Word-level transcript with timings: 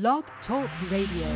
Blog 0.00 0.24
Talk 0.48 0.68
Radio. 0.90 1.28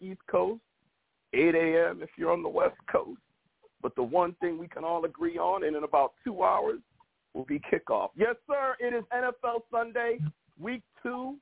East 0.00 0.20
Coast, 0.30 0.60
8 1.32 1.54
a.m. 1.54 2.02
if 2.02 2.10
you're 2.16 2.32
on 2.32 2.42
the 2.42 2.48
West 2.48 2.76
Coast. 2.90 3.20
But 3.82 3.94
the 3.96 4.02
one 4.02 4.34
thing 4.40 4.58
we 4.58 4.68
can 4.68 4.84
all 4.84 5.04
agree 5.04 5.38
on, 5.38 5.64
and 5.64 5.74
in 5.76 5.84
about 5.84 6.12
two 6.24 6.42
hours, 6.42 6.80
will 7.34 7.44
be 7.44 7.60
kickoff. 7.72 8.10
Yes, 8.16 8.34
sir. 8.46 8.76
It 8.80 8.92
is 8.92 9.04
NFL 9.14 9.60
Sunday, 9.70 10.18
week 10.60 10.82
two, 11.02 11.36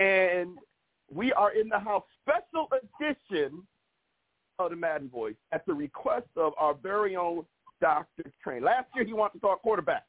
and 0.00 0.58
we 1.14 1.32
are 1.32 1.52
in 1.52 1.68
the 1.68 1.78
house. 1.78 2.04
Special 2.22 2.68
edition 2.72 3.62
of 4.58 4.70
the 4.70 4.76
Madden 4.76 5.08
Voice 5.08 5.34
at 5.52 5.64
the 5.66 5.74
request 5.74 6.28
of 6.36 6.52
our 6.58 6.74
very 6.74 7.16
own 7.16 7.44
Dr. 7.80 8.24
Train. 8.42 8.62
Last 8.62 8.88
year 8.94 9.04
he 9.04 9.12
wanted 9.12 9.34
to 9.34 9.40
talk 9.40 9.62
quarterback. 9.62 10.04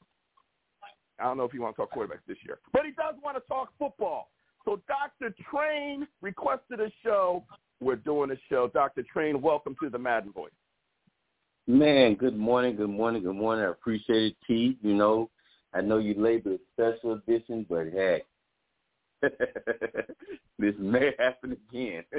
I 1.20 1.26
don't 1.26 1.38
know 1.38 1.44
if 1.44 1.52
he 1.52 1.60
wants 1.60 1.78
to 1.78 1.84
talk 1.84 1.94
quarterbacks 1.94 2.26
this 2.28 2.38
year, 2.44 2.60
but 2.72 2.86
he 2.86 2.92
does 2.92 3.16
want 3.24 3.38
to 3.38 3.44
talk 3.48 3.70
football. 3.78 4.30
So 4.66 4.82
Dr. 4.88 5.36
Train 5.52 6.08
requested 6.22 6.80
a 6.80 6.92
show. 7.04 7.44
We're 7.82 7.98
doing 7.98 8.32
a 8.32 8.38
show. 8.50 8.70
Dr. 8.74 9.04
Train, 9.04 9.42
welcome 9.42 9.76
to 9.82 9.90
the 9.90 10.00
Madden 10.00 10.32
Voice. 10.32 10.52
Man, 11.68 12.16
good 12.16 12.38
morning, 12.38 12.76
good 12.76 12.90
morning, 12.90 13.24
good 13.24 13.36
morning. 13.36 13.66
I 13.66 13.70
appreciate 13.70 14.32
it, 14.32 14.36
T. 14.46 14.78
You 14.82 14.94
know, 14.94 15.30
I 15.74 15.82
know 15.82 15.98
you 15.98 16.14
labeled 16.18 16.60
it 16.60 16.62
special 16.74 17.14
edition, 17.14 17.66
but 17.70 17.88
hey, 17.92 18.24
this 20.60 20.76
may 20.78 21.12
happen 21.18 21.58
again. 21.70 22.04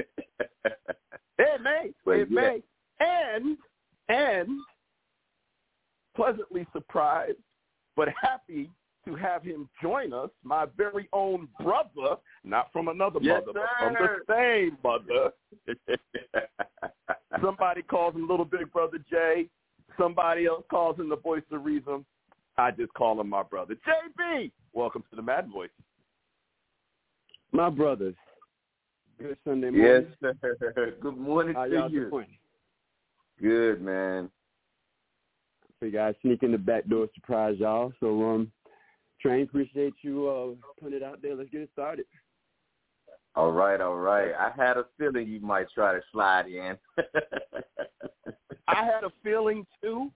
it 1.37 1.61
may, 1.61 1.91
But 2.03 2.11
it 2.11 2.27
yeah. 2.31 2.41
may, 2.41 2.63
and 2.99 3.57
and 4.09 4.49
pleasantly 6.15 6.65
surprised, 6.73 7.37
but 7.95 8.07
happy 8.19 8.69
to 9.05 9.15
have 9.15 9.43
him 9.43 9.69
join 9.81 10.13
us. 10.13 10.29
My 10.43 10.65
very 10.77 11.07
own 11.13 11.47
brother, 11.59 12.17
not 12.43 12.71
from 12.73 12.87
another 12.87 13.19
Yes, 13.21 13.43
mother, 13.45 13.59
but 13.59 13.69
from 13.79 13.93
the 13.93 14.33
same 14.33 14.77
mother. 14.83 15.31
Somebody 17.41 17.81
calls 17.83 18.15
him 18.15 18.27
Little 18.27 18.45
Big 18.45 18.71
Brother 18.71 18.97
Jay. 19.09 19.47
Somebody 19.97 20.45
else 20.45 20.63
calls 20.69 20.97
him 20.97 21.09
the 21.09 21.17
voice 21.17 21.43
of 21.51 21.63
reason. 21.63 22.05
I 22.57 22.71
just 22.71 22.93
call 22.93 23.19
him 23.19 23.29
my 23.29 23.43
brother. 23.43 23.75
JB, 23.75 24.51
welcome 24.73 25.03
to 25.09 25.15
the 25.15 25.21
Mad 25.21 25.49
Voice. 25.49 25.69
My 27.51 27.69
brothers, 27.69 28.15
good 29.19 29.37
Sunday 29.45 29.69
yes, 29.73 30.03
morning. 30.21 30.39
sir. 30.41 30.93
Good 31.01 31.17
morning 31.17 31.55
How 31.55 31.65
to 31.65 31.71
y'all 31.71 31.91
you. 31.91 32.09
doing? 32.09 32.27
Good, 33.41 33.81
man. 33.81 34.29
Figure 35.79 36.01
I 36.01 36.13
sneak 36.21 36.43
in 36.43 36.51
the 36.51 36.57
back 36.57 36.87
door, 36.87 37.07
surprise 37.13 37.55
y'all. 37.59 37.93
So, 37.99 38.23
um, 38.23 38.51
Train, 39.25 39.43
appreciate 39.43 39.95
you 40.03 40.29
uh 40.29 40.79
putting 40.79 40.97
it 40.97 41.03
out 41.03 41.19
there. 41.19 41.35
Let's 41.35 41.49
get 41.49 41.61
it 41.61 41.69
started. 41.73 42.05
All 43.35 43.51
right, 43.51 43.81
all 43.81 43.95
right. 43.95 44.31
I 44.33 44.51
had 44.55 44.77
a 44.77 44.85
feeling 44.99 45.27
you 45.27 45.39
might 45.39 45.65
try 45.73 45.93
to 45.93 46.01
slide 46.11 46.45
in. 46.47 46.77
I 48.67 48.85
had 48.85 49.03
a 49.03 49.11
feeling 49.23 49.65
too, 49.81 50.11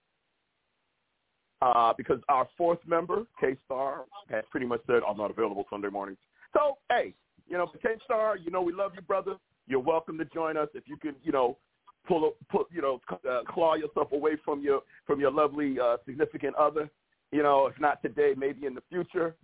uh, 1.60 1.92
because 1.98 2.20
our 2.28 2.48
fourth 2.56 2.78
member, 2.86 3.24
K 3.40 3.56
Star, 3.64 4.04
has 4.30 4.44
pretty 4.52 4.66
much 4.66 4.80
said 4.86 5.00
I'm 5.06 5.16
not 5.16 5.32
available 5.32 5.64
Sunday 5.68 5.88
mornings. 5.88 6.18
So 6.52 6.78
hey, 6.88 7.12
you 7.48 7.58
know, 7.58 7.66
K 7.82 7.88
Star, 8.04 8.36
you 8.36 8.52
know 8.52 8.62
we 8.62 8.72
love 8.72 8.92
you, 8.94 9.02
brother. 9.02 9.34
You're 9.66 9.80
welcome 9.80 10.18
to 10.18 10.24
join 10.26 10.56
us 10.56 10.68
if 10.74 10.84
you 10.86 10.96
can, 10.96 11.16
you 11.24 11.32
know, 11.32 11.58
pull, 12.06 12.28
a- 12.28 12.44
pull 12.52 12.66
you 12.70 12.80
know, 12.80 13.00
uh, 13.28 13.40
claw 13.48 13.74
yourself 13.74 14.12
away 14.12 14.36
from 14.44 14.62
your 14.62 14.82
from 15.04 15.18
your 15.18 15.32
lovely 15.32 15.80
uh, 15.80 15.96
significant 16.06 16.54
other. 16.54 16.88
You 17.32 17.42
know, 17.42 17.66
if 17.66 17.78
not 17.80 18.02
today, 18.02 18.34
maybe 18.36 18.66
in 18.66 18.74
the 18.74 18.82
future. 18.90 19.36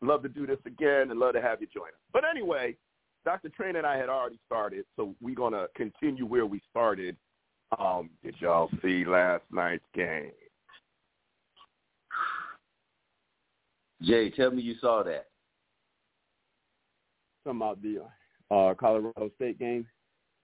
Love 0.00 0.22
to 0.22 0.28
do 0.28 0.46
this 0.46 0.58
again 0.66 1.10
and 1.10 1.20
love 1.20 1.34
to 1.34 1.40
have 1.42 1.60
you 1.60 1.68
join 1.72 1.88
us. 1.88 2.00
But 2.12 2.24
anyway, 2.28 2.76
Dr. 3.24 3.48
Train 3.50 3.76
and 3.76 3.86
I 3.86 3.96
had 3.96 4.08
already 4.08 4.40
started, 4.46 4.84
so 4.96 5.14
we're 5.20 5.36
gonna 5.36 5.66
continue 5.76 6.26
where 6.26 6.46
we 6.46 6.60
started. 6.70 7.16
Um, 7.78 8.10
did 8.24 8.34
y'all 8.40 8.68
see 8.82 9.04
last 9.04 9.44
night's 9.52 9.84
game? 9.94 10.32
Jay, 14.02 14.30
tell 14.30 14.50
me 14.50 14.62
you 14.62 14.74
saw 14.80 15.04
that. 15.04 15.28
Talking 17.44 17.60
about 17.60 17.80
the 17.82 18.02
uh 18.50 18.74
Colorado 18.74 19.30
State 19.36 19.58
game. 19.58 19.86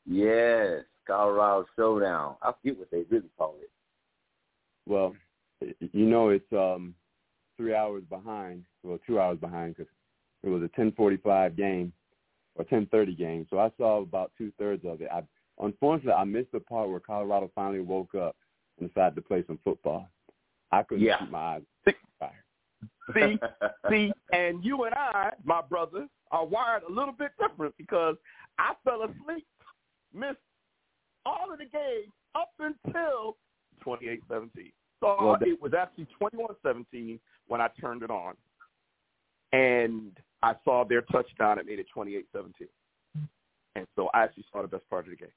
Yes, 0.06 0.84
Colorado 1.06 1.66
Showdown. 1.76 2.36
I 2.42 2.52
forget 2.52 2.78
what 2.78 2.90
they 2.90 3.02
really 3.10 3.28
call 3.36 3.56
it. 3.60 3.70
Well, 4.86 5.10
y- 5.10 5.16
you 5.60 6.06
know 6.06 6.28
it's 6.30 6.52
um 6.52 6.94
three 7.56 7.74
hours 7.74 8.04
behind. 8.08 8.64
Well, 8.82 8.98
two 9.06 9.20
hours 9.20 9.38
behind 9.38 9.76
because 9.76 9.92
it 10.42 10.48
was 10.48 10.62
a 10.62 10.68
10:45 10.80 11.56
game 11.56 11.92
or 12.54 12.64
10:30 12.64 13.16
game. 13.16 13.46
So 13.50 13.58
I 13.58 13.70
saw 13.76 14.00
about 14.00 14.32
two 14.38 14.52
thirds 14.58 14.84
of 14.84 15.00
it. 15.00 15.08
I 15.12 15.22
unfortunately 15.60 16.12
I 16.12 16.24
missed 16.24 16.52
the 16.52 16.60
part 16.60 16.88
where 16.88 17.00
Colorado 17.00 17.50
finally 17.54 17.80
woke 17.80 18.14
up 18.14 18.36
and 18.78 18.88
decided 18.88 19.16
to 19.16 19.22
play 19.22 19.44
some 19.46 19.58
football. 19.64 20.08
I 20.70 20.82
couldn't 20.82 21.04
Yeah. 21.04 21.18
keep 21.18 21.30
my 21.30 21.56
eyes 21.56 21.62
fired. 22.20 22.32
See, 23.14 23.38
see, 23.90 24.12
and 24.32 24.64
you 24.64 24.84
and 24.84 24.94
I, 24.94 25.32
my 25.42 25.62
brother, 25.62 26.06
are 26.30 26.44
wired 26.44 26.82
a 26.82 26.92
little 26.92 27.14
bit 27.14 27.32
different 27.40 27.74
because 27.78 28.16
I 28.58 28.74
fell 28.84 29.02
asleep, 29.02 29.46
missed 30.12 30.36
all 31.24 31.50
of 31.50 31.58
the 31.58 31.64
game 31.64 32.12
up 32.34 32.50
until 32.58 33.36
28-17. 33.84 34.72
So 35.00 35.16
Well, 35.20 35.36
that- 35.38 35.48
it 35.48 35.60
was 35.60 35.74
actually 35.74 36.06
21-17 36.20 37.20
when 37.46 37.60
I 37.60 37.68
turned 37.80 38.02
it 38.02 38.10
on, 38.10 38.36
and 39.52 40.18
I 40.42 40.54
saw 40.64 40.84
their 40.84 41.02
touchdown. 41.02 41.58
It 41.58 41.66
made 41.66 41.78
it 41.78 41.86
28-17, 41.94 42.68
and 43.76 43.86
so 43.96 44.08
I 44.14 44.22
actually 44.24 44.44
saw 44.52 44.62
the 44.62 44.68
best 44.68 44.88
part 44.90 45.04
of 45.06 45.10
the 45.10 45.16
game 45.16 45.32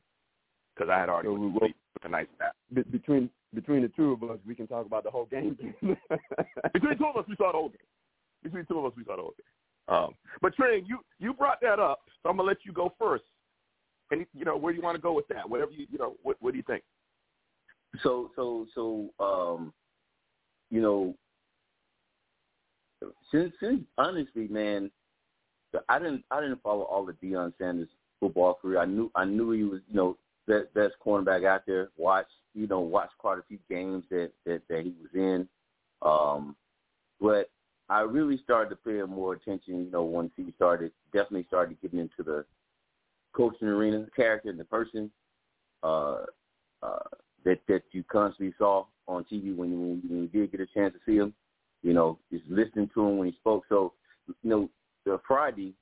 because 0.75 0.89
I 0.89 0.99
had 0.99 1.09
already 1.09 1.27
So 1.27 1.33
went 1.33 1.43
we- 1.45 1.51
to 1.53 1.59
sleep 1.65 1.75
with 1.93 2.05
a 2.05 2.09
nice 2.09 2.27
nap. 2.39 2.55
Be- 2.73 2.83
between 2.83 3.29
between 3.53 3.81
the 3.81 3.89
two 3.89 4.13
of 4.13 4.23
us, 4.23 4.39
we 4.45 4.55
can 4.55 4.65
talk 4.65 4.85
about 4.85 5.03
the 5.03 5.11
whole 5.11 5.25
game. 5.25 5.55
Between 6.73 6.97
two 6.97 7.05
of 7.05 7.17
us, 7.17 7.27
we 7.27 7.35
saw 7.35 7.51
the 7.51 7.57
whole 7.57 7.67
game. 7.67 7.81
Between 8.43 8.65
two 8.65 8.79
of 8.79 8.85
us, 8.85 8.93
we 8.95 9.03
saw 9.03 9.17
the 9.17 9.23
whole 9.23 9.33
game. 9.37 9.93
Um, 9.93 10.15
but 10.41 10.55
Trey, 10.55 10.79
you 10.87 10.99
you 11.19 11.33
brought 11.33 11.59
that 11.59 11.77
up, 11.79 11.99
so 12.23 12.29
I'm 12.29 12.37
gonna 12.37 12.47
let 12.47 12.63
you 12.65 12.71
go 12.71 12.93
first. 12.97 13.25
And 14.09 14.25
you 14.33 14.45
know 14.45 14.55
where 14.55 14.71
do 14.71 14.77
you 14.77 14.83
want 14.83 14.95
to 14.95 15.01
go 15.01 15.11
with 15.11 15.27
that? 15.27 15.49
Whatever 15.49 15.71
you 15.71 15.85
you 15.91 15.97
know, 15.97 16.15
what 16.23 16.37
what 16.41 16.51
do 16.51 16.57
you 16.57 16.63
think? 16.63 16.83
So 18.03 18.31
so 18.35 18.67
so 18.73 19.09
um 19.19 19.73
you 20.69 20.81
know 20.81 21.15
since 23.31 23.53
since 23.59 23.81
honestly 23.97 24.47
man 24.47 24.89
I 25.87 25.99
didn't 25.99 26.23
I 26.31 26.41
didn't 26.41 26.61
follow 26.61 26.83
all 26.83 27.07
of 27.07 27.15
Deion 27.21 27.53
Sanders 27.57 27.87
football 28.19 28.55
career. 28.55 28.79
I 28.79 28.85
knew 28.85 29.11
I 29.15 29.25
knew 29.25 29.51
he 29.51 29.63
was, 29.63 29.81
you 29.87 29.95
know, 29.95 30.17
best 30.47 30.73
best 30.73 30.93
cornerback 31.05 31.45
out 31.45 31.61
there. 31.65 31.89
Watch 31.97 32.27
you 32.53 32.67
know, 32.67 32.81
watch 32.81 33.09
quite 33.17 33.39
a 33.39 33.43
few 33.47 33.57
games 33.69 34.03
that, 34.09 34.31
that, 34.45 34.61
that 34.69 34.83
he 34.83 34.93
was 35.01 35.11
in. 35.13 35.47
Um 36.01 36.55
but 37.19 37.49
I 37.89 38.01
really 38.01 38.39
started 38.43 38.69
to 38.69 38.75
pay 38.77 39.01
more 39.03 39.33
attention, 39.33 39.85
you 39.85 39.91
know, 39.91 40.03
once 40.03 40.31
he 40.35 40.53
started 40.55 40.91
definitely 41.13 41.45
started 41.47 41.81
getting 41.81 41.99
into 41.99 42.23
the 42.23 42.45
coaching 43.33 43.67
arena, 43.67 44.05
character 44.15 44.49
and 44.49 44.59
the 44.59 44.65
person. 44.65 45.11
Uh 45.83 46.25
uh 46.83 46.99
that 47.45 47.59
that 47.67 47.83
you 47.91 48.03
constantly 48.11 48.53
saw 48.57 48.85
on 49.07 49.25
TV 49.25 49.55
when 49.55 49.71
you 49.71 50.01
when 50.07 50.21
you 50.21 50.27
did 50.27 50.51
get 50.51 50.61
a 50.61 50.67
chance 50.67 50.93
to 50.93 50.99
see 51.05 51.17
him. 51.17 51.33
You 51.83 51.93
know, 51.93 52.19
just 52.31 52.43
listening 52.47 52.89
to 52.93 53.01
him 53.01 53.17
when 53.17 53.27
he 53.27 53.33
spoke. 53.37 53.63
So, 53.67 53.93
you 54.27 54.49
know, 54.49 54.69
the 55.05 55.19
Friday 55.27 55.73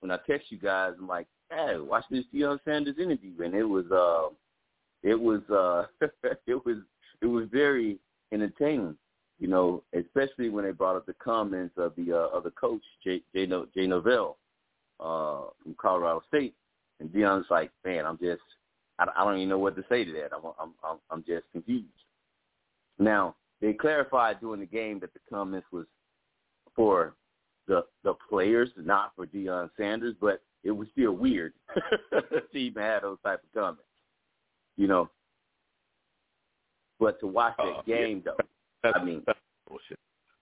when 0.00 0.10
I 0.10 0.18
text 0.26 0.50
you 0.50 0.58
guys, 0.58 0.92
I'm 0.98 1.06
like, 1.06 1.26
hey, 1.50 1.76
watch 1.78 2.04
this 2.10 2.24
Deion 2.34 2.58
Sanders 2.64 2.96
interview, 2.98 3.32
and 3.42 3.54
it 3.54 3.64
was, 3.64 3.84
uh, 3.90 4.34
it 5.02 5.14
was, 5.14 5.40
uh, 5.50 5.86
it 6.46 6.64
was, 6.64 6.76
it 7.22 7.26
was 7.26 7.46
very 7.52 7.98
entertaining. 8.32 8.96
You 9.38 9.46
know, 9.46 9.84
especially 9.96 10.48
when 10.48 10.64
they 10.64 10.72
brought 10.72 10.96
up 10.96 11.06
the 11.06 11.14
comments 11.14 11.74
of 11.76 11.94
the 11.96 12.12
uh, 12.12 12.36
of 12.36 12.44
coach 12.56 12.82
Jay 13.04 13.22
Jay, 13.32 13.46
no, 13.46 13.66
Jay 13.72 13.86
Norvell 13.86 14.36
uh, 14.98 15.42
from 15.62 15.76
Colorado 15.80 16.22
State, 16.26 16.54
and 16.98 17.08
Deion's 17.10 17.46
like, 17.48 17.70
man, 17.84 18.04
I'm 18.04 18.18
just, 18.18 18.42
I, 18.98 19.06
I 19.16 19.24
don't 19.24 19.36
even 19.36 19.48
know 19.48 19.58
what 19.58 19.76
to 19.76 19.84
say 19.88 20.04
to 20.04 20.12
that. 20.12 20.30
I'm, 20.34 20.52
I'm, 20.60 20.74
I'm, 20.84 20.98
I'm 21.10 21.24
just 21.24 21.44
confused. 21.52 21.86
Now 22.98 23.36
they 23.60 23.72
clarified 23.72 24.40
during 24.40 24.60
the 24.60 24.66
game 24.66 25.00
that 25.00 25.12
the 25.12 25.20
comments 25.30 25.66
was 25.72 25.86
for 26.74 27.14
the 27.66 27.84
the 28.04 28.14
players, 28.28 28.70
not 28.76 29.12
for 29.14 29.26
Deion 29.26 29.70
Sanders, 29.76 30.14
but 30.20 30.42
it 30.64 30.70
was 30.70 30.88
still 30.92 31.12
weird 31.12 31.52
to 32.12 32.58
even 32.58 32.82
have 32.82 33.02
those 33.02 33.18
type 33.24 33.42
of 33.42 33.60
comments. 33.60 33.82
You 34.76 34.88
know. 34.88 35.10
But 37.00 37.20
to 37.20 37.28
watch 37.28 37.54
that 37.58 37.64
uh, 37.64 37.82
game 37.82 38.22
yeah. 38.24 38.32
though, 38.32 38.44
that's, 38.82 38.98
I 39.00 39.04
mean 39.04 39.22
that's 39.26 39.38
bullshit. 39.68 39.98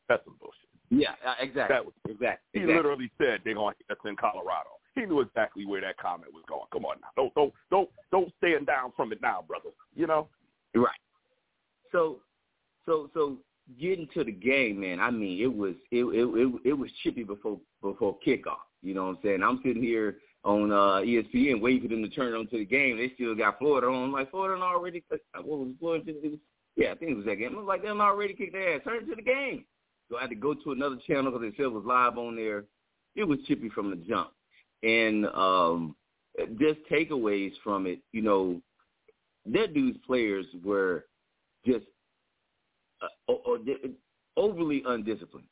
That's 0.08 0.24
some 0.24 0.36
bullshit. 0.40 0.68
Yeah, 0.88 1.12
uh, 1.26 1.34
exactly. 1.40 1.76
Was, 1.84 1.94
exactly. 2.08 2.46
He 2.52 2.60
exactly. 2.60 2.76
literally 2.76 3.10
said 3.18 3.40
they're 3.44 3.54
going 3.54 3.74
to 3.74 3.84
hit 3.88 3.98
us 3.98 4.04
in 4.08 4.16
Colorado. 4.16 4.70
He 4.96 5.04
knew 5.04 5.20
exactly 5.20 5.66
where 5.66 5.82
that 5.82 5.98
comment 5.98 6.32
was 6.32 6.42
going. 6.48 6.64
Come 6.72 6.86
on 6.86 6.96
now. 7.00 7.08
Don't 7.16 7.34
don't 7.34 7.52
don't 7.70 7.90
don't 8.10 8.32
stand 8.38 8.66
down 8.66 8.92
from 8.96 9.12
it 9.12 9.20
now, 9.20 9.44
brother. 9.46 9.70
You 9.94 10.06
know? 10.06 10.28
Right. 10.74 10.88
So 11.92 12.18
so 12.86 13.10
so 13.14 13.36
getting 13.78 14.08
to 14.14 14.24
the 14.24 14.32
game, 14.32 14.80
man, 14.80 14.98
I 14.98 15.10
mean, 15.10 15.42
it 15.42 15.54
was 15.54 15.74
it 15.90 16.04
it 16.04 16.24
it, 16.24 16.60
it 16.64 16.72
was 16.72 16.90
chippy 17.02 17.24
before 17.24 17.60
before 17.82 18.16
kickoff. 18.26 18.64
You 18.82 18.94
know 18.94 19.04
what 19.04 19.16
I'm 19.16 19.18
saying? 19.22 19.42
I'm 19.42 19.60
sitting 19.62 19.82
here 19.82 20.16
on 20.44 20.72
uh 20.72 21.02
ESPN 21.04 21.60
waiting 21.60 21.82
for 21.82 21.88
them 21.88 22.02
to 22.02 22.08
turn 22.08 22.34
on 22.34 22.46
to 22.48 22.58
the 22.58 22.64
game. 22.64 22.96
They 22.96 23.12
still 23.14 23.34
got 23.34 23.58
Florida 23.58 23.88
on. 23.88 24.04
I'm 24.04 24.12
like 24.12 24.30
Florida 24.30 24.62
already. 24.62 25.04
Uh, 25.12 25.16
what 25.42 25.58
was 25.58 25.74
Florida? 25.78 26.04
It 26.08 26.30
was, 26.30 26.40
yeah, 26.76 26.92
I 26.92 26.94
think 26.94 27.10
it 27.10 27.16
was 27.16 27.26
that 27.26 27.36
game. 27.36 27.54
I 27.54 27.58
was 27.58 27.66
like, 27.66 27.82
them 27.82 28.00
already 28.00 28.32
kicked 28.32 28.52
their 28.52 28.76
ass. 28.76 28.82
Turn 28.84 29.06
to 29.06 29.14
the 29.14 29.22
game. 29.22 29.64
So 30.08 30.16
I 30.16 30.22
had 30.22 30.30
to 30.30 30.36
go 30.36 30.54
to 30.54 30.72
another 30.72 30.96
channel 31.06 31.32
because 31.32 31.42
they 31.42 31.56
said 31.56 31.66
it 31.66 31.72
was 31.72 31.84
live 31.84 32.16
on 32.16 32.36
there. 32.36 32.64
It 33.16 33.24
was 33.24 33.38
chippy 33.48 33.68
from 33.70 33.90
the 33.90 33.96
jump, 33.96 34.30
and 34.86 35.26
um 35.26 35.96
just 36.58 36.78
takeaways 36.90 37.52
from 37.64 37.86
it. 37.86 38.00
You 38.12 38.22
know, 38.22 38.60
that 39.46 39.74
dude's 39.74 39.98
players 40.06 40.46
were 40.64 41.06
just 41.66 41.86
uh, 43.02 43.32
overly 44.36 44.82
undisciplined. 44.86 45.46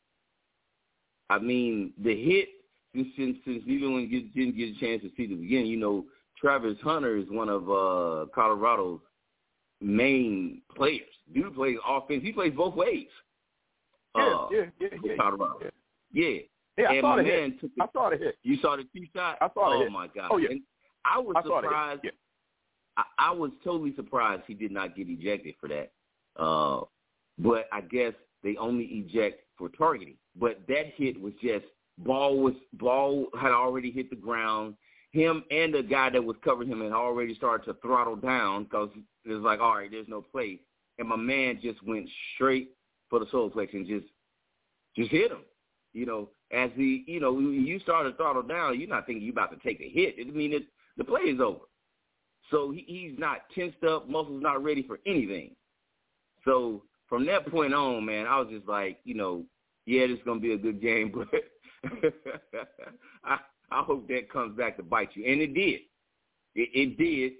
I 1.31 1.39
mean, 1.39 1.93
the 2.03 2.15
hit 2.15 2.49
since 2.95 3.09
since, 3.17 3.37
since 3.45 3.63
you 3.67 3.81
didn't 3.81 4.11
get, 4.11 4.35
didn't 4.35 4.57
get 4.57 4.77
a 4.77 4.81
chance 4.81 5.03
to 5.03 5.11
see 5.17 5.27
the 5.27 5.35
beginning. 5.35 5.67
You 5.67 5.79
know, 5.79 6.05
Travis 6.39 6.77
Hunter 6.83 7.17
is 7.17 7.27
one 7.31 7.49
of 7.49 7.63
uh 7.69 8.27
Colorado's 8.35 9.01
main 9.81 10.63
players. 10.77 11.03
Dude 11.33 11.55
plays 11.55 11.77
offense. 11.89 12.23
He 12.23 12.33
plays 12.33 12.53
both 12.55 12.75
ways. 12.75 13.07
Yeah, 14.17 14.23
uh, 14.23 14.49
yeah, 14.53 14.65
yeah, 14.81 14.89
yeah, 15.03 15.17
Colorado. 15.19 15.59
yeah. 15.63 15.71
Yeah. 16.13 16.39
Yeah, 16.77 16.87
I 16.89 16.93
and 16.95 17.03
saw 17.03 17.17
my 17.17 17.23
the 17.23 17.29
man 17.29 17.51
hit. 17.53 17.61
took 17.61 17.71
I 17.81 17.87
saw 17.93 18.11
the 18.11 18.17
hit. 18.17 18.39
You 18.43 18.57
saw 18.61 18.77
the 18.77 18.85
two 18.95 19.07
shot? 19.15 19.39
I 19.41 19.49
saw 19.55 19.71
the 19.71 19.77
oh 19.77 19.83
hit. 19.83 19.93
my 19.93 20.09
god. 20.09 20.29
Oh 20.33 20.37
yeah. 20.39 20.51
And 20.51 20.63
I 21.05 21.19
was 21.19 21.35
I 21.37 21.43
surprised. 21.43 22.01
hit. 22.03 22.15
I, 22.97 23.05
I 23.19 23.31
was 23.33 23.51
totally 23.63 23.95
surprised 23.97 24.43
he 24.47 24.55
did 24.55 24.71
not 24.73 24.97
get 24.97 25.09
ejected 25.09 25.55
for 25.61 25.69
that. 25.69 25.93
Uh, 26.37 26.83
but 27.39 27.67
I 27.73 27.81
guess 27.81 28.13
they 28.43 28.57
only 28.57 28.85
eject 28.85 29.43
for 29.57 29.69
targeting. 29.69 30.15
But 30.39 30.61
that 30.69 30.93
hit 30.97 31.21
was 31.21 31.33
just 31.43 31.65
ball 31.99 32.39
was 32.39 32.55
ball 32.75 33.27
had 33.41 33.53
already 33.53 33.91
hit 33.91 34.11
the 34.11 34.17
ground. 34.17 34.75
Him 35.13 35.45
and 35.51 35.73
the 35.75 35.83
guy 35.83 36.11
that 36.11 36.25
was 36.25 36.37
covering 36.45 36.69
him 36.69 36.81
had 36.81 36.93
already 36.93 37.35
started 37.37 37.65
to 37.67 37.75
throttle 37.81 38.17
down 38.17 38.65
because 38.65 38.91
it 39.25 39.31
was 39.31 39.43
like, 39.43 39.61
all 39.61 39.77
right, 39.77 39.91
there's 39.91 40.09
no 40.09 40.21
place. 40.21 40.59
And 40.99 41.09
my 41.09 41.17
man 41.17 41.61
just 41.63 41.81
went 41.87 42.09
straight 42.35 42.71
for 43.11 43.21
the 43.21 43.27
solar 43.31 43.51
plex 43.51 43.73
and 43.75 43.87
just 43.87 44.07
just 44.97 45.11
hit 45.11 45.31
him. 45.31 45.39
You 45.95 46.07
know, 46.07 46.29
as 46.53 46.71
the 46.77 47.05
you 47.07 47.21
know 47.21 47.39
you 47.39 47.79
start 47.81 48.07
to 48.07 48.17
throttle 48.17 48.43
down, 48.43 48.79
you're 48.79 48.89
not 48.89 49.07
thinking 49.07 49.25
you're 49.25 49.33
about 49.33 49.53
to 49.53 49.67
take 49.67 49.81
a 49.81 49.89
hit. 49.89 50.17
I 50.21 50.31
mean, 50.31 50.53
it, 50.53 50.65
the 50.97 51.05
play 51.05 51.23
is 51.23 51.41
over. 51.41 51.61
So 52.51 52.73
he, 52.73 52.85
he's 52.87 53.19
not 53.19 53.39
tensed 53.55 53.83
up, 53.85 54.09
muscles 54.09 54.43
not 54.43 54.63
ready 54.63 54.83
for 54.83 54.99
anything. 55.07 55.55
So 56.45 56.83
from 57.09 57.25
that 57.27 57.51
point 57.51 57.73
on, 57.73 58.05
man, 58.05 58.27
I 58.27 58.39
was 58.39 58.49
just 58.51 58.69
like, 58.69 58.99
you 59.05 59.15
know, 59.15 59.45
yeah, 59.87 60.07
this 60.07 60.19
is 60.19 60.25
gonna 60.25 60.41
be 60.41 60.53
a 60.53 60.59
good 60.59 60.83
game, 60.83 61.13
but 61.83 62.13
I 63.25 63.39
I 63.71 63.83
hope 63.83 64.09
that 64.09 64.31
comes 64.31 64.57
back 64.57 64.77
to 64.77 64.83
bite 64.83 65.11
you, 65.15 65.25
and 65.31 65.41
it 65.41 65.55
did. 65.55 65.81
It, 66.55 66.69
it 66.75 66.99
did 66.99 67.33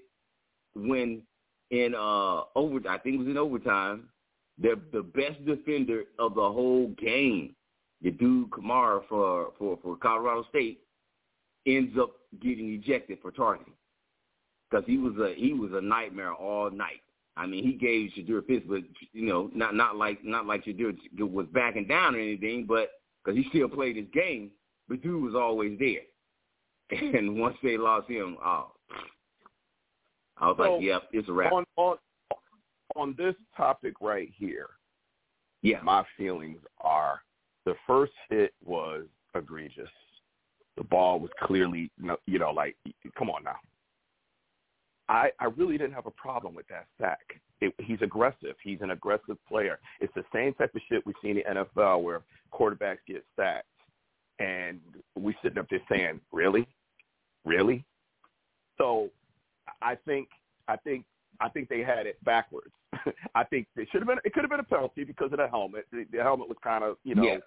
when 0.75 1.21
in 1.71 1.95
uh 1.95 2.43
over 2.55 2.79
I 2.89 2.97
think 2.99 3.15
it 3.15 3.19
was 3.19 3.27
in 3.27 3.37
overtime. 3.37 4.09
The 4.61 4.79
the 4.93 5.01
best 5.01 5.45
defender 5.45 6.03
of 6.19 6.35
the 6.35 6.41
whole 6.41 6.87
game, 6.97 7.55
the 8.05 8.11
dude 8.11 8.51
Kamara 8.51 9.01
for 9.09 9.51
for 9.57 9.79
for 9.81 9.97
Colorado 9.97 10.45
State, 10.49 10.79
ends 11.65 11.97
up 11.99 12.11
getting 12.41 12.71
ejected 12.71 13.17
for 13.19 13.31
targeting 13.31 13.73
because 14.69 14.85
he 14.85 14.97
was 14.97 15.13
a 15.17 15.33
he 15.35 15.53
was 15.53 15.71
a 15.73 15.81
nightmare 15.81 16.33
all 16.33 16.69
night. 16.69 17.01
I 17.35 17.47
mean, 17.47 17.65
he 17.65 17.73
gave 17.73 18.11
Shedeur 18.11 18.45
fits, 18.45 18.63
but 18.69 18.83
you 19.11 19.25
know, 19.25 19.49
not 19.55 19.73
not 19.73 19.95
like 19.97 20.23
not 20.23 20.45
like 20.45 20.63
Shedeur 20.65 20.95
was 21.17 21.47
backing 21.51 21.87
down 21.87 22.15
or 22.15 22.19
anything, 22.19 22.65
but 22.67 22.91
because 23.23 23.37
he 23.37 23.49
still 23.49 23.67
played 23.67 23.95
his 23.95 24.05
game. 24.13 24.51
But 24.87 25.01
dude 25.01 25.23
was 25.23 25.35
always 25.35 25.77
there. 25.79 26.01
And 27.17 27.39
once 27.39 27.57
they 27.63 27.77
lost 27.77 28.07
him, 28.07 28.37
oh, 28.45 28.73
I 30.37 30.47
was 30.47 30.57
So, 30.59 30.75
like, 30.75 30.83
yep, 30.83 31.03
it's 31.11 31.27
a 31.27 31.33
wrap. 31.33 31.51
On 31.51 31.65
on 31.75 31.97
on 32.95 33.15
this 33.17 33.33
topic 33.57 33.95
right 33.99 34.29
here, 34.37 34.69
yeah, 35.63 35.81
my 35.81 36.03
feelings 36.15 36.59
are 36.79 37.21
the 37.65 37.75
first 37.87 38.13
hit 38.29 38.53
was 38.63 39.05
egregious. 39.33 39.89
The 40.77 40.83
ball 40.83 41.19
was 41.19 41.31
clearly, 41.43 41.91
you 42.25 42.39
know, 42.39 42.51
like, 42.51 42.75
come 43.17 43.29
on 43.29 43.43
now. 43.43 43.55
I, 45.07 45.29
I 45.39 45.45
really 45.55 45.77
didn't 45.77 45.93
have 45.93 46.07
a 46.07 46.11
problem 46.11 46.55
with 46.55 46.67
that 46.67 46.87
sack. 46.99 47.19
It, 47.61 47.73
he's 47.79 48.01
aggressive. 48.01 48.55
He's 48.63 48.79
an 48.81 48.91
aggressive 48.91 49.37
player. 49.47 49.79
It's 50.01 50.13
the 50.15 50.23
same 50.33 50.53
type 50.55 50.73
of 50.75 50.81
shit 50.89 51.05
we 51.05 51.13
see 51.21 51.29
in 51.29 51.37
the 51.37 51.65
NFL 51.77 52.01
where 52.01 52.21
quarterbacks 52.51 52.97
get 53.07 53.23
sacked, 53.35 53.67
and 54.39 54.79
we 55.15 55.35
sitting 55.41 55.59
up 55.59 55.67
there 55.69 55.79
saying, 55.89 56.19
"Really, 56.31 56.67
really?" 57.45 57.85
So, 58.77 59.09
I 59.81 59.95
think, 60.05 60.27
I 60.67 60.75
think, 60.75 61.05
I 61.39 61.49
think 61.49 61.69
they 61.69 61.81
had 61.81 62.07
it 62.07 62.21
backwards. 62.25 62.73
I 63.35 63.43
think 63.45 63.67
it 63.77 63.87
should 63.91 64.01
have 64.01 64.07
been. 64.07 64.19
It 64.25 64.33
could 64.33 64.43
have 64.43 64.51
been 64.51 64.59
a 64.59 64.63
penalty 64.63 65.03
because 65.03 65.31
of 65.31 65.37
the 65.37 65.47
helmet. 65.47 65.85
The, 65.91 66.05
the 66.11 66.21
helmet 66.21 66.49
was 66.49 66.57
kind 66.63 66.83
of, 66.83 66.97
you 67.03 67.15
know, 67.15 67.23
Yeah. 67.23 67.37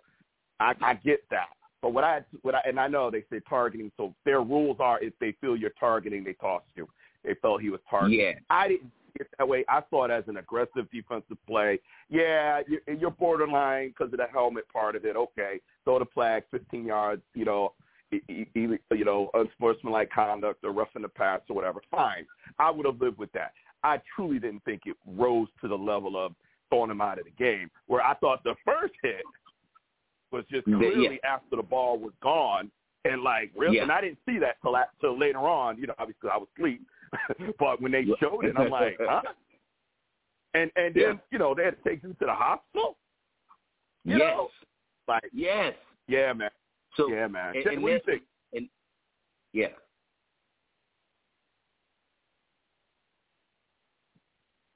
I, 0.61 0.75
I 0.81 0.95
get 0.95 1.21
that. 1.31 1.49
But 1.81 1.93
what 1.93 2.05
I, 2.05 2.23
what 2.43 2.55
I, 2.55 2.61
and 2.67 2.79
I 2.81 2.88
know 2.88 3.11
they 3.11 3.25
say 3.31 3.41
targeting. 3.49 3.93
So 3.97 4.15
their 4.25 4.43
rules 4.43 4.79
are 4.81 5.03
if 5.03 5.12
they 5.21 5.35
feel 5.41 5.57
you're 5.57 5.71
targeting, 5.79 6.25
they 6.25 6.33
toss 6.35 6.62
you. 6.75 6.88
They 7.25 7.35
felt 7.41 7.62
he 7.62 7.71
was 7.71 7.81
targeting. 7.88 8.21
Yeah. 8.21 8.33
I 8.50 8.69
didn't 8.69 8.91
see 9.07 9.21
it 9.21 9.29
that 9.38 9.49
way. 9.49 9.65
I 9.69 9.83
saw 9.91 10.05
it 10.05 10.11
as 10.11 10.25
an 10.27 10.38
aggressive 10.38 10.91
defensive 10.93 11.37
play. 11.47 11.79
Yeah, 12.09 12.62
you're, 12.67 12.97
you're 12.97 13.11
borderline 13.11 13.88
because 13.88 14.12
of 14.12 14.19
the 14.19 14.27
helmet 14.33 14.65
part 14.73 14.97
of 14.97 15.05
it. 15.05 15.17
Okay, 15.17 15.61
throw 15.85 15.99
the 16.00 16.07
flag, 16.07 16.45
15 16.50 16.85
yards. 16.85 17.23
You 17.35 17.45
know, 17.45 17.73
you 18.11 19.05
know, 19.05 19.31
unsportsmanlike 19.35 20.11
conduct 20.11 20.65
or 20.65 20.73
roughing 20.73 21.03
the 21.03 21.09
pass 21.09 21.41
or 21.49 21.55
whatever. 21.55 21.81
Fine, 21.91 22.27
I 22.59 22.71
would 22.71 22.87
have 22.87 23.00
lived 23.00 23.19
with 23.19 23.33
that. 23.33 23.53
I 23.85 24.00
truly 24.17 24.38
didn't 24.38 24.65
think 24.65 24.83
it 24.87 24.97
rose 25.07 25.49
to 25.61 25.69
the 25.69 25.77
level 25.77 26.17
of 26.17 26.33
throwing 26.71 26.91
him 26.91 27.00
out 27.00 27.19
of 27.19 27.27
the 27.27 27.31
game. 27.33 27.71
Where 27.87 28.03
I 28.03 28.15
thought 28.15 28.43
the 28.45 28.55
first 28.65 28.95
hit 29.03 29.23
was 30.32 30.44
just 30.50 30.64
The- 30.66 30.73
yeah. 30.73 30.78
clearly 30.78 31.20
after 31.25 31.56
the 31.56 31.62
ball 31.62 31.99
was 31.99 32.12
gone. 32.23 32.70
And 33.04 33.23
like, 33.23 33.52
really, 33.56 33.76
Yeah. 33.76 33.82
and 33.85 33.92
I 33.92 34.00
didn't 34.00 34.18
see 34.26 34.38
that 34.40 34.61
till, 34.61 34.73
la- 34.73 34.85
till 35.00 35.16
later 35.18 35.38
on. 35.38 35.78
You 35.78 35.87
know, 35.87 35.94
obviously 35.99 36.28
I 36.30 36.37
was 36.37 36.49
asleep. 36.56 36.82
but 37.58 37.80
when 37.80 37.92
they 37.92 38.04
showed 38.20 38.44
it, 38.44 38.54
I'm 38.58 38.70
like, 38.70 38.97
huh? 39.00 39.23
And 40.54 40.70
and 40.76 40.94
then 40.94 41.02
Yeah. 41.02 41.12
you 41.30 41.38
know 41.38 41.54
they 41.54 41.64
had 41.64 41.82
to 41.82 41.88
take 41.88 42.02
him 42.02 42.14
to 42.18 42.26
the 42.26 42.35
hospital. 42.35 42.97
You 44.04 44.18
yes, 44.18 44.20
know, 44.35 44.49
like 45.06 45.23
yes. 45.32 45.75
yeah, 46.06 46.32
man, 46.32 46.50
So 46.97 47.08
yeah, 47.08 47.26
man. 47.28 47.54
and- 47.54 47.64
Jay, 47.64 47.75
and 47.75 47.82
what 47.82 47.88
do 47.88 47.92
you 47.94 48.00
that's- 48.00 48.20
think? 48.52 48.70
yeah, 49.52 49.68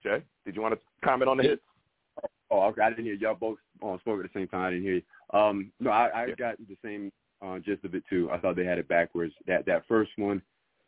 Jay, 0.02 0.22
did 0.44 0.56
you 0.56 0.62
want 0.62 0.74
to 0.74 0.80
comment 1.04 1.28
on 1.28 1.36
the 1.36 1.42
hits? 1.44 1.62
Oh, 2.50 2.62
okay. 2.68 2.82
I 2.82 2.90
didn't 2.90 3.04
hear 3.04 3.14
y'all 3.14 3.34
both 3.34 3.58
on 3.80 3.98
spoke 4.00 4.22
at 4.24 4.30
the 4.32 4.38
same 4.38 4.48
time. 4.48 4.62
I 4.62 4.70
didn't 4.70 4.84
hear 4.84 4.94
you. 4.96 5.02
Um, 5.30 5.72
no, 5.80 5.90
I, 5.90 6.08
I 6.08 6.26
Yeah. 6.26 6.34
got 6.34 6.56
the 6.58 6.76
same 6.84 7.10
uh, 7.40 7.58
gist 7.58 7.84
of 7.84 7.94
it 7.94 8.04
too. 8.08 8.30
I 8.30 8.38
thought 8.38 8.56
they 8.56 8.64
had 8.64 8.78
it 8.78 8.88
backwards. 8.88 9.34
That 9.46 9.64
that 9.66 9.86
first 9.86 10.10
one, 10.16 10.42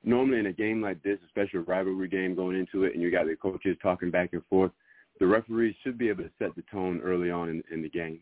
normally 0.04 0.38
in 0.38 0.46
a 0.46 0.52
game 0.52 0.80
like 0.82 1.02
this, 1.02 1.18
especially 1.26 1.60
a 1.60 1.62
rivalry 1.62 2.08
game 2.08 2.34
going 2.34 2.56
into 2.56 2.84
it, 2.84 2.94
and 2.94 3.02
you 3.02 3.10
got 3.10 3.26
the 3.26 3.36
coaches 3.36 3.76
talking 3.82 4.10
back 4.10 4.32
and 4.32 4.44
forth, 4.46 4.70
the 5.20 5.26
referees 5.26 5.74
should 5.82 5.96
be 5.98 6.08
able 6.08 6.24
to 6.24 6.30
set 6.38 6.54
the 6.54 6.62
tone 6.70 7.00
early 7.00 7.30
on 7.30 7.48
in, 7.48 7.62
in 7.70 7.82
the 7.82 7.88
game. 7.88 8.20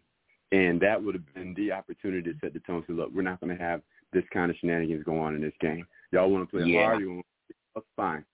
And 0.52 0.78
that 0.80 1.02
would 1.02 1.14
have 1.14 1.34
been 1.34 1.54
the 1.54 1.72
opportunity 1.72 2.32
to 2.32 2.38
set 2.40 2.52
the 2.52 2.60
tone. 2.60 2.84
Say, 2.86 2.92
look, 2.92 3.10
we're 3.12 3.22
not 3.22 3.40
going 3.40 3.56
to 3.56 3.62
have 3.62 3.80
this 4.12 4.24
kind 4.32 4.50
of 4.50 4.56
shenanigans 4.58 5.02
go 5.04 5.18
on 5.18 5.34
in 5.34 5.40
this 5.40 5.54
game. 5.60 5.86
Y'all 6.10 6.30
want 6.30 6.48
to 6.48 6.50
play 6.56 6.66
Yeah. 6.70 6.84
hard? 6.84 7.00
You 7.00 7.14
want 7.14 7.26
to 7.48 7.54
play 7.74 7.82
fine. 7.96 8.24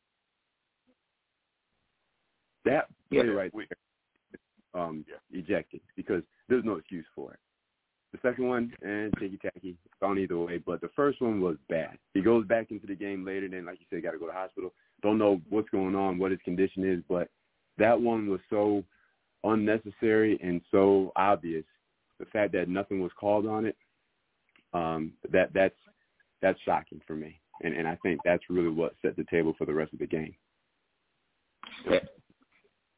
That 2.64 2.88
play 3.10 3.18
Yeah, 3.26 3.32
right 3.32 3.54
we- 3.54 3.66
there, 3.66 4.82
um, 4.82 5.04
Yeah. 5.08 5.16
ejected 5.30 5.80
because 5.96 6.22
there's 6.48 6.64
no 6.64 6.74
excuse 6.74 7.06
for 7.14 7.32
it. 7.32 7.38
The 8.12 8.18
second 8.22 8.48
one, 8.48 8.72
and 8.80 9.12
ticky 9.18 9.36
tacky, 9.36 9.76
gone 10.00 10.18
either 10.18 10.38
way. 10.38 10.58
But 10.58 10.80
the 10.80 10.88
first 10.96 11.20
one 11.20 11.40
was 11.40 11.56
bad. 11.68 11.98
He 12.14 12.22
goes 12.22 12.46
back 12.46 12.70
into 12.70 12.86
the 12.86 12.94
game 12.94 13.24
later. 13.24 13.48
Then, 13.48 13.66
like 13.66 13.78
you 13.80 13.86
said, 13.90 14.02
got 14.02 14.12
to 14.12 14.18
go 14.18 14.26
to 14.26 14.32
the 14.32 14.38
hospital. 14.38 14.72
Don't 15.02 15.18
know 15.18 15.40
what's 15.50 15.68
going 15.68 15.94
on, 15.94 16.18
what 16.18 16.30
his 16.30 16.40
condition 16.42 16.90
is. 16.90 17.02
But 17.08 17.28
that 17.76 18.00
one 18.00 18.28
was 18.28 18.40
so 18.48 18.82
unnecessary 19.44 20.38
and 20.42 20.62
so 20.70 21.12
obvious. 21.16 21.64
The 22.18 22.26
fact 22.26 22.52
that 22.52 22.68
nothing 22.68 23.00
was 23.00 23.12
called 23.18 23.46
on 23.46 23.66
it, 23.66 23.76
um, 24.72 25.12
that 25.30 25.50
that's 25.54 25.76
that's 26.40 26.58
shocking 26.64 27.00
for 27.06 27.14
me. 27.14 27.38
And 27.62 27.74
and 27.74 27.86
I 27.86 27.96
think 27.96 28.20
that's 28.24 28.42
really 28.48 28.70
what 28.70 28.94
set 29.02 29.16
the 29.16 29.26
table 29.30 29.54
for 29.58 29.66
the 29.66 29.74
rest 29.74 29.92
of 29.92 29.98
the 29.98 30.06
game. 30.06 30.34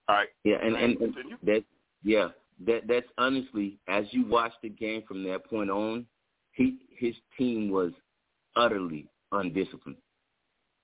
All 0.09 0.17
right. 0.17 0.29
Yeah, 0.45 0.57
and 0.63 0.77
and, 0.77 1.01
and 1.01 1.15
that 1.45 1.65
yeah, 2.03 2.29
that 2.67 2.83
that's 2.87 3.09
honestly 3.19 3.79
as 3.89 4.05
you 4.11 4.27
watch 4.27 4.53
the 4.63 4.69
game 4.69 5.03
from 5.07 5.25
that 5.25 5.47
point 5.47 5.71
on, 5.71 6.07
he 6.53 6.79
his 6.97 7.15
team 7.39 7.71
was 7.71 7.93
utterly 8.57 9.09
undisciplined. 9.33 9.99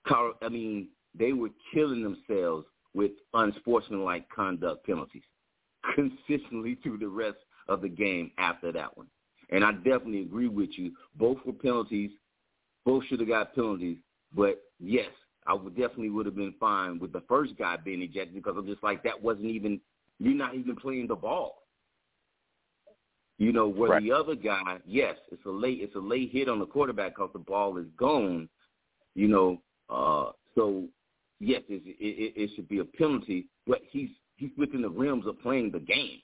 Carl, 0.07 0.35
I 0.43 0.49
mean, 0.49 0.89
they 1.19 1.33
were 1.33 1.51
killing 1.75 2.03
themselves 2.03 2.67
with 2.95 3.13
unsportsmanlike 3.35 4.29
conduct 4.35 4.87
penalties 4.87 5.23
consistently 5.95 6.77
through 6.83 6.99
the 6.99 7.09
rest 7.09 7.39
of 7.69 7.83
the 7.83 7.89
game 7.89 8.31
after 8.39 8.73
that 8.73 8.97
one. 8.97 9.09
And 9.51 9.65
I 9.65 9.73
definitely 9.73 10.23
agree 10.23 10.49
with 10.49 10.71
you. 10.73 10.93
Both 11.15 11.39
were 11.45 11.53
penalties. 11.53 12.11
Both 12.85 13.05
should 13.07 13.21
have 13.21 13.29
got 13.29 13.55
penalties. 13.55 13.99
But 14.35 14.63
yes, 14.81 15.11
I 15.47 15.55
would 15.55 15.77
definitely 15.77 16.11
would 16.11 16.27
have 16.27 16.37
been 16.37 16.55
fine 16.59 16.99
with 16.99 17.13
the 17.13 17.23
first 17.29 17.57
guy 17.57 17.77
being 17.77 18.03
ejected 18.03 18.35
because 18.35 18.55
I'm 18.57 18.67
just 18.67 18.83
like 18.83 19.03
that 19.05 19.21
wasn't 19.23 19.47
even 19.47 19.81
you're 20.19 20.35
not 20.35 20.55
even 20.55 20.77
playing 20.77 21.09
the 21.09 21.15
ball. 21.15 21.66
You 23.39 23.53
know, 23.53 23.69
where 23.69 23.91
Right. 23.91 24.03
the 24.03 24.13
other 24.13 24.35
guy, 24.35 24.81
yes, 24.87 25.17
it's 25.31 25.45
a 25.45 25.51
late 25.51 25.81
it's 25.83 25.95
a 25.95 25.99
late 26.01 26.31
hit 26.31 26.49
on 26.49 26.59
the 26.59 26.67
quarterback 26.67 27.15
because 27.17 27.31
the 27.33 27.39
ball 27.39 27.77
is 27.77 27.87
gone. 27.97 28.49
You 29.15 29.29
know, 29.29 29.63
uh, 29.91 30.33
so 30.55 30.89
yes, 31.41 31.63
it, 31.69 31.83
it, 31.87 32.33
it 32.35 32.51
should 32.57 32.69
be 32.69 32.79
a 32.79 32.85
penalty, 32.85 33.47
but 33.67 33.81
he's 33.91 34.09
he's 34.37 34.51
within 34.57 34.81
the 34.83 34.89
realms 34.89 35.27
of 35.27 35.39
playing 35.41 35.71
the 35.71 35.81
game. 35.81 36.21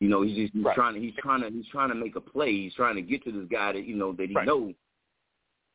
You 0.00 0.08
know, 0.08 0.22
he's 0.22 0.36
just 0.36 0.52
he's 0.52 0.64
Right. 0.64 0.74
trying 0.74 0.94
to 0.94 1.00
he's 1.00 1.14
trying 1.16 1.40
to 1.42 1.50
he's 1.50 1.68
trying 1.68 1.88
to 1.88 1.94
make 1.94 2.16
a 2.16 2.20
play. 2.20 2.52
He's 2.52 2.74
trying 2.74 2.96
to 2.96 3.02
get 3.02 3.24
to 3.24 3.32
this 3.32 3.48
guy 3.50 3.72
that 3.72 3.84
you 3.84 3.96
know 3.96 4.12
that 4.12 4.28
he 4.28 4.34
Right. 4.34 4.46
knows. 4.46 4.74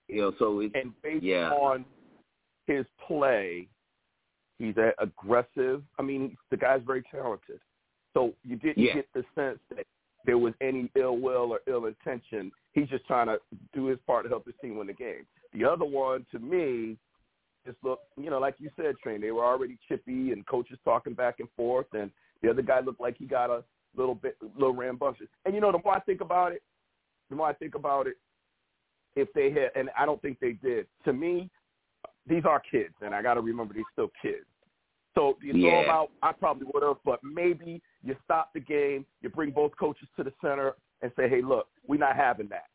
You 0.09 0.21
know, 0.21 0.33
so 0.37 0.59
it's 0.59 0.75
And 0.75 0.93
based 1.01 1.23
Yeah. 1.23 1.51
on 1.53 1.85
his 2.67 2.85
play, 3.07 3.67
he's 4.59 4.77
a- 4.77 4.93
aggressive. 4.99 5.83
I 5.97 6.03
mean, 6.03 6.37
the 6.51 6.57
guy's 6.57 6.83
very 6.83 7.01
talented. 7.03 7.59
So 8.13 8.33
you 8.43 8.57
didn't 8.57 8.83
Yeah. 8.83 8.93
get 8.93 9.11
the 9.13 9.25
sense 9.35 9.59
that 9.69 9.85
there 10.27 10.37
was 10.37 10.53
any 10.61 10.91
ill 10.95 11.17
will 11.17 11.51
or 11.51 11.61
ill 11.65 11.85
intention. 11.85 12.51
He's 12.73 12.89
just 12.89 13.07
trying 13.07 13.27
to 13.27 13.39
do 13.73 13.87
his 13.87 13.97
part 14.05 14.25
to 14.25 14.29
help 14.29 14.45
his 14.45 14.53
team 14.61 14.77
win 14.77 14.85
the 14.85 14.93
game. 14.93 15.25
The 15.53 15.65
other 15.65 15.85
one, 15.85 16.27
to 16.31 16.37
me, 16.37 16.97
just 17.65 17.77
looked, 17.83 18.05
you 18.17 18.29
know, 18.29 18.37
like 18.37 18.55
you 18.59 18.69
said, 18.75 18.95
Train, 19.01 19.21
they 19.21 19.31
were 19.31 19.45
already 19.45 19.79
chippy 19.87 20.31
and 20.31 20.45
coaches 20.45 20.77
talking 20.85 21.13
back 21.13 21.39
and 21.39 21.49
forth, 21.57 21.87
and 21.93 22.11
the 22.43 22.49
other 22.49 22.61
guy 22.61 22.81
looked 22.81 23.01
like 23.01 23.17
he 23.17 23.25
got 23.25 23.49
a 23.49 23.63
little 23.95 24.13
bit, 24.13 24.37
little 24.55 24.75
rambunctious. 24.75 25.27
And, 25.45 25.55
you 25.55 25.61
know, 25.61 25.71
the 25.71 25.79
more 25.83 25.95
I 25.95 26.01
think 26.01 26.21
about 26.21 26.51
it, 26.51 26.61
the 27.29 27.35
more 27.35 27.47
I 27.47 27.53
think 27.53 27.73
about 27.73 28.05
it, 28.05 28.17
if 29.15 29.31
they 29.33 29.49
had, 29.49 29.71
and 29.75 29.89
I 29.97 30.05
don't 30.05 30.21
think 30.21 30.39
they 30.39 30.51
did, 30.51 30.85
to 31.05 31.13
me, 31.13 31.49
these 32.27 32.43
are 32.45 32.61
kids, 32.69 32.93
and 33.01 33.15
I 33.15 33.21
got 33.21 33.35
to 33.35 33.41
remember 33.41 33.73
these 33.73 33.85
still 33.93 34.11
kids. 34.21 34.45
So 35.15 35.37
you 35.41 35.53
throw 35.53 35.61
Yeah. 35.61 35.81
them 35.81 35.89
out. 35.89 36.11
I 36.21 36.33
probably 36.33 36.67
would 36.73 36.83
have, 36.83 36.97
but 37.03 37.23
maybe 37.23 37.81
you 38.03 38.15
stop 38.23 38.51
the 38.53 38.59
game, 38.59 39.05
you 39.21 39.29
bring 39.29 39.51
both 39.51 39.75
coaches 39.77 40.07
to 40.17 40.23
the 40.23 40.33
center, 40.41 40.75
and 41.01 41.11
say, 41.15 41.27
"Hey, 41.29 41.41
look, 41.41 41.67
we're 41.87 41.97
not 41.99 42.15
having 42.15 42.47
that. 42.49 42.65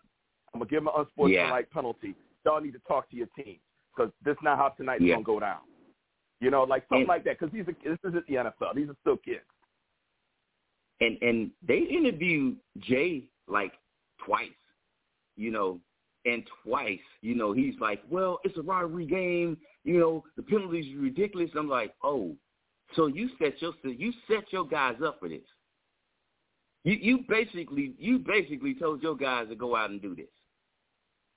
I'm 0.52 0.60
gonna 0.60 0.68
give 0.70 0.84
them 0.84 0.88
an 0.88 1.00
unsportsmanlike 1.00 1.70
penalty. 1.70 2.14
Y'all 2.44 2.60
need 2.60 2.72
to 2.72 2.78
talk 2.80 3.08
to 3.10 3.16
your 3.16 3.28
team 3.36 3.58
because 3.94 4.12
this 4.24 4.32
is 4.32 4.42
not 4.42 4.58
how 4.58 4.68
tonight's 4.70 5.02
Yeah. 5.02 5.14
gonna 5.14 5.24
go 5.24 5.40
down." 5.40 5.60
You 6.40 6.50
know, 6.50 6.64
like 6.64 6.82
something 6.88 7.02
And- 7.02 7.08
like 7.08 7.24
that. 7.24 7.38
Because 7.38 7.52
these 7.52 7.66
are 7.68 7.72
this 7.84 7.98
isn't 8.04 8.26
the 8.26 8.36
NFL. 8.36 8.74
These 8.74 8.88
are 8.90 8.96
still 9.00 9.16
kids. 9.16 9.44
and 11.00 11.18
and 11.22 11.50
they 11.62 11.78
interviewed 11.78 12.56
Jay 12.78 13.24
like 13.48 13.72
twice, 14.24 14.50
you 15.36 15.50
know, 15.50 15.80
and 16.26 16.46
twice, 16.62 17.00
you 17.22 17.34
know, 17.34 17.52
he's 17.52 17.74
like, 17.80 18.00
well, 18.08 18.38
it's 18.44 18.56
a 18.56 18.62
rivalry 18.62 19.06
game, 19.06 19.58
you 19.82 19.98
know, 19.98 20.22
the 20.36 20.42
penalties 20.44 20.94
are 20.96 21.00
ridiculous. 21.00 21.50
I'm 21.56 21.68
like, 21.68 21.92
oh, 22.04 22.36
so 22.94 23.06
you 23.06 23.30
set 23.38 23.60
your 23.60 23.72
you 23.84 24.12
set 24.28 24.52
your 24.52 24.66
guys 24.66 24.96
up 25.04 25.18
for 25.20 25.28
this. 25.28 25.42
You 26.84 26.96
you 27.00 27.18
basically 27.28 27.94
you 27.98 28.18
basically 28.18 28.74
told 28.74 29.02
your 29.02 29.16
guys 29.16 29.48
to 29.48 29.54
go 29.54 29.76
out 29.76 29.90
and 29.90 30.02
do 30.02 30.14
this. 30.14 30.26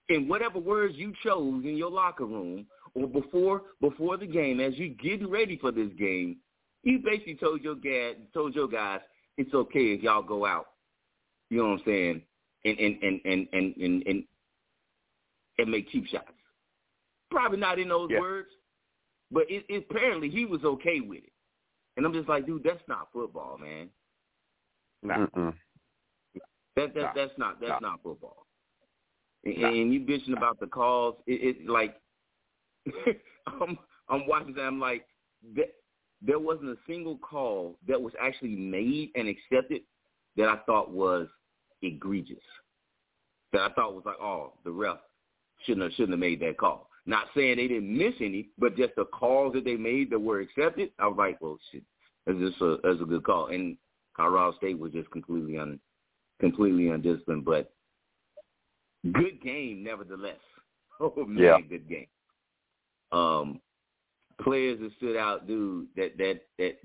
In 0.09 0.27
whatever 0.27 0.59
words 0.59 0.95
you 0.97 1.13
chose 1.23 1.63
in 1.63 1.77
your 1.77 1.91
locker 1.91 2.25
room 2.25 2.65
or 2.93 3.07
before 3.07 3.63
before 3.81 4.17
the 4.17 4.27
game, 4.27 4.59
as 4.59 4.77
you 4.77 4.89
getting 4.89 5.29
ready 5.29 5.57
for 5.57 5.71
this 5.71 5.89
game, 5.97 6.37
you 6.83 6.99
basically 7.03 7.35
told 7.35 7.61
your 7.61 7.75
guys 7.75 8.15
told 8.33 8.55
your 8.55 8.67
guys 8.67 9.01
it's 9.37 9.53
okay 9.53 9.93
if 9.93 10.01
y'all 10.01 10.23
go 10.23 10.45
out. 10.45 10.67
You 11.49 11.57
know 11.57 11.69
what 11.69 11.79
I'm 11.79 11.81
saying? 11.85 12.21
And 12.65 12.79
and 12.79 13.03
and 13.03 13.21
and 13.25 13.47
and 13.53 13.75
and, 13.77 14.03
and, 14.07 14.23
and 15.59 15.71
make 15.71 15.89
cheap 15.91 16.07
shots. 16.07 16.31
Probably 17.29 17.59
not 17.59 17.79
in 17.79 17.89
those 17.89 18.09
Yeah. 18.11 18.19
words, 18.19 18.49
but 19.31 19.49
it, 19.49 19.65
it, 19.69 19.85
apparently 19.89 20.29
he 20.29 20.45
was 20.45 20.63
okay 20.63 21.01
with 21.01 21.23
it. 21.23 21.31
And 21.97 22.05
I'm 22.05 22.13
just 22.13 22.27
like, 22.29 22.45
dude, 22.45 22.63
that's 22.63 22.83
not 22.87 23.09
football, 23.13 23.57
man. 23.57 23.89
Nah. 25.01 25.27
That 26.75 26.93
that 26.93 26.95
Nah. 26.95 27.13
that's 27.13 27.37
not 27.37 27.59
that's 27.59 27.81
Nah. 27.81 27.89
not 27.91 28.03
football. 28.03 28.45
And, 29.43 29.57
Nah. 29.61 29.67
and 29.69 29.93
you 29.93 30.01
bitching 30.01 30.35
about 30.35 30.59
the 30.59 30.67
calls. 30.67 31.15
It, 31.25 31.57
it 31.57 31.67
like 31.67 31.99
I'm 33.47 33.77
I'm 34.09 34.27
watching 34.27 34.53
that. 34.55 34.63
I'm 34.63 34.79
like 34.79 35.07
that. 35.55 35.73
There 36.21 36.39
wasn't 36.39 36.69
a 36.69 36.77
single 36.87 37.17
call 37.17 37.77
that 37.87 38.01
was 38.01 38.13
actually 38.19 38.55
made 38.55 39.11
and 39.15 39.27
accepted 39.27 39.81
that 40.37 40.49
I 40.49 40.57
thought 40.65 40.91
was 40.91 41.27
egregious. 41.81 42.43
That 43.53 43.61
I 43.61 43.73
thought 43.73 43.93
was 43.93 44.03
like, 44.05 44.19
oh, 44.19 44.53
the 44.63 44.71
ref 44.71 44.97
shouldn't 45.63 45.83
have 45.83 45.91
shouldn't 45.93 46.11
have 46.11 46.19
made 46.19 46.39
that 46.41 46.57
call. 46.57 46.89
Not 47.07 47.27
saying 47.35 47.57
they 47.57 47.67
didn't 47.67 47.95
miss 47.95 48.15
any, 48.19 48.49
but 48.57 48.75
just 48.75 48.95
the 48.95 49.05
calls 49.05 49.53
that 49.53 49.63
they 49.63 49.75
made 49.75 50.09
that 50.09 50.19
were 50.19 50.39
accepted. 50.39 50.89
I 50.97 51.07
was 51.07 51.17
like, 51.17 51.39
well, 51.39 51.57
shit, 51.71 51.83
that's 52.25 52.39
just 52.39 52.59
a 52.61 52.77
that's 52.83 53.01
a 53.01 53.05
good 53.05 53.23
call. 53.23 53.47
And 53.47 53.77
Colorado 54.15 54.57
State 54.57 54.79
was 54.79 54.91
just 54.91 55.11
completely 55.11 55.57
un 55.59 55.79
completely 56.39 56.89
undisciplined, 56.89 57.45
but 57.45 57.71
good 59.13 59.41
game 59.41 59.83
nevertheless. 59.83 60.39
Oh 61.01 61.13
man, 61.27 61.43
Yeah. 61.43 61.57
good 61.69 61.89
game. 61.89 62.07
Um, 63.11 63.59
players 64.41 64.79
that 64.79 64.91
stood 64.95 65.17
out, 65.17 65.45
dude. 65.45 65.87
That 65.97 66.17
that 66.17 66.41
that, 66.57 66.77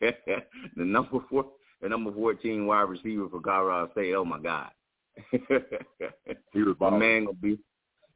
that 0.00 0.44
the 0.76 0.84
number 0.84 1.18
four, 1.28 1.46
the 1.82 1.88
number 1.88 2.12
fourteen 2.12 2.64
wide 2.66 2.82
receiver 2.88 3.28
for 3.28 3.40
Colorado 3.40 3.90
State. 3.90 4.14
Oh 4.14 4.24
my 4.24 4.38
God, 4.38 4.70
He 6.52 6.62
was 6.62 6.76
my 6.78 6.90
balling. 6.90 6.98
man 7.00 7.24
gonna 7.24 7.36
be 7.42 7.58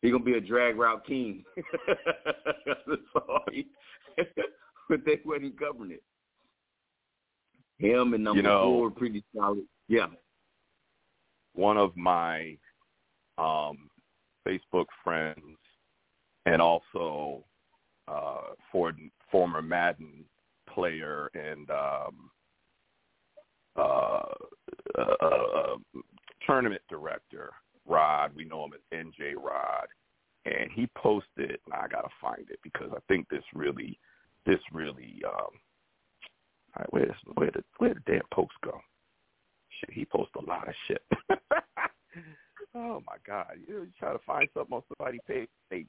he 0.02 0.10
gonna 0.10 0.24
be 0.24 0.34
a 0.34 0.40
drag 0.40 0.76
route 0.76 1.04
king. 1.06 1.44
That's 1.86 3.00
all 3.16 3.40
he- 3.50 3.68
but 4.88 5.00
they 5.04 5.20
wasn't 5.24 5.58
covering 5.58 5.92
it. 5.92 6.02
Him 7.78 8.14
and 8.14 8.24
number 8.24 8.38
You 8.38 8.42
know- 8.42 8.64
four 8.64 8.90
pretty 8.90 9.22
solid. 9.36 9.64
Yeah. 9.88 10.06
one 11.54 11.78
of 11.78 11.96
my 11.96 12.56
um, 13.38 13.88
Facebook 14.46 14.86
friends 15.02 15.56
and 16.46 16.60
also 16.60 17.44
uh, 18.06 18.52
for, 18.70 18.92
former 19.30 19.62
Madden 19.62 20.24
player 20.72 21.30
and 21.34 21.70
um, 21.70 22.30
uh, 23.76 24.22
uh, 24.98 25.14
uh, 25.22 25.76
tournament 26.46 26.82
director, 26.90 27.50
Rod. 27.88 28.32
We 28.34 28.44
know 28.44 28.64
him 28.64 28.72
as 28.74 28.98
NJ 28.98 29.34
Rod. 29.36 29.86
And 30.44 30.70
he 30.72 30.88
posted, 30.96 31.58
I 31.72 31.88
got 31.88 32.02
to 32.02 32.08
find 32.20 32.48
it 32.50 32.58
because 32.62 32.90
I 32.92 33.00
think 33.08 33.28
this 33.28 33.42
really, 33.54 33.98
this 34.46 34.60
really, 34.72 35.20
um, 35.26 35.32
all 35.32 36.78
right, 36.78 36.86
where's, 36.90 37.16
where 37.34 37.50
did, 37.50 37.64
where 37.78 37.94
did 37.94 38.02
the 38.06 38.12
damn 38.12 38.22
post 38.32 38.52
go? 38.64 38.80
Shit, 39.80 39.90
he 39.92 40.04
posts 40.04 40.34
a 40.36 40.44
lot 40.44 40.68
of 40.68 40.74
shit. 40.86 41.02
oh 42.74 43.02
my 43.06 43.16
God! 43.26 43.46
You, 43.66 43.74
know, 43.74 43.82
you 43.82 43.92
try 43.98 44.12
to 44.12 44.18
find 44.26 44.48
something 44.54 44.74
on 44.74 44.82
somebody's 44.88 45.20
page, 45.26 45.48
they 45.70 45.86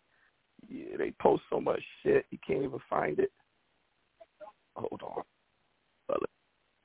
yeah, 0.68 0.98
they 0.98 1.12
post 1.22 1.44
so 1.50 1.60
much 1.62 1.82
shit 2.04 2.26
you 2.30 2.38
can't 2.46 2.64
even 2.64 2.80
find 2.90 3.18
it. 3.18 3.32
Hold 4.76 5.02
on. 5.04 5.24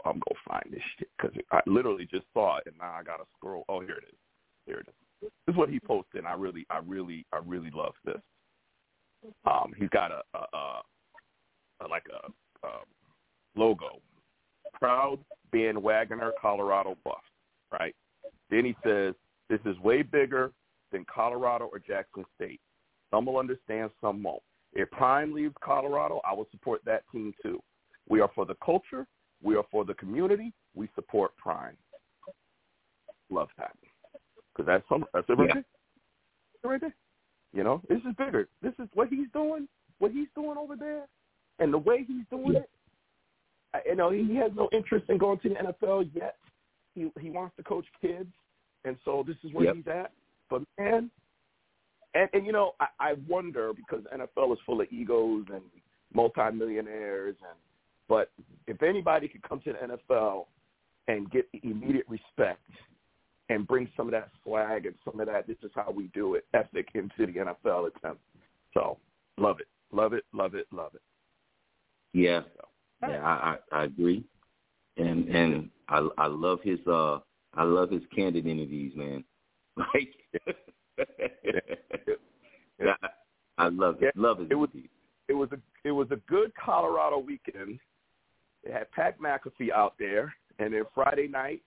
I'm 0.04 0.20
gonna 0.20 0.40
find 0.46 0.64
this 0.70 0.82
shit 0.98 1.08
because 1.16 1.36
I 1.50 1.60
literally 1.66 2.06
just 2.10 2.26
saw 2.34 2.58
it 2.58 2.64
and 2.66 2.76
now 2.78 2.92
I 2.92 3.02
gotta 3.02 3.24
scroll. 3.36 3.64
Oh, 3.68 3.80
here 3.80 3.96
it 3.96 4.04
is. 4.08 4.18
Here 4.66 4.78
it 4.78 4.88
is. 4.88 4.94
This 5.46 5.54
is 5.54 5.56
what 5.56 5.70
he 5.70 5.80
posted. 5.80 6.18
And 6.18 6.26
I 6.26 6.34
really, 6.34 6.66
I 6.70 6.80
really, 6.84 7.24
I 7.32 7.38
really 7.44 7.70
love 7.74 7.94
this. 8.04 8.20
Um, 9.46 9.72
he's 9.76 9.88
got 9.88 10.10
a, 10.10 10.22
a, 10.34 10.56
a, 10.56 10.82
a 11.80 11.86
like 11.88 12.04
a, 12.10 12.66
a 12.66 12.70
logo, 13.56 14.00
proud 14.74 15.18
bandwagoner 15.54 16.30
Colorado 16.40 16.96
buff, 17.04 17.22
right? 17.72 17.94
Then 18.50 18.64
he 18.64 18.76
says, 18.84 19.14
"This 19.48 19.60
is 19.64 19.78
way 19.78 20.02
bigger 20.02 20.52
than 20.92 21.06
Colorado 21.12 21.70
or 21.72 21.78
Jackson 21.78 22.24
State. 22.36 22.60
Some 23.10 23.26
will 23.26 23.38
understand, 23.38 23.90
some 24.00 24.22
won't. 24.22 24.42
If 24.72 24.90
Prime 24.90 25.32
leaves 25.32 25.54
Colorado, 25.62 26.20
I 26.28 26.34
will 26.34 26.48
support 26.50 26.80
that 26.84 27.04
team 27.12 27.32
too. 27.42 27.60
We 28.08 28.20
are 28.20 28.30
for 28.34 28.44
the 28.44 28.56
culture. 28.64 29.06
We 29.42 29.56
are 29.56 29.64
for 29.70 29.84
the 29.84 29.94
community. 29.94 30.52
We 30.74 30.88
support 30.94 31.36
Prime. 31.36 31.76
Love 33.30 33.48
that 33.58 33.72
because 34.54 34.66
that's 34.66 34.88
some 34.88 35.04
that's 35.12 35.28
it 35.28 35.32
right 35.38 35.48
Yeah. 35.48 35.62
there. 36.62 36.70
Right 36.72 36.80
there. 36.80 36.94
You 37.52 37.62
know, 37.64 37.82
this 37.88 37.98
is 37.98 38.14
bigger. 38.16 38.48
This 38.62 38.72
is 38.78 38.88
what 38.94 39.08
he's 39.08 39.28
doing. 39.32 39.68
What 39.98 40.10
he's 40.12 40.28
doing 40.34 40.56
over 40.58 40.76
there, 40.76 41.06
and 41.60 41.72
the 41.72 41.78
way 41.78 42.04
he's 42.06 42.24
doing 42.30 42.56
it. 42.56 42.70
I, 43.72 43.80
you 43.86 43.96
know, 43.96 44.10
he 44.10 44.34
has 44.36 44.50
no 44.54 44.68
interest 44.72 45.06
in 45.08 45.18
going 45.18 45.38
to 45.40 45.48
the 45.50 45.54
NFL 45.56 46.10
yet. 46.14 46.36
He 46.94 47.10
he 47.20 47.30
wants 47.30 47.56
to 47.56 47.62
coach 47.62 47.86
kids, 48.00 48.30
and 48.84 48.96
so 49.04 49.24
this 49.26 49.36
is 49.44 49.52
where 49.52 49.66
Yep. 49.66 49.76
he's 49.76 49.86
at. 49.88 50.12
But 50.50 50.62
man, 50.78 51.10
and 52.14 52.28
and 52.32 52.46
you 52.46 52.52
know, 52.52 52.72
I, 52.80 52.86
I 53.00 53.12
wonder 53.28 53.72
because 53.72 54.04
the 54.04 54.10
NFL 54.18 54.52
is 54.52 54.58
full 54.66 54.80
of 54.80 54.88
egos 54.92 55.46
and 55.52 55.62
multimillionaires, 56.12 57.36
and 57.40 57.58
but 58.08 58.30
if 58.66 58.82
anybody 58.82 59.28
could 59.28 59.42
come 59.42 59.60
to 59.60 59.72
the 59.72 59.96
NFL 59.96 60.46
and 61.08 61.30
get 61.30 61.48
immediate 61.62 62.06
respect 62.08 62.60
and 63.50 63.66
bring 63.66 63.88
some 63.96 64.06
of 64.06 64.12
that 64.12 64.30
swag 64.42 64.86
and 64.86 64.94
some 65.04 65.20
of 65.20 65.26
that 65.26 65.46
this 65.46 65.56
is 65.62 65.70
how 65.74 65.90
we 65.94 66.08
do 66.14 66.34
it 66.34 66.44
ethic 66.54 66.88
into 66.94 67.10
the 67.18 67.32
NFL, 67.40 67.88
him. 68.02 68.16
So 68.72 68.98
love 69.36 69.60
it, 69.60 69.68
love 69.92 70.12
it, 70.12 70.24
love 70.32 70.54
it, 70.54 70.66
love 70.72 70.94
it. 70.94 71.02
Yeah, 72.12 72.40
yeah, 73.02 73.20
I, 73.22 73.56
I, 73.72 73.80
I 73.80 73.84
agree, 73.84 74.24
and 74.96 75.28
and 75.28 75.68
I 75.88 76.08
I 76.16 76.26
love 76.26 76.60
his 76.62 76.78
uh 76.86 77.18
I 77.54 77.64
love 77.64 77.90
his 77.90 78.02
candid 78.14 78.46
interviews, 78.46 78.92
man. 78.96 79.24
Like, 79.76 80.14
yeah, 82.78 82.94
I, 83.58 83.68
love 83.68 83.96
it. 84.02 84.16
Love 84.16 84.38
his 84.38 84.48
It 84.50 84.54
was- 84.54 84.68
interviews. 84.72 84.90
it 85.28 85.32
was 85.34 85.48
a 85.52 85.58
it 85.84 85.90
was 85.90 86.08
a 86.12 86.16
good 86.28 86.52
Colorado 86.54 87.18
weekend. 87.18 87.78
It 88.62 88.72
had 88.72 88.90
Pat 88.92 89.18
McAfee 89.20 89.70
out 89.74 89.94
there, 89.98 90.32
and 90.58 90.72
then 90.72 90.84
Friday 90.94 91.28
night, 91.28 91.62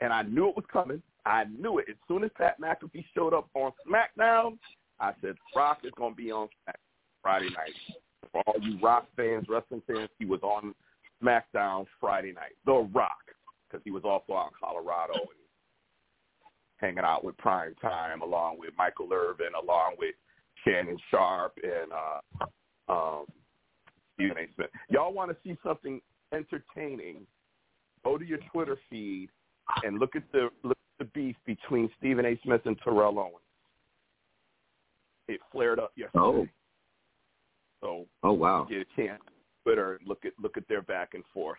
and 0.00 0.12
I 0.12 0.22
knew 0.22 0.48
it 0.48 0.56
was 0.56 0.64
coming. 0.72 1.02
I 1.26 1.44
knew 1.58 1.78
it 1.78 1.86
as 1.90 1.96
soon 2.06 2.24
as 2.24 2.30
Pat 2.38 2.60
McAfee 2.60 3.04
showed 3.14 3.34
up 3.34 3.48
on 3.54 3.72
SmackDown. 3.86 4.58
I 5.00 5.12
said, 5.20 5.34
"Rock 5.54 5.80
is 5.84 5.92
going 5.96 6.12
to 6.12 6.16
be 6.16 6.30
on 6.30 6.48
Smack 6.62 6.78
Friday 7.20 7.50
night." 7.50 7.74
For 8.32 8.42
all 8.46 8.54
you 8.60 8.78
Rock 8.80 9.08
fans, 9.16 9.46
wrestling 9.48 9.82
fans, 9.86 10.08
he 10.18 10.24
was 10.24 10.40
on 10.42 10.74
SmackDown 11.22 11.86
Friday 12.00 12.32
night. 12.32 12.52
The 12.64 12.88
Rock, 12.94 13.22
because 13.68 13.82
he 13.84 13.90
was 13.90 14.04
also 14.04 14.34
out 14.34 14.52
in 14.52 14.52
Colorado 14.60 15.14
and 15.14 15.46
hanging 16.76 17.04
out 17.04 17.24
with 17.24 17.36
Prime 17.38 17.74
Time, 17.82 18.22
along 18.22 18.58
with 18.58 18.70
Michael 18.78 19.08
Irvin, 19.12 19.48
along 19.60 19.96
with 19.98 20.14
Shannon 20.64 20.98
Sharpe 21.10 21.58
and 21.62 21.92
uh, 21.92 22.92
um, 22.92 23.26
Stephen 24.14 24.36
A. 24.38 24.46
Smith. 24.54 24.70
Y'all 24.90 25.12
want 25.12 25.30
to 25.30 25.36
see 25.42 25.56
something 25.64 26.00
entertaining? 26.32 27.26
Go 28.04 28.16
to 28.16 28.24
your 28.24 28.38
Twitter 28.52 28.78
feed 28.88 29.28
and 29.82 29.98
look 29.98 30.14
at 30.14 30.22
the 30.32 30.48
look 30.62 30.78
the 30.98 31.04
beef 31.06 31.36
between 31.44 31.90
Stephen 31.98 32.24
A. 32.24 32.38
Smith 32.42 32.62
and 32.64 32.76
Terrell 32.82 33.18
Owens. 33.18 33.36
It 35.28 35.40
flared 35.52 35.78
up 35.78 35.92
yesterday. 35.96 36.18
Oh. 36.18 36.46
So 37.82 38.06
Oh 38.22 38.32
wow. 38.32 38.66
get 38.68 38.78
a 38.78 38.96
chance, 38.96 39.22
Twitter, 39.62 39.94
and 39.96 40.08
look 40.08 40.24
at 40.24 40.32
look 40.40 40.56
at 40.56 40.66
their 40.68 40.82
back 40.82 41.14
and 41.14 41.24
forth. 41.34 41.58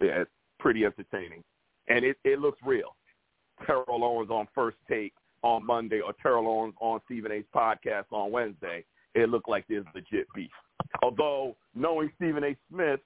Yeah, 0.00 0.20
it's 0.22 0.30
pretty 0.58 0.84
entertaining, 0.84 1.42
and 1.88 2.04
it 2.04 2.18
it 2.24 2.40
looks 2.40 2.58
real. 2.64 2.94
Terrell 3.64 4.04
Owens 4.04 4.30
on 4.30 4.46
first 4.54 4.76
take 4.88 5.14
on 5.42 5.64
Monday, 5.64 6.00
or 6.00 6.12
Terrell 6.22 6.48
Owens 6.48 6.74
on 6.80 7.00
Stephen 7.06 7.32
A's 7.32 7.44
podcast 7.54 8.04
on 8.10 8.30
Wednesday. 8.30 8.84
It 9.14 9.30
looked 9.30 9.48
like 9.48 9.64
there's 9.68 9.86
legit 9.94 10.26
beef. 10.34 10.50
Although 11.02 11.56
knowing 11.74 12.10
Stephen 12.16 12.44
A. 12.44 12.56
Smith, 12.70 13.00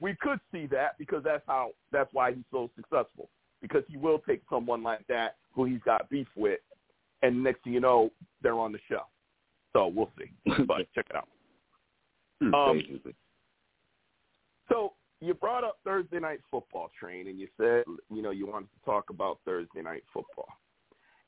we 0.00 0.14
could 0.20 0.38
see 0.52 0.66
that 0.66 0.96
because 0.98 1.24
that's 1.24 1.42
how 1.46 1.70
that's 1.90 2.12
why 2.12 2.32
he's 2.32 2.44
so 2.52 2.70
successful. 2.76 3.28
Because 3.64 3.82
he 3.88 3.96
will 3.96 4.18
take 4.28 4.42
someone 4.50 4.82
like 4.82 5.06
that 5.08 5.36
who 5.54 5.64
he's 5.64 5.80
got 5.86 6.10
beef 6.10 6.26
with, 6.36 6.60
and 7.22 7.42
next 7.42 7.64
thing 7.64 7.72
you 7.72 7.80
know, 7.80 8.10
they're 8.42 8.58
on 8.58 8.72
the 8.72 8.78
show. 8.90 9.04
So 9.72 9.86
we'll 9.86 10.10
see. 10.18 10.30
But 10.66 10.86
check 10.94 11.06
it 11.08 11.16
out. 11.16 11.28
Um, 12.42 12.82
So 14.68 14.92
you 15.20 15.32
brought 15.32 15.64
up 15.64 15.78
Thursday 15.82 16.20
night 16.20 16.40
football 16.50 16.90
train, 17.00 17.28
and 17.28 17.38
you 17.38 17.48
said 17.56 17.84
you 18.10 18.20
know 18.20 18.32
you 18.32 18.46
wanted 18.46 18.66
to 18.66 18.84
talk 18.84 19.08
about 19.08 19.38
Thursday 19.46 19.80
night 19.80 20.02
football, 20.12 20.48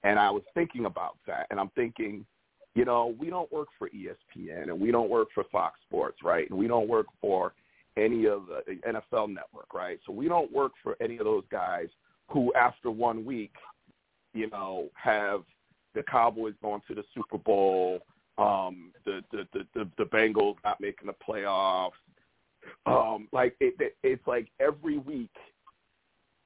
and 0.05 0.19
I 0.19 0.31
was 0.31 0.43
thinking 0.53 0.85
about 0.85 1.17
that, 1.27 1.47
and 1.51 1.59
I'm 1.59 1.71
thinking, 1.71 2.27
you 2.75 2.85
know, 2.85 3.15
we 3.19 3.31
don't 3.31 3.51
work 3.51 3.69
for 3.79 3.89
ESPN, 3.89 4.65
and 4.65 4.79
we 4.79 4.91
don't 4.91 5.09
work 5.09 5.29
for 5.35 5.45
Fox 5.51 5.81
Sports, 5.89 6.19
right? 6.23 6.51
And 6.51 6.59
we 6.59 6.69
don't 6.69 6.89
work 6.89 7.07
for 7.19 7.55
any 7.97 8.27
of 8.27 8.43
the 8.67 8.75
NFL 8.87 9.33
Network, 9.33 9.73
right? 9.73 9.99
So 10.05 10.13
we 10.13 10.29
don't 10.29 10.53
work 10.53 10.73
for 10.83 10.97
any 11.01 11.17
of 11.17 11.25
those 11.25 11.45
guys 11.51 11.87
who, 12.29 12.53
after 12.55 12.91
one 12.91 13.25
week, 13.25 13.55
you 14.35 14.51
know, 14.51 14.89
have 14.95 15.43
the 15.95 16.03
Cowboys 16.03 16.55
going 16.63 16.83
to 16.89 16.95
the 16.95 17.05
Super 17.15 17.39
Bowl, 17.39 18.01
um, 18.39 18.93
the, 19.05 19.23
the 19.33 19.47
the 19.53 19.67
the 19.75 19.91
the 19.99 20.05
Bengals 20.05 20.57
not 20.65 20.81
making 20.81 21.07
the 21.07 21.15
playoffs, 21.27 21.93
um, 22.85 23.29
like 23.33 23.57
it, 23.61 23.75
it, 23.81 23.97
it's 24.03 24.27
like 24.27 24.49
every 24.61 24.99
week, 24.99 25.31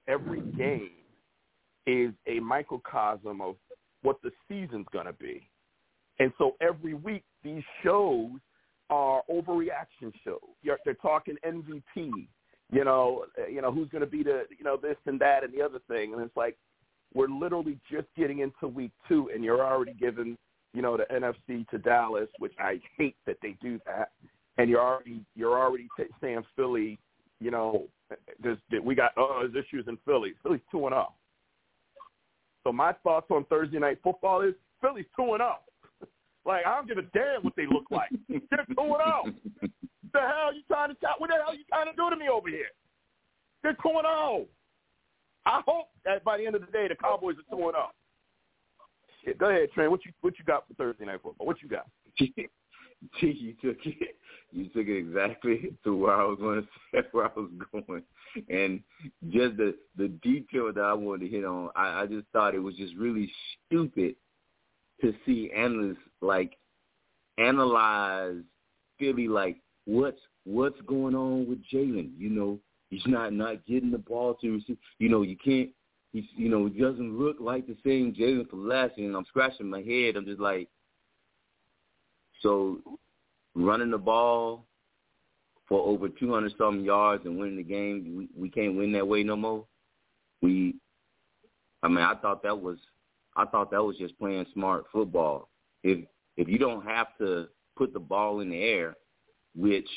every 0.07 0.41
game 0.57 0.91
is 1.87 2.13
a 2.27 2.39
microcosm 2.41 3.41
of 3.41 3.57
what 4.03 4.17
the 4.23 4.31
season's 4.49 4.87
going 4.93 5.07
to 5.07 5.13
be, 5.15 5.49
and 6.21 6.33
so 6.39 6.57
every 6.61 6.95
week 6.95 7.25
these 7.43 7.65
shows 7.83 8.31
are 8.91 9.23
overreaction 9.31 10.13
shows. 10.25 10.41
You're, 10.63 10.79
they're 10.85 10.95
talking 10.95 11.37
MVP, 11.47 12.29
you 12.73 12.85
know, 12.85 13.27
uh, 13.39 13.47
you 13.47 13.61
know 13.61 13.73
who's 13.73 13.89
going 13.89 14.05
to 14.05 14.11
be 14.11 14.23
the, 14.23 14.45
you 14.57 14.65
know, 14.65 14.77
this 14.77 14.97
and 15.07 15.21
that 15.21 15.45
and 15.45 15.53
the 15.53 15.63
other 15.63 15.81
thing, 15.89 16.13
and 16.13 16.23
it's 16.23 16.37
like 16.37 16.57
we're 17.15 17.29
literally 17.29 17.79
just 17.91 18.07
getting 18.17 18.41
into 18.41 18.69
week 18.69 18.93
two, 19.09 19.31
and 19.35 19.43
you're 19.43 19.65
already 19.65 19.95
giving, 19.95 20.39
you 20.75 20.83
know, 20.83 20.97
the 20.97 21.05
NFC 21.13 21.69
to 21.71 21.79
Dallas, 21.79 22.29
which 22.39 22.53
I 22.59 22.81
hate 22.97 23.17
that 23.27 23.37
they 23.43 23.57
do 23.61 23.81
that 23.87 24.11
and 24.61 24.69
you're 24.69 24.81
already 24.81 25.25
you're 25.35 25.59
already 25.59 25.89
t- 25.97 26.05
saying 26.21 26.45
Philly, 26.55 26.99
you 27.41 27.51
know, 27.51 27.85
there's, 28.43 28.59
we 28.83 28.95
got 28.95 29.13
oh 29.17 29.41
there's 29.41 29.65
issues 29.65 29.87
in 29.89 29.97
Philly. 30.05 30.35
Philly's 30.43 30.61
two 30.71 30.87
and 30.87 30.93
zero. 30.93 31.13
So 32.65 32.73
my 32.73 32.93
thoughts 33.03 33.27
on 33.31 33.45
Thursday 33.47 33.79
night 33.79 33.99
football 34.03 34.43
is 34.43 34.55
Philly's 34.81 35.07
two 35.17 35.33
and 35.33 35.41
zero. 35.41 35.57
Like 36.47 36.65
I 36.65 36.75
don't 36.75 36.89
give 36.89 36.97
a 36.97 37.03
damn 37.03 37.43
what 37.43 37.55
they 37.55 37.67
look 37.67 37.85
like. 37.91 38.09
They're 38.29 38.65
two 38.67 38.95
and 38.95 39.33
zero. 39.59 39.71
The 40.13 40.21
hell 40.21 40.55
you 40.55 40.63
trying 40.67 40.91
to 40.91 40.97
what 41.19 41.31
the 41.31 41.37
hell 41.37 41.55
you 41.55 41.65
trying 41.69 41.87
to 41.87 41.93
do 41.97 42.11
to 42.11 42.17
me 42.17 42.29
over 42.29 42.49
here? 42.49 42.73
They're 43.63 43.77
two 43.83 43.91
and 43.91 44.03
zero. 44.03 44.47
I 45.47 45.63
hope 45.67 45.89
that 46.05 46.25
by 46.25 46.39
the 46.39 46.47
end 46.47 46.55
of 46.55 46.63
the 46.63 46.73
day 46.73 46.89
the 46.89 46.97
Cowboys 46.97 47.37
are 47.37 47.57
two 47.57 47.63
and 47.63 47.65
oh. 47.65 47.71
zero. 47.73 47.91
Shit, 49.25 49.39
go 49.39 49.51
ahead, 49.51 49.71
Trent. 49.73 49.91
What 49.91 50.05
you 50.05 50.13
what 50.21 50.39
you 50.39 50.45
got 50.45 50.67
for 50.67 50.75
Thursday 50.75 51.05
night 51.05 51.21
football? 51.23 51.47
What 51.47 51.63
you 51.63 51.69
got? 51.69 51.87
Gee, 53.19 53.29
you 53.29 53.55
took 53.63 53.79
it. 53.87 54.17
You 54.53 54.65
took 54.65 54.87
it 54.87 54.99
exactly 54.99 55.75
to 55.85 55.97
where 55.97 56.15
I 56.15 56.25
was 56.25 56.39
going 56.39 56.63
to 56.63 56.69
say 56.93 57.07
where 57.13 57.27
I 57.27 57.31
was 57.35 57.51
going, 57.73 58.03
and 58.49 58.81
just 59.31 59.57
the 59.57 59.75
the 59.97 60.09
detail 60.23 60.73
that 60.73 60.85
I 60.85 60.93
wanted 60.93 61.27
to 61.27 61.37
hit 61.37 61.45
on. 61.45 61.71
I, 61.77 62.03
I 62.03 62.07
just 62.07 62.27
thought 62.33 62.55
it 62.55 62.59
was 62.59 62.77
just 62.77 62.95
really 62.97 63.31
stupid 63.67 64.17
to 65.01 65.15
see 65.25 65.51
analysts 65.57 65.99
like 66.21 66.57
analyze 67.39 68.43
Philly 68.99 69.29
like 69.29 69.57
what's 69.87 70.21
what's 70.45 70.81
going 70.83 71.15
on 71.15 71.49
with 71.49 71.59
Jalen. 71.73 72.11
You 72.19 72.31
know, 72.31 72.59
he's 72.91 73.07
not 73.07 73.33
not 73.33 73.67
getting 73.67 73.91
the 73.91 73.99
ball 73.99 74.35
to 74.41 74.53
receive. 74.53 74.79
You 74.99 75.09
know, 75.09 75.23
you 75.23 75.37
can't. 75.37 75.71
He's 76.13 76.25
you 76.37 76.49
know 76.49 76.67
he 76.67 76.81
doesn't 76.81 77.19
look 77.19 77.37
like 77.41 77.67
the 77.67 77.77
same 77.85 78.15
Jalen 78.15 78.49
from 78.51 78.69
last 78.69 78.97
year. 78.99 79.09
And 79.09 79.17
I'm 79.17 79.27
scratching 79.27 79.71
my 79.71 79.83
head. 79.83 80.17
I'm 80.17 80.25
just 80.25 80.41
like. 80.41 80.69
So 82.43 82.79
running 83.55 83.91
the 83.91 83.99
ball 83.99 84.65
for 85.69 85.87
over 85.87 86.09
200 86.09 86.53
something 86.59 86.85
yards 86.85 87.25
and 87.25 87.39
winning 87.39 87.57
the 87.57 87.63
game, 87.63 88.15
we, 88.17 88.29
we 88.37 88.51
can't 88.51 88.77
win 88.77 88.93
that 88.93 89.07
way 89.07 89.23
no 89.23 89.37
more. 89.37 89.65
We, 90.43 90.75
I 91.83 91.89
mean, 91.89 91.99
I 91.99 92.15
thought 92.15 92.43
that 92.43 92.59
was, 92.59 92.79
I 93.37 93.45
thought 93.45 93.71
that 93.71 93.83
was 93.83 93.97
just 93.97 94.19
playing 94.19 94.47
smart 94.53 94.85
football. 94.93 95.49
If 95.85 96.07
if 96.37 96.49
you 96.49 96.59
don't 96.59 96.85
have 96.85 97.09
to 97.19 97.49
put 97.77 97.93
the 97.93 98.01
ball 98.01 98.41
in 98.41 98.51
the 98.51 98.63
air, 98.63 98.97
which 99.55 99.89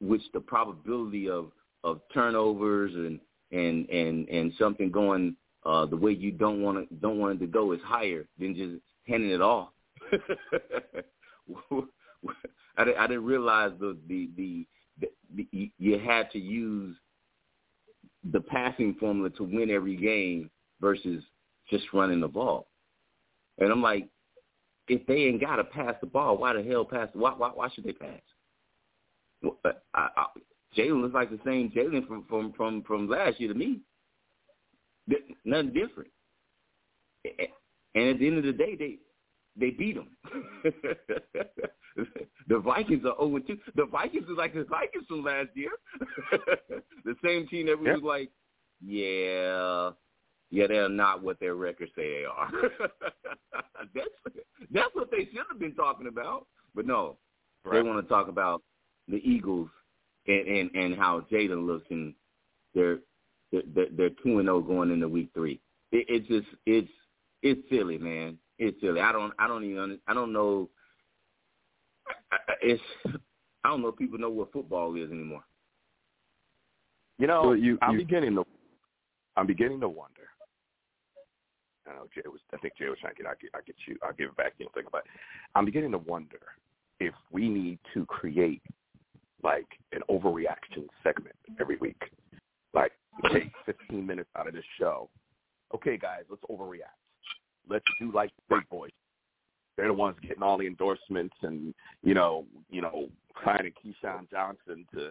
which 0.00 0.22
the 0.32 0.40
probability 0.40 1.28
of 1.28 1.52
of 1.84 2.00
turnovers 2.12 2.94
and 2.94 3.20
and 3.52 3.88
and 3.88 4.28
and 4.28 4.52
something 4.58 4.90
going 4.90 5.36
uh, 5.64 5.86
the 5.86 5.96
way 5.96 6.12
you 6.12 6.32
don't 6.32 6.62
want 6.62 6.88
to 6.88 6.94
don't 6.96 7.18
want 7.18 7.36
it 7.36 7.44
to 7.44 7.50
go 7.50 7.72
is 7.72 7.80
higher 7.84 8.26
than 8.38 8.54
just 8.54 8.82
handing 9.06 9.30
it 9.30 9.42
off. 9.42 9.68
I, 12.76 12.84
I 12.98 13.06
didn't 13.06 13.24
realize 13.24 13.72
the 13.78 13.96
the, 14.08 14.30
the 14.36 14.66
the 15.00 15.08
the 15.34 15.72
you 15.78 15.98
had 15.98 16.30
to 16.32 16.38
use 16.38 16.96
the 18.32 18.40
passing 18.40 18.94
formula 19.00 19.30
to 19.30 19.44
win 19.44 19.70
every 19.70 19.96
game 19.96 20.50
versus 20.80 21.22
just 21.70 21.84
running 21.92 22.20
the 22.20 22.28
ball. 22.28 22.66
And 23.58 23.70
I'm 23.70 23.82
like, 23.82 24.08
if 24.88 25.06
they 25.06 25.14
ain't 25.14 25.40
got 25.40 25.56
to 25.56 25.64
pass 25.64 25.94
the 26.00 26.06
ball, 26.06 26.36
why 26.38 26.52
the 26.54 26.62
hell 26.62 26.84
pass? 26.84 27.08
Why 27.12 27.32
why 27.32 27.50
why 27.50 27.68
should 27.70 27.84
they 27.84 27.92
pass? 27.92 28.20
I, 29.44 30.08
I, 30.16 30.26
Jalen 30.76 31.02
looks 31.02 31.14
like 31.14 31.30
the 31.30 31.40
same 31.44 31.70
Jalen 31.70 32.06
from 32.06 32.24
from 32.28 32.52
from 32.52 32.82
from 32.82 33.08
last 33.08 33.40
year 33.40 33.52
to 33.52 33.58
me. 33.58 33.80
Nothing 35.44 35.72
different. 35.72 36.10
And 37.94 38.08
at 38.08 38.18
the 38.18 38.26
end 38.26 38.38
of 38.38 38.44
the 38.44 38.52
day, 38.52 38.76
they 38.76 38.98
they 39.56 39.70
beat 39.70 39.96
them. 39.96 40.08
the 42.48 42.58
Vikings 42.58 43.04
are 43.04 43.14
over 43.18 43.40
2. 43.40 43.58
The 43.74 43.86
Vikings 43.86 44.24
is 44.24 44.36
like 44.36 44.54
the 44.54 44.64
Vikings 44.64 45.06
from 45.08 45.24
last 45.24 45.48
year. 45.54 45.72
the 47.04 47.14
same 47.24 47.48
team 47.48 47.66
that 47.66 47.78
we 47.78 47.90
was 47.90 48.02
like, 48.02 48.30
yeah, 48.84 49.90
yeah, 50.50 50.66
they're 50.66 50.88
not 50.88 51.22
what 51.22 51.40
their 51.40 51.56
records 51.56 51.92
say 51.96 52.20
they 52.20 52.24
are. 52.24 52.50
that's 53.94 54.08
that's 54.72 54.94
what 54.94 55.10
they 55.10 55.26
should 55.26 55.44
have 55.50 55.58
been 55.58 55.74
talking 55.74 56.06
about. 56.06 56.46
But 56.74 56.86
no, 56.86 57.16
right. 57.64 57.74
they 57.74 57.82
want 57.82 58.02
to 58.02 58.08
talk 58.08 58.28
about 58.28 58.62
the 59.10 59.20
Eagles 59.28 59.68
and 60.26 60.48
and, 60.48 60.70
and 60.74 60.96
how 60.96 61.24
Jalen 61.32 61.66
looks 61.66 61.86
and 61.90 62.14
they're 62.74 62.98
they're 63.52 63.86
they're 63.96 64.10
two 64.22 64.38
and 64.38 64.46
zero 64.46 64.56
oh 64.56 64.60
going 64.60 64.90
into 64.90 65.08
week 65.08 65.30
three. 65.34 65.60
It, 65.92 66.06
it's 66.08 66.28
just 66.28 66.46
it's 66.66 66.90
it's 67.42 67.60
silly, 67.70 67.98
man. 67.98 68.38
It's 68.58 68.80
silly. 68.80 69.00
I 69.00 69.12
don't 69.12 69.32
I 69.38 69.48
don't 69.48 69.64
even 69.64 69.98
I 70.06 70.14
don't 70.14 70.32
know. 70.32 70.68
It's 72.62 72.82
I 73.64 73.68
don't 73.68 73.82
know 73.82 73.88
if 73.88 73.96
people 73.96 74.18
know 74.18 74.30
what 74.30 74.52
football 74.52 74.94
is 74.96 75.10
anymore. 75.10 75.44
You 77.18 77.26
know, 77.26 77.48
well, 77.48 77.56
you, 77.56 77.76
I'm 77.82 77.92
you, 77.92 78.06
beginning 78.06 78.34
to 78.36 78.46
I'm 79.36 79.46
beginning 79.46 79.80
to 79.80 79.88
wonder. 79.88 80.28
I 81.86 81.94
know 81.94 82.06
Jay 82.14 82.22
was. 82.26 82.40
I 82.52 82.56
think 82.58 82.74
Jay 82.78 82.88
was 82.88 82.98
trying 83.00 83.14
to 83.14 83.22
get. 83.22 83.30
I 83.30 83.34
get. 83.40 83.50
I 83.54 83.58
get 83.66 83.76
you. 83.86 83.96
I'll 84.02 84.12
give 84.12 84.30
it 84.30 84.36
back 84.36 84.56
to 84.56 84.64
you. 84.64 84.70
Think 84.74 84.88
about. 84.88 85.04
It. 85.04 85.10
I'm 85.54 85.64
beginning 85.64 85.92
to 85.92 85.98
wonder 85.98 86.38
if 87.00 87.14
we 87.32 87.48
need 87.48 87.78
to 87.94 88.06
create 88.06 88.62
like 89.42 89.66
an 89.92 90.00
overreaction 90.10 90.86
segment 91.02 91.36
every 91.60 91.76
week. 91.76 92.00
Like 92.74 92.92
take 93.32 93.50
15 93.66 94.06
minutes 94.06 94.30
out 94.36 94.48
of 94.48 94.54
this 94.54 94.64
show. 94.78 95.08
Okay, 95.74 95.96
guys, 95.96 96.22
let's 96.28 96.42
overreact. 96.50 96.98
Let's 97.68 97.84
do 98.00 98.12
like 98.12 98.30
the 98.48 98.56
big 98.56 98.68
boys. 98.68 98.90
They're 99.76 99.88
the 99.88 99.94
ones 99.94 100.16
getting 100.22 100.42
all 100.42 100.58
the 100.58 100.66
endorsements 100.66 101.34
and 101.42 101.74
you 102.02 102.14
know, 102.14 102.44
you 102.70 102.82
know, 102.82 103.08
signing 103.44 103.72
Keyshawn 103.84 104.30
Johnson 104.30 104.86
to 104.94 105.10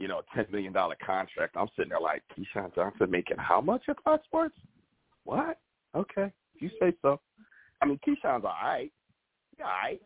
you 0.00 0.08
know, 0.08 0.20
a 0.20 0.34
ten 0.34 0.46
million 0.50 0.72
dollar 0.72 0.96
contract. 1.04 1.56
I'm 1.56 1.68
sitting 1.76 1.90
there 1.90 2.00
like 2.00 2.22
Keyshawn 2.36 2.74
Johnson 2.74 3.10
making 3.10 3.36
how 3.36 3.60
much 3.60 3.82
at 3.88 4.02
Fox 4.02 4.24
Sports? 4.24 4.56
What? 5.24 5.58
Okay, 5.94 6.32
if 6.54 6.62
you 6.62 6.70
say 6.80 6.92
so. 7.02 7.20
I 7.82 7.86
mean, 7.86 8.00
Keyshawn's 8.06 8.44
all 8.44 8.56
right. 8.62 8.90
Yeah, 9.58 9.66
all 9.66 9.70
right. 9.70 10.00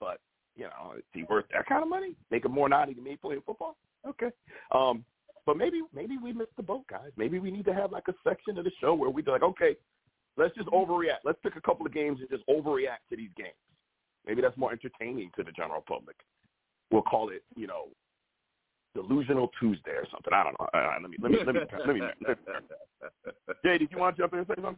But 0.00 0.18
you 0.56 0.64
know, 0.64 0.94
is 0.96 1.04
he 1.12 1.24
worth 1.24 1.46
that 1.52 1.66
kind 1.66 1.82
of 1.82 1.88
money? 1.88 2.14
Making 2.30 2.52
more 2.52 2.68
money 2.68 2.94
than 2.94 3.04
me 3.04 3.16
playing 3.20 3.42
football? 3.44 3.76
Okay. 4.06 4.30
Um, 4.72 5.04
but 5.46 5.56
maybe 5.56 5.82
maybe 5.92 6.18
we 6.18 6.32
missed 6.32 6.56
the 6.56 6.62
boat, 6.62 6.86
guys. 6.88 7.10
Maybe 7.16 7.38
we 7.38 7.50
need 7.50 7.64
to 7.64 7.74
have 7.74 7.92
like 7.92 8.08
a 8.08 8.14
section 8.26 8.58
of 8.58 8.64
the 8.64 8.72
show 8.80 8.94
where 8.94 9.10
we 9.10 9.22
be 9.22 9.30
like, 9.30 9.42
okay, 9.42 9.76
let's 10.36 10.54
just 10.54 10.68
overreact. 10.68 11.24
Let's 11.24 11.38
pick 11.42 11.56
a 11.56 11.60
couple 11.60 11.86
of 11.86 11.92
games 11.92 12.20
and 12.20 12.28
just 12.30 12.46
overreact 12.48 13.08
to 13.10 13.16
these 13.16 13.30
games. 13.36 13.54
Maybe 14.26 14.40
that's 14.40 14.56
more 14.56 14.72
entertaining 14.72 15.30
to 15.36 15.42
the 15.42 15.52
general 15.52 15.82
public. 15.86 16.16
We'll 16.90 17.02
call 17.02 17.30
it, 17.30 17.42
you 17.56 17.66
know, 17.66 17.88
delusional 18.94 19.50
Tuesday 19.58 19.92
or 19.92 20.06
something. 20.12 20.32
I 20.32 20.44
don't 20.44 20.56
know. 20.60 20.68
Uh, 20.72 20.96
let 21.00 21.10
me 21.10 21.16
let 21.20 21.30
me 21.32 21.38
let 21.44 21.54
me 21.54 21.60
let 21.86 21.94
me. 21.94 22.00
Let 22.26 22.28
me. 22.28 23.32
Jay, 23.64 23.78
did 23.78 23.90
you 23.90 23.98
want 23.98 24.16
to 24.16 24.22
jump 24.22 24.32
in 24.34 24.40
and 24.40 24.48
say 24.48 24.54
something? 24.56 24.76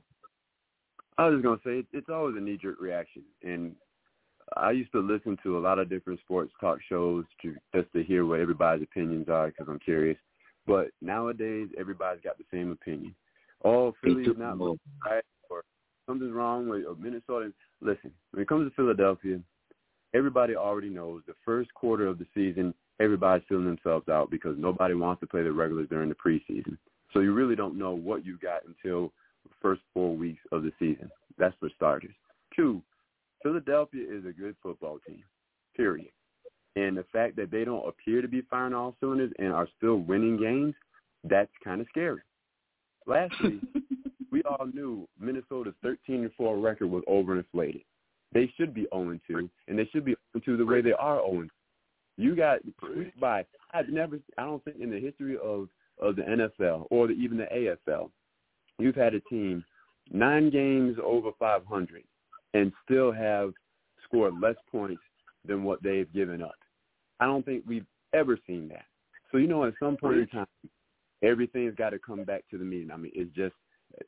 I 1.18 1.26
was 1.26 1.34
just 1.34 1.44
gonna 1.44 1.60
say 1.64 1.87
it's 1.92 2.08
always 2.08 2.37
a 2.37 2.40
knee 2.40 2.58
jerk 2.60 2.80
reaction, 2.80 3.22
and 3.42 3.76
I 4.57 4.70
used 4.72 4.92
to 4.92 5.00
listen 5.00 5.38
to 5.42 5.59
a 5.59 5.61
lot 5.61 5.78
of 5.78 5.88
different 5.88 6.20
sports 6.20 6.52
talk 6.61 6.78
shows 6.88 7.24
to 7.42 7.54
just 7.74 7.92
to 7.92 8.02
hear 8.02 8.26
what 8.26 8.40
everybody's 8.40 8.85
opinions 8.85 9.28
are 9.28 9.48
because 9.48 9.66
I'm 9.68 9.78
curious. 9.78 10.18
But 10.66 10.88
nowadays, 11.00 11.68
everybody's 11.78 12.22
got 12.22 12.38
the 12.38 12.44
same 12.52 12.70
opinion. 12.70 13.14
Oh, 13.64 13.94
Philly's 14.02 14.28
not 14.37 14.59
right, 15.04 15.24
or 15.50 15.62
something's 16.07 16.33
wrong 16.33 16.68
with 16.68 16.85
or 16.85 16.94
Minnesota. 16.96 17.52
Listen, 17.80 18.11
when 18.30 18.42
it 18.42 18.48
comes 18.48 18.70
to 18.70 18.76
Philadelphia, 18.76 19.40
everybody 20.14 20.54
already 20.54 20.90
knows 20.90 21.22
the 21.26 21.35
first 21.44 21.72
quarter 21.74 22.07
of 22.07 22.18
the 22.18 22.26
season, 22.35 22.74
everybody's 23.00 23.44
feeling 23.48 23.66
themselves 23.66 24.09
out 24.09 24.30
because 24.30 24.57
nobody 24.59 24.94
wants 24.94 25.20
to 25.20 25.26
play 25.26 25.42
the 25.42 25.52
regulars 25.52 25.88
during 25.88 26.09
the 26.09 26.14
preseason. 26.14 26.76
So 27.12 27.20
you 27.20 27.33
really 27.33 27.57
don't 27.57 27.78
know 27.78 27.92
what 27.92 28.24
you 28.24 28.38
got 28.38 28.62
until 28.66 29.12
the 29.44 29.50
first 29.61 29.83
four 29.92 30.14
weeks 30.16 30.42
of 30.52 30.62
the 30.62 30.72
season. 30.78 31.11
That's 31.38 31.54
for 31.61 31.70
starters. 31.74 32.14
Two, 32.54 32.83
Philadelphia 33.44 34.02
is 34.11 34.24
a 34.24 34.33
good 34.33 34.57
football 34.62 34.98
team, 35.07 35.22
period. 35.76 36.11
And 36.76 36.96
the 36.96 37.04
fact 37.12 37.37
that 37.37 37.52
they 37.52 37.64
don't 37.64 37.87
appear 37.87 38.22
to 38.22 38.26
be 38.26 38.42
firing 38.50 38.74
all 38.74 38.96
cylinders 38.98 39.33
and 39.38 39.52
are 39.52 39.68
still 39.76 39.96
winning 39.96 40.38
games, 40.38 40.74
that's 41.22 41.52
kind 41.62 41.80
of 41.80 41.87
scary. 41.90 42.22
Lastly, 43.07 43.61
we 44.33 44.42
all 44.42 44.66
knew 44.72 45.07
Minnesota's 45.20 45.74
13 45.83 46.30
4 46.37 46.59
record 46.59 46.88
was 46.88 47.04
overinflated. 47.07 47.85
They 48.33 48.50
should 48.57 48.74
be 48.74 48.87
0 48.92 49.20
2, 49.28 49.50
and 49.68 49.78
they 49.78 49.88
should 49.92 50.07
be 50.07 50.16
0 50.37 50.42
2 50.44 50.57
the 50.57 50.66
way 50.66 50.80
they 50.80 50.94
are 50.94 51.18
0 51.18 51.46
You 52.16 52.35
got 52.35 52.61
squeaked 52.78 53.20
by. 53.20 53.44
I've 53.72 53.90
never, 53.90 54.18
I 54.38 54.44
don't 54.44 54.64
think 54.64 54.78
in 54.80 54.90
the 54.90 54.98
history 54.98 55.37
of 55.37 55.68
of 56.00 56.16
the 56.16 56.22
NFL 56.22 56.87
or 56.90 57.07
the, 57.07 57.12
even 57.12 57.37
the 57.37 57.76
AFL, 57.87 58.11
you've 58.80 58.96
had 58.96 59.14
a 59.14 59.20
team 59.20 59.64
nine 60.11 60.50
games 60.50 60.96
over 61.02 61.30
500 61.38 62.02
and 62.55 62.73
still 62.85 63.12
have 63.12 63.53
scored 64.05 64.35
less 64.40 64.57
points 64.71 65.03
than 65.47 65.64
what 65.64 65.83
they've 65.83 66.12
given 66.12 66.43
up. 66.43 66.55
I 67.21 67.27
don't 67.27 67.45
think 67.45 67.64
we've 67.67 67.87
ever 68.14 68.38
seen 68.47 68.69
that. 68.69 68.87
So 69.31 69.38
you 69.38 69.47
know, 69.47 69.64
at 69.64 69.75
some 69.79 69.97
point 69.97 70.19
in 70.19 70.27
time, 70.29 70.47
everything's 71.23 71.75
got 71.75 71.90
to 71.90 71.99
come 71.99 72.25
back 72.25 72.45
to 72.51 72.59
the 72.59 72.64
meeting. 72.64 72.90
I 72.90 72.97
mean, 72.97 73.12
it's 73.14 73.35
just 73.35 73.55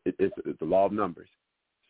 it, 0.04 0.14
it's, 0.18 0.34
it's 0.44 0.58
the 0.58 0.64
law 0.64 0.86
of 0.86 0.92
numbers. 0.92 1.28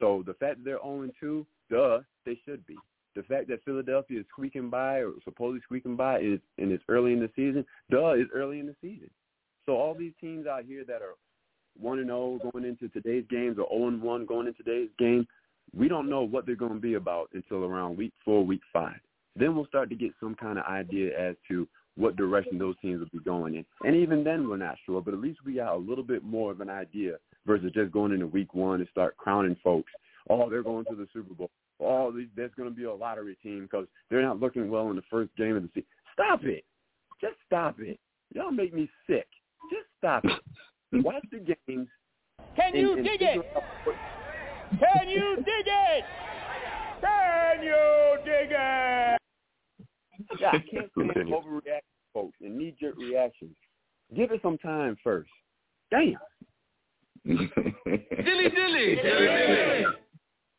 So 0.01 0.23
the 0.27 0.35
fact 0.35 0.59
that 0.59 0.65
they're 0.65 0.81
0 0.83 1.11
2, 1.21 1.47
duh, 1.71 1.99
they 2.25 2.39
should 2.45 2.67
be. 2.67 2.77
The 3.15 3.23
fact 3.23 3.49
that 3.49 3.65
Philadelphia 3.65 4.21
is 4.21 4.27
squeaking 4.31 4.69
by 4.69 4.99
or 4.99 5.13
supposedly 5.25 5.63
squeaking 5.63 5.97
by 5.97 6.21
is 6.21 6.39
and 6.59 6.71
it's 6.71 6.85
early 6.89 7.13
in 7.13 7.21
the 7.21 7.31
season, 7.35 7.65
duh, 7.91 8.13
is 8.13 8.27
early 8.35 8.61
in 8.61 8.67
the 8.67 8.77
season. 8.81 9.11
So 9.65 9.73
all 9.73 9.95
these 9.95 10.13
teams 10.21 10.47
out 10.47 10.65
here 10.65 10.85
that 10.87 11.03
are 11.03 11.15
one 11.79 11.99
and 11.99 12.09
zero 12.09 12.39
oh 12.43 12.51
going 12.51 12.65
into 12.65 12.89
today's 12.89 13.25
games 13.31 13.59
or 13.59 13.69
zero 13.69 13.85
oh 13.85 13.89
and 13.89 14.03
one 14.03 14.27
going 14.27 14.47
into 14.47 14.63
today's 14.63 14.91
game, 14.99 15.27
we 15.75 15.89
don't 15.89 16.09
know 16.09 16.23
what 16.23 16.47
they're 16.47 16.55
going 16.55 16.75
to 16.75 16.81
be 16.81 16.95
about 16.95 17.29
until 17.35 17.65
around 17.65 17.97
week 17.97 18.13
four, 18.25 18.45
week 18.45 18.63
five. 18.73 18.99
Then 19.35 19.55
we'll 19.55 19.67
start 19.67 19.91
to 19.91 19.97
get 19.97 20.13
some 20.21 20.35
kind 20.35 20.59
of 20.59 20.65
idea 20.65 21.19
as 21.19 21.37
to 21.49 21.69
what 21.97 22.17
direction 22.17 22.59
those 22.59 22.75
teams 22.81 23.01
will 23.01 23.19
be 23.19 23.25
going 23.25 23.55
in. 23.55 23.65
And 23.85 23.97
even 23.97 24.23
then, 24.23 24.49
we're 24.49 24.57
not 24.57 24.77
sure, 24.85 25.01
but 25.01 25.15
at 25.15 25.21
least 25.21 25.41
we 25.45 25.55
got 25.55 25.75
a 25.75 25.77
little 25.77 26.05
bit 26.05 26.23
more 26.23 26.51
of 26.51 26.61
an 26.61 26.71
idea 26.71 27.17
versus 27.47 27.73
just 27.73 27.93
going 27.93 28.13
into 28.13 28.27
week 28.27 28.55
one 28.55 28.81
and 28.81 28.89
start 28.91 29.17
crowning 29.17 29.57
folks. 29.63 29.91
Oh, 30.29 30.51
they're 30.51 30.63
going 30.63 30.85
to 30.87 30.95
the 30.95 31.07
Super 31.13 31.35
Bowl. 31.35 31.51
Oh, 31.81 32.13
there's 32.37 32.51
going 32.57 32.69
to 32.69 32.75
be 32.75 32.85
a 32.85 32.95
lottery 32.95 33.37
team 33.43 33.63
because 33.63 33.87
they're 34.11 34.23
not 34.23 34.41
looking 34.41 34.71
well 34.71 34.91
in 34.91 34.97
the 34.97 35.03
first 35.11 35.35
game 35.37 35.57
of 35.57 35.63
the 35.63 35.69
season. 35.69 35.89
Stop 36.13 36.45
it. 36.45 36.65
Just 37.21 37.37
stop 37.47 37.77
it. 37.81 37.99
Y'all 38.35 38.51
make 38.51 38.75
me 38.75 38.89
sick. 39.07 39.27
Just 39.71 39.87
stop 39.99 40.25
it. 40.25 41.03
Watch 41.05 41.25
the 41.31 41.39
games. 41.39 41.89
Can 42.57 42.75
you 42.75 42.93
and, 42.93 43.07
and 43.07 43.07
dig 43.07 43.23
it? 43.23 43.47
Can 44.71 45.09
you 45.09 45.37
dig 45.37 45.67
it? 45.67 46.05
Can 47.01 47.63
you 47.63 48.17
dig 48.25 48.51
it? 48.51 49.21
Yeah, 50.41 50.51
I 50.51 50.59
can't 50.59 50.91
stand 50.93 51.29
overreaction, 51.29 51.81
folks, 52.13 52.37
and 52.41 52.57
knee-jerk 52.57 52.97
reactions. 52.99 53.57
Give 54.15 54.31
it 54.33 54.41
some 54.43 54.59
time 54.59 54.97
first. 55.03 55.31
Damn. 55.91 56.17
dilly 57.27 58.51
dilly. 58.51 58.97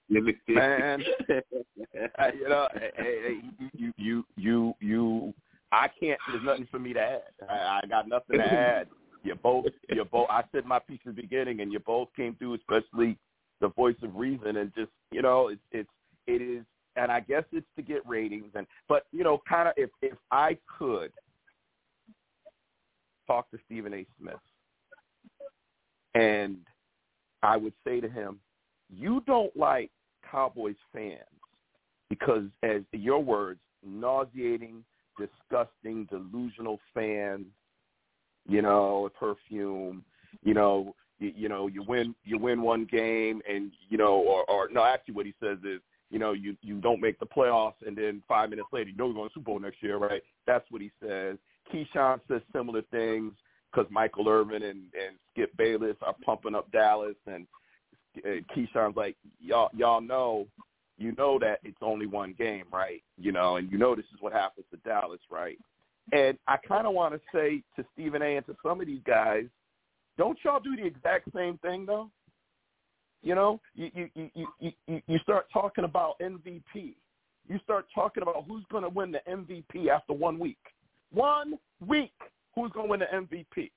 Man, 0.48 1.04
you 1.30 2.48
know, 2.48 2.68
hey, 2.96 3.40
you, 3.74 3.94
you, 3.98 4.26
you, 4.38 4.74
you. 4.80 5.34
I 5.74 5.90
can't. 6.00 6.18
There's 6.32 6.46
nothing 6.46 6.68
for 6.72 6.80
me 6.80 6.94
to 6.94 7.00
add. 7.00 7.22
I, 7.50 7.82
I 7.84 7.88
got 7.88 8.08
nothing 8.08 8.38
to 8.38 8.46
add. 8.46 8.88
You 9.24 9.36
both, 9.36 9.66
you 9.90 10.06
both. 10.06 10.28
I 10.30 10.44
said 10.54 10.66
my 10.66 10.80
piece 10.80 11.02
in 11.06 11.14
the 11.14 11.22
beginning, 11.22 11.60
and 11.60 11.74
you 11.74 11.80
both 11.80 12.08
came 12.16 12.36
through, 12.36 12.54
especially 12.56 13.18
the 13.62 13.70
voice 13.70 13.96
of 14.04 14.16
reason, 14.16 14.58
and 14.58 14.74
just 14.76 14.92
you 15.12 15.22
know, 15.22 15.50
it's 15.50 15.62
it's 15.72 15.90
it 16.28 16.42
is, 16.42 16.64
and 16.96 17.12
I 17.12 17.22
guess 17.22 17.44
it's 17.52 17.68
to 17.76 17.82
get 17.82 18.08
ratings, 18.08 18.52
and 18.56 18.68
but 18.88 19.08
you 19.12 19.24
know, 19.24 19.42
kind 19.48 19.68
of 19.68 19.74
if 19.78 19.90
if 20.02 20.18
I 20.32 20.58
could, 20.78 21.12
talk 23.26 23.50
to 23.52 23.58
Stephen 23.66 23.94
A. 23.94 24.06
Smith, 24.20 24.36
and 26.16 26.58
I 27.44 27.58
would 27.58 27.74
say 27.86 28.00
to 28.02 28.10
him, 28.10 28.40
"You 28.90 29.22
don't 29.26 29.56
like 29.56 29.92
Cowboys 30.30 30.76
fans 30.94 31.22
because, 32.10 32.46
as 32.64 32.82
your 32.92 33.24
words, 33.24 33.60
nauseating, 33.86 34.84
disgusting, 35.18 36.06
delusional 36.06 36.80
fans. 36.94 37.46
You 38.48 38.62
know, 38.62 39.10
perfume. 39.20 40.06
You 40.44 40.54
know, 40.54 40.96
you, 41.20 41.34
you 41.36 41.50
know, 41.50 41.68
you 41.68 41.84
win, 41.84 42.16
you 42.24 42.38
win 42.38 42.62
one 42.62 42.86
game, 42.86 43.42
and 43.50 43.72
you 43.90 43.98
know, 43.98 44.16
or, 44.16 44.50
or 44.50 44.70
no, 44.72 44.84
actually, 44.84 45.16
what 45.16 45.26
he 45.26 45.34
says 45.42 45.58
is, 45.64 45.82
you 46.10 46.20
know, 46.20 46.34
you 46.34 46.56
you 46.62 46.80
don't 46.80 47.02
make 47.02 47.20
the 47.20 47.26
playoffs, 47.26 47.86
and 47.86 47.98
then 47.98 48.22
five 48.28 48.50
minutes 48.50 48.70
later, 48.72 48.90
you 48.90 48.98
know, 48.98 49.06
you're 49.06 49.16
going 49.16 49.30
to 49.30 49.34
Super 49.34 49.46
Bowl 49.46 49.60
next 49.60 49.82
year, 49.82 49.98
right? 49.98 50.22
That's 50.46 50.66
what 50.70 50.82
he 50.82 50.92
says. 51.02 51.38
Keyshawn 51.74 52.22
says 52.28 52.42
similar 52.54 52.82
things 52.92 53.34
because 53.72 53.90
Michael 53.92 54.30
Irvin 54.30 54.64
and 54.64 54.84
and 54.94 55.18
Skip 55.32 55.56
Bayless 55.58 55.98
are 56.02 56.16
pumping 56.26 56.56
up 56.56 56.72
Dallas, 56.72 57.16
and, 57.26 57.46
and 58.24 58.46
Keyshawn's 58.50 58.96
like, 58.96 59.16
y'all 59.42 59.70
y'all 59.76 60.02
know, 60.02 60.48
you 60.98 61.14
know 61.18 61.38
that 61.40 61.60
it's 61.64 61.78
only 61.82 62.06
one 62.06 62.36
game, 62.38 62.66
right? 62.72 63.04
You 63.18 63.32
know, 63.32 63.58
and 63.58 63.72
you 63.72 63.78
know 63.78 63.96
this 63.96 64.06
is 64.14 64.22
what 64.22 64.34
happens 64.34 64.66
to 64.72 64.78
Dallas, 64.78 65.20
right? 65.30 65.58
And 66.14 66.38
I 66.48 66.56
kind 66.58 66.88
of 66.88 66.94
want 66.94 67.14
to 67.16 67.22
say 67.34 67.62
to 67.76 67.86
Stephen 67.94 68.22
A. 68.22 68.38
and 68.38 68.46
to 68.46 68.56
some 68.64 68.80
of 68.80 68.88
these 68.88 69.02
guys, 69.06 69.44
don't 70.18 70.38
y'all 70.44 70.60
do 70.60 70.76
the 70.76 70.86
exact 70.86 71.30
same 71.34 71.58
thing 71.60 71.86
though? 71.86 72.10
You 73.24 73.36
know, 73.36 73.60
you 73.76 73.90
you 73.94 74.30
you 74.34 74.72
you 74.88 75.02
you 75.08 75.20
start 75.20 75.48
talking 75.52 75.84
about 75.84 76.20
MVP. 76.20 76.96
You 77.50 77.60
start 77.64 77.86
talking 77.94 78.24
about 78.24 78.46
who's 78.48 78.64
going 78.72 78.84
to 78.84 78.90
win 78.90 79.12
the 79.12 79.22
MVP 79.30 79.88
after 79.88 80.14
one 80.14 80.38
week. 80.38 80.60
One 81.12 81.58
week, 81.86 82.14
who's 82.56 82.72
going 82.74 82.88
to 82.88 82.92
win 82.92 83.00
the 83.00 83.06
MVP? 83.06 83.72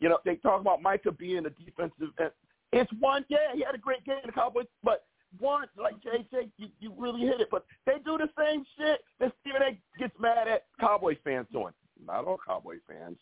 You 0.00 0.08
know, 0.08 0.18
they 0.24 0.36
talk 0.36 0.60
about 0.60 0.82
Micah 0.82 1.12
being 1.12 1.46
a 1.46 1.50
defensive. 1.50 2.08
It's 2.72 2.90
one. 2.98 3.24
Yeah, 3.28 3.54
he 3.54 3.62
had 3.62 3.74
a 3.74 3.78
great 3.78 4.04
game 4.04 4.18
in 4.22 4.26
the 4.26 4.32
Cowboys, 4.32 4.66
but 4.82 5.04
one 5.38 5.66
like 5.80 5.94
JJ, 6.00 6.50
you, 6.56 6.68
you 6.80 6.92
really 6.96 7.20
hit 7.20 7.40
it. 7.40 7.48
But 7.50 7.64
they 7.86 7.94
do 8.04 8.18
the 8.18 8.28
same 8.38 8.64
shit 8.78 9.00
that 9.20 9.32
Stephen 9.40 9.62
A. 9.62 9.98
gets 9.98 10.14
mad 10.18 10.48
at 10.48 10.64
Cowboys 10.80 11.16
fans 11.22 11.46
doing. 11.52 11.72
Not 12.04 12.24
all 12.24 12.38
Cowboys 12.46 12.80
fans, 12.88 13.18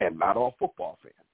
and 0.00 0.18
not 0.18 0.36
all 0.36 0.54
football 0.58 0.98
fans. 1.02 1.25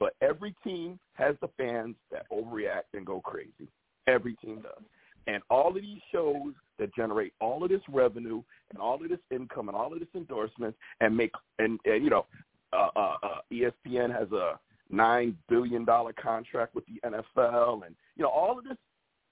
But 0.00 0.14
every 0.22 0.54
team 0.64 0.98
has 1.12 1.36
the 1.42 1.48
fans 1.58 1.94
that 2.10 2.24
overreact 2.32 2.94
and 2.94 3.06
go 3.06 3.20
crazy. 3.20 3.68
Every 4.06 4.34
team 4.36 4.62
does. 4.62 4.82
And 5.26 5.42
all 5.50 5.68
of 5.68 5.74
these 5.82 6.00
shows 6.10 6.54
that 6.78 6.92
generate 6.94 7.34
all 7.40 7.62
of 7.62 7.68
this 7.68 7.82
revenue 7.88 8.42
and 8.70 8.78
all 8.80 8.94
of 8.94 9.08
this 9.08 9.18
income 9.30 9.68
and 9.68 9.76
all 9.76 9.92
of 9.92 10.00
this 10.00 10.08
endorsements 10.16 10.78
and 11.00 11.14
make 11.14 11.30
and, 11.58 11.78
and 11.84 12.02
you 12.02 12.08
know, 12.08 12.26
uh, 12.72 12.88
uh, 12.96 13.16
uh, 13.22 13.38
ESPN 13.52 14.10
has 14.10 14.32
a 14.32 14.58
nine 14.88 15.36
billion 15.48 15.84
dollar 15.84 16.14
contract 16.14 16.74
with 16.74 16.84
the 16.86 17.00
NFL 17.06 17.86
and 17.86 17.94
you 18.16 18.22
know 18.22 18.30
all 18.30 18.58
of 18.58 18.64
this 18.64 18.78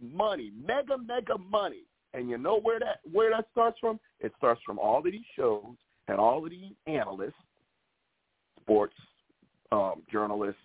money, 0.00 0.52
mega 0.64 0.98
mega 0.98 1.38
money. 1.50 1.84
And 2.12 2.28
you 2.28 2.36
know 2.36 2.60
where 2.60 2.78
that 2.78 3.00
where 3.10 3.30
that 3.30 3.46
starts 3.52 3.78
from? 3.80 3.98
It 4.20 4.32
starts 4.36 4.60
from 4.66 4.78
all 4.78 4.98
of 4.98 5.04
these 5.04 5.20
shows 5.34 5.74
and 6.08 6.18
all 6.18 6.44
of 6.44 6.50
these 6.50 6.72
analysts, 6.86 7.32
sports 8.60 8.94
um, 9.72 10.02
journalists, 10.10 10.60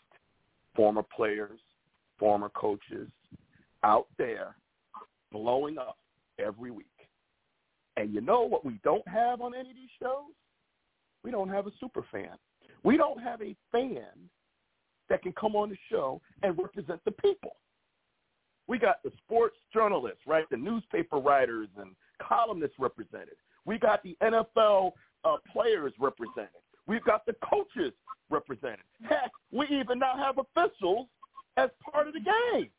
former 0.75 1.03
players, 1.03 1.59
former 2.17 2.49
coaches 2.49 3.09
out 3.83 4.07
there 4.17 4.55
blowing 5.31 5.77
up 5.77 5.97
every 6.39 6.71
week. 6.71 6.87
And 7.97 8.13
you 8.13 8.21
know 8.21 8.41
what 8.41 8.65
we 8.65 8.79
don't 8.83 9.07
have 9.07 9.41
on 9.41 9.53
any 9.53 9.69
of 9.69 9.75
these 9.75 9.89
shows? 10.01 10.31
We 11.23 11.31
don't 11.31 11.49
have 11.49 11.67
a 11.67 11.71
super 11.79 12.03
fan. 12.11 12.37
We 12.83 12.97
don't 12.97 13.21
have 13.21 13.41
a 13.41 13.55
fan 13.71 14.05
that 15.09 15.21
can 15.21 15.33
come 15.33 15.55
on 15.55 15.69
the 15.69 15.77
show 15.89 16.21
and 16.41 16.57
represent 16.57 17.03
the 17.05 17.11
people. 17.11 17.55
We 18.67 18.79
got 18.79 19.03
the 19.03 19.11
sports 19.23 19.57
journalists, 19.73 20.21
right? 20.25 20.45
The 20.49 20.57
newspaper 20.57 21.17
writers 21.17 21.67
and 21.77 21.91
columnists 22.21 22.77
represented. 22.79 23.35
We 23.65 23.77
got 23.77 24.01
the 24.03 24.17
NFL 24.21 24.91
uh, 25.23 25.37
players 25.51 25.93
represented. 25.99 26.62
We've 26.87 27.03
got 27.03 27.25
the 27.25 27.35
coaches 27.43 27.93
represented. 28.29 28.85
Heck, 29.07 29.31
we 29.51 29.67
even 29.67 29.99
now 29.99 30.15
have 30.17 30.37
officials 30.37 31.07
as 31.57 31.69
part 31.91 32.07
of 32.07 32.13
the 32.13 32.19
game, 32.19 32.69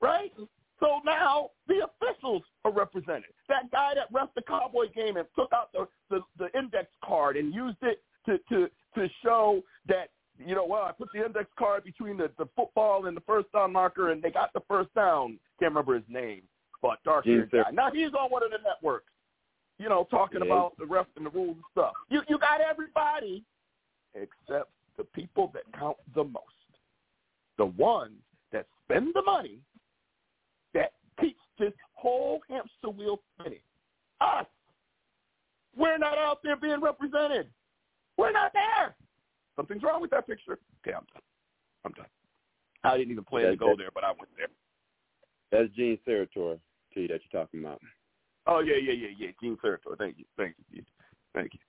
right? 0.00 0.32
So 0.80 1.00
now 1.04 1.50
the 1.66 1.86
officials 1.86 2.42
are 2.64 2.72
represented. 2.72 3.30
That 3.48 3.70
guy 3.70 3.94
that 3.94 4.12
refed 4.12 4.34
the 4.36 4.42
Cowboy 4.42 4.86
game 4.94 5.16
and 5.16 5.26
took 5.36 5.52
out 5.52 5.72
the, 5.72 5.88
the, 6.10 6.20
the 6.38 6.56
index 6.58 6.88
card 7.04 7.36
and 7.36 7.52
used 7.54 7.78
it 7.82 8.02
to, 8.26 8.38
to, 8.48 8.68
to 8.94 9.08
show 9.22 9.62
that, 9.88 10.10
you 10.38 10.54
know, 10.54 10.64
well, 10.64 10.82
I 10.82 10.92
put 10.92 11.08
the 11.12 11.24
index 11.24 11.46
card 11.58 11.82
between 11.84 12.16
the, 12.16 12.30
the 12.38 12.46
football 12.54 13.06
and 13.06 13.16
the 13.16 13.22
first 13.22 13.50
down 13.52 13.72
marker 13.72 14.10
and 14.10 14.22
they 14.22 14.30
got 14.30 14.52
the 14.52 14.62
first 14.68 14.94
down. 14.94 15.38
Can't 15.58 15.72
remember 15.72 15.94
his 15.94 16.04
name, 16.08 16.42
but 16.80 16.98
dark 17.04 17.24
guy. 17.24 17.70
Now 17.72 17.90
he's 17.90 18.14
on 18.14 18.30
one 18.30 18.44
of 18.44 18.50
the 18.50 18.58
networks, 18.64 19.10
you 19.78 19.88
know, 19.88 20.06
talking 20.10 20.40
yeah. 20.40 20.46
about 20.46 20.76
the 20.78 20.86
ref 20.86 21.06
and 21.16 21.26
the 21.26 21.30
rules 21.30 21.56
and 21.56 21.64
stuff. 21.72 21.92
You, 22.08 22.22
you 22.28 22.38
got 22.38 22.60
everybody 22.60 23.44
except 24.14 24.70
the 24.96 25.04
people 25.04 25.50
that 25.54 25.62
count 25.78 25.96
the 26.14 26.24
most. 26.24 26.44
The 27.56 27.66
ones 27.66 28.14
that 28.52 28.66
spend 28.84 29.12
the 29.14 29.22
money 29.22 29.58
that 30.74 30.92
keeps 31.20 31.40
this 31.58 31.72
whole 31.94 32.40
hamster 32.48 32.90
wheel 32.96 33.20
spinning. 33.38 33.60
Us. 34.20 34.46
We're 35.76 35.98
not 35.98 36.18
out 36.18 36.38
there 36.42 36.56
being 36.56 36.80
represented. 36.80 37.48
We're 38.16 38.32
not 38.32 38.52
there. 38.52 38.96
Something's 39.54 39.82
wrong 39.82 40.00
with 40.00 40.10
that 40.10 40.26
picture. 40.26 40.58
Okay, 40.82 40.94
I'm 40.94 41.06
done. 41.12 41.22
I'm 41.84 41.92
done. 41.92 42.06
I 42.84 42.96
didn't 42.96 43.12
even 43.12 43.24
plan 43.24 43.50
to 43.50 43.56
go 43.56 43.74
there, 43.76 43.90
but 43.94 44.04
I 44.04 44.08
went 44.08 44.30
there. 44.36 44.48
That's 45.50 45.72
Gene 45.74 45.98
Steratore, 46.06 46.58
to 46.94 47.00
you 47.00 47.08
that 47.08 47.20
you're 47.30 47.42
talking 47.42 47.60
about. 47.60 47.80
Oh 48.48 48.60
yeah, 48.60 48.76
yeah, 48.76 48.94
yeah, 48.94 49.08
yeah. 49.16 49.28
Gene 49.40 49.56
Steratore. 49.62 49.98
Thank 49.98 50.18
you, 50.18 50.24
thank 50.36 50.54
you, 50.72 50.82
thank 51.34 51.52
you. 51.52 51.60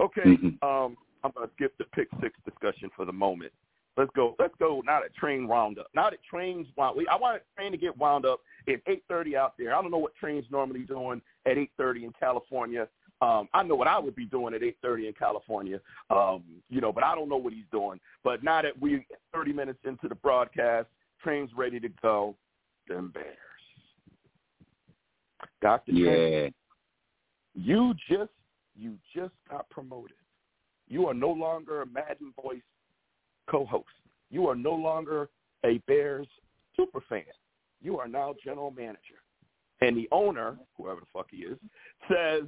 Okay, 0.00 0.22
mm-hmm. 0.22 0.66
um, 0.66 0.96
I'm 1.22 1.30
going 1.34 1.46
to 1.46 1.54
skip 1.54 1.72
the 1.78 1.84
pick 1.84 2.08
six 2.20 2.34
discussion 2.44 2.90
for 2.96 3.04
the 3.04 3.12
moment. 3.12 3.52
Let's 3.96 4.10
go. 4.16 4.34
Let's 4.40 4.54
go 4.58 4.82
now 4.84 5.00
that 5.00 5.14
train 5.14 5.46
wound 5.46 5.78
up. 5.78 5.86
Now 5.94 6.10
that 6.10 6.18
trains 6.28 6.66
wound, 6.76 6.98
I 7.08 7.16
want 7.16 7.40
train 7.56 7.70
to 7.70 7.78
get 7.78 7.96
wound 7.96 8.26
up 8.26 8.40
at 8.68 8.84
8:30 8.86 9.36
out 9.36 9.54
there. 9.56 9.74
I 9.74 9.80
don't 9.80 9.92
know 9.92 9.98
what 9.98 10.16
trains 10.16 10.44
normally 10.50 10.80
doing 10.80 11.22
at 11.46 11.56
8:30 11.56 12.04
in 12.04 12.12
California. 12.18 12.88
Um, 13.20 13.48
I 13.54 13.62
know 13.62 13.76
what 13.76 13.86
I 13.86 13.98
would 13.98 14.16
be 14.16 14.26
doing 14.26 14.52
at 14.52 14.62
8:30 14.62 15.06
in 15.06 15.12
California. 15.12 15.80
Um, 16.10 16.42
you 16.68 16.80
know, 16.80 16.92
but 16.92 17.04
I 17.04 17.14
don't 17.14 17.28
know 17.28 17.36
what 17.36 17.52
he's 17.52 17.68
doing. 17.70 18.00
But 18.24 18.42
now 18.42 18.62
that 18.62 18.76
we're 18.80 19.04
30 19.32 19.52
minutes 19.52 19.78
into 19.84 20.08
the 20.08 20.16
broadcast, 20.16 20.88
train's 21.22 21.50
ready 21.56 21.78
to 21.78 21.88
go. 22.02 22.34
Then 22.88 23.08
Bears, 23.08 23.53
Doctor 25.64 25.92
Yeah. 25.92 26.10
Train, 26.10 26.54
you 27.54 27.94
just 28.06 28.30
you 28.76 28.98
just 29.14 29.32
got 29.48 29.68
promoted. 29.70 30.16
You 30.88 31.06
are 31.06 31.14
no 31.14 31.30
longer 31.30 31.80
a 31.80 31.86
Madden 31.86 32.34
Voice 32.42 32.60
co-host. 33.48 33.86
You 34.30 34.46
are 34.46 34.54
no 34.54 34.74
longer 34.74 35.30
a 35.64 35.78
Bears 35.86 36.28
super 36.76 37.00
fan. 37.08 37.24
You 37.80 37.98
are 37.98 38.06
now 38.06 38.34
general 38.44 38.72
manager. 38.72 39.22
And 39.80 39.96
the 39.96 40.06
owner, 40.12 40.58
whoever 40.76 41.00
the 41.00 41.06
fuck 41.12 41.28
he 41.30 41.38
is, 41.38 41.58
says, 42.10 42.42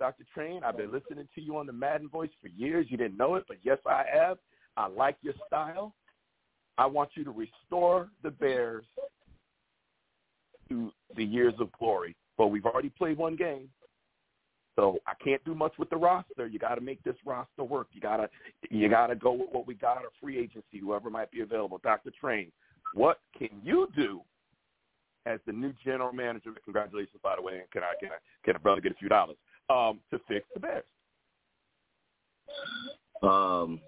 Dr. 0.00 0.24
Train, 0.34 0.64
I've 0.64 0.76
been 0.76 0.90
listening 0.90 1.28
to 1.34 1.40
you 1.40 1.56
on 1.56 1.66
the 1.66 1.72
Madden 1.72 2.08
Voice 2.08 2.30
for 2.40 2.48
years. 2.48 2.86
You 2.88 2.96
didn't 2.96 3.16
know 3.16 3.36
it, 3.36 3.44
but 3.46 3.58
yes, 3.62 3.78
I 3.86 4.04
have. 4.12 4.38
I 4.76 4.88
like 4.88 5.16
your 5.22 5.34
style. 5.46 5.94
I 6.78 6.86
want 6.86 7.10
you 7.14 7.22
to 7.24 7.30
restore 7.30 8.08
the 8.24 8.30
Bears 8.30 8.86
to 10.68 10.90
the 11.16 11.24
years 11.24 11.54
of 11.60 11.70
glory. 11.72 12.16
But 12.40 12.46
we've 12.46 12.64
already 12.64 12.88
played 12.88 13.18
one 13.18 13.36
game. 13.36 13.68
So 14.74 14.96
I 15.06 15.12
can't 15.22 15.44
do 15.44 15.54
much 15.54 15.74
with 15.78 15.90
the 15.90 15.96
roster. 15.98 16.46
You 16.46 16.58
got 16.58 16.76
to 16.76 16.80
make 16.80 17.04
this 17.04 17.16
roster 17.26 17.64
work. 17.64 17.88
You 17.92 18.00
got 18.00 18.16
to 18.16 18.30
you 18.70 18.88
got 18.88 19.08
to 19.08 19.14
go 19.14 19.32
with 19.32 19.50
what 19.52 19.66
we 19.66 19.74
got 19.74 19.98
or 19.98 20.08
free 20.22 20.38
agency, 20.38 20.78
whoever 20.80 21.10
might 21.10 21.30
be 21.30 21.42
available. 21.42 21.78
Dr. 21.84 22.10
Train, 22.18 22.50
what 22.94 23.20
can 23.36 23.50
you 23.62 23.88
do 23.94 24.22
as 25.26 25.38
the 25.44 25.52
new 25.52 25.74
general 25.84 26.14
manager? 26.14 26.52
Congratulations, 26.64 27.20
by 27.22 27.36
the 27.36 27.42
way. 27.42 27.58
And 27.58 27.70
can 27.72 27.82
I 27.82 27.92
can 28.00 28.08
I 28.08 28.16
can 28.42 28.56
a 28.56 28.58
brother 28.58 28.80
get 28.80 28.92
a 28.92 28.94
few 28.94 29.10
dollars 29.10 29.36
um, 29.68 30.00
to 30.10 30.18
fix 30.26 30.46
the 30.54 30.60
Bears? 30.60 30.84
Um, 33.22 33.80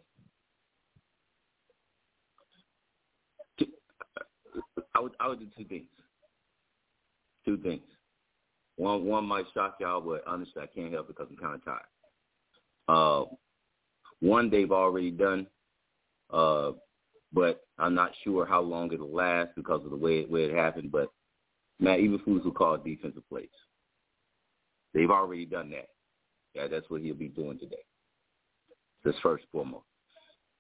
I 4.95 5.01
would 5.01 5.13
I 5.21 5.29
would 5.29 5.39
do 5.39 5.47
two 5.57 5.65
things. 5.65 5.87
Two 7.47 7.57
things. 7.57 7.81
One 8.83 9.05
one 9.05 9.27
might 9.27 9.45
shock 9.55 9.77
y'all, 9.79 10.01
but 10.01 10.25
honestly, 10.27 10.61
I 10.61 10.67
can't 10.67 10.93
help 10.93 11.09
it 11.09 11.17
because 11.17 11.29
I'm 11.31 11.37
kind 11.37 11.55
of 11.55 11.65
tired. 11.65 11.83
Uh, 12.89 13.25
one 14.19 14.51
they've 14.51 14.73
already 14.73 15.13
done, 15.13 15.47
uh, 16.33 16.73
but 17.33 17.63
I'm 17.79 17.95
not 17.95 18.11
sure 18.25 18.45
how 18.45 18.61
long 18.61 18.93
it'll 18.93 19.15
last 19.15 19.51
because 19.55 19.85
of 19.85 19.93
the 19.93 19.97
way 19.97 20.19
it, 20.19 20.31
way 20.31 20.47
it 20.47 20.55
happened. 20.57 20.91
But 20.91 21.13
Matt 21.79 22.01
Eberflus 22.01 22.43
will 22.43 22.51
call 22.51 22.77
defensive 22.77 23.23
plays. 23.29 23.47
They've 24.95 25.11
already 25.11 25.45
done 25.45 25.71
that. 25.71 25.87
Yeah, 26.57 26.67
that's 26.67 26.91
what 26.91 27.03
he'll 27.03 27.15
be 27.15 27.29
doing 27.29 27.61
today. 27.61 27.85
That's 29.05 29.17
first 29.23 29.45
and 29.45 29.51
foremost. 29.53 29.87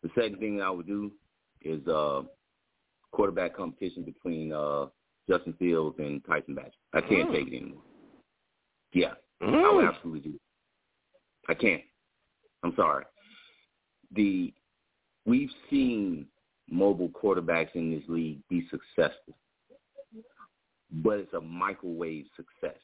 The 0.04 0.10
second 0.14 0.38
thing 0.38 0.62
I 0.62 0.70
would 0.70 0.86
do 0.86 1.10
is 1.60 1.84
uh, 1.88 2.22
quarterback 3.10 3.56
competition 3.56 4.04
between 4.04 4.52
uh, 4.52 4.86
Justin 5.28 5.54
Fields 5.58 5.96
and 5.98 6.24
Tyson 6.24 6.54
Bagent. 6.54 6.70
I 6.92 7.00
can't 7.00 7.28
mm. 7.28 7.32
take 7.32 7.48
it 7.48 7.56
anymore. 7.56 7.82
Yeah, 8.92 9.14
mm. 9.42 9.64
I 9.64 9.74
would 9.74 9.84
absolutely 9.84 10.30
do. 10.30 10.40
I 11.48 11.54
can't. 11.54 11.82
I'm 12.62 12.74
sorry. 12.76 13.04
The 14.14 14.52
we've 15.24 15.50
seen 15.70 16.26
mobile 16.70 17.08
quarterbacks 17.08 17.74
in 17.74 17.90
this 17.90 18.02
league 18.08 18.40
be 18.48 18.66
successful, 18.70 19.36
but 20.90 21.18
it's 21.18 21.32
a 21.34 21.40
microwave 21.40 22.26
success. 22.36 22.78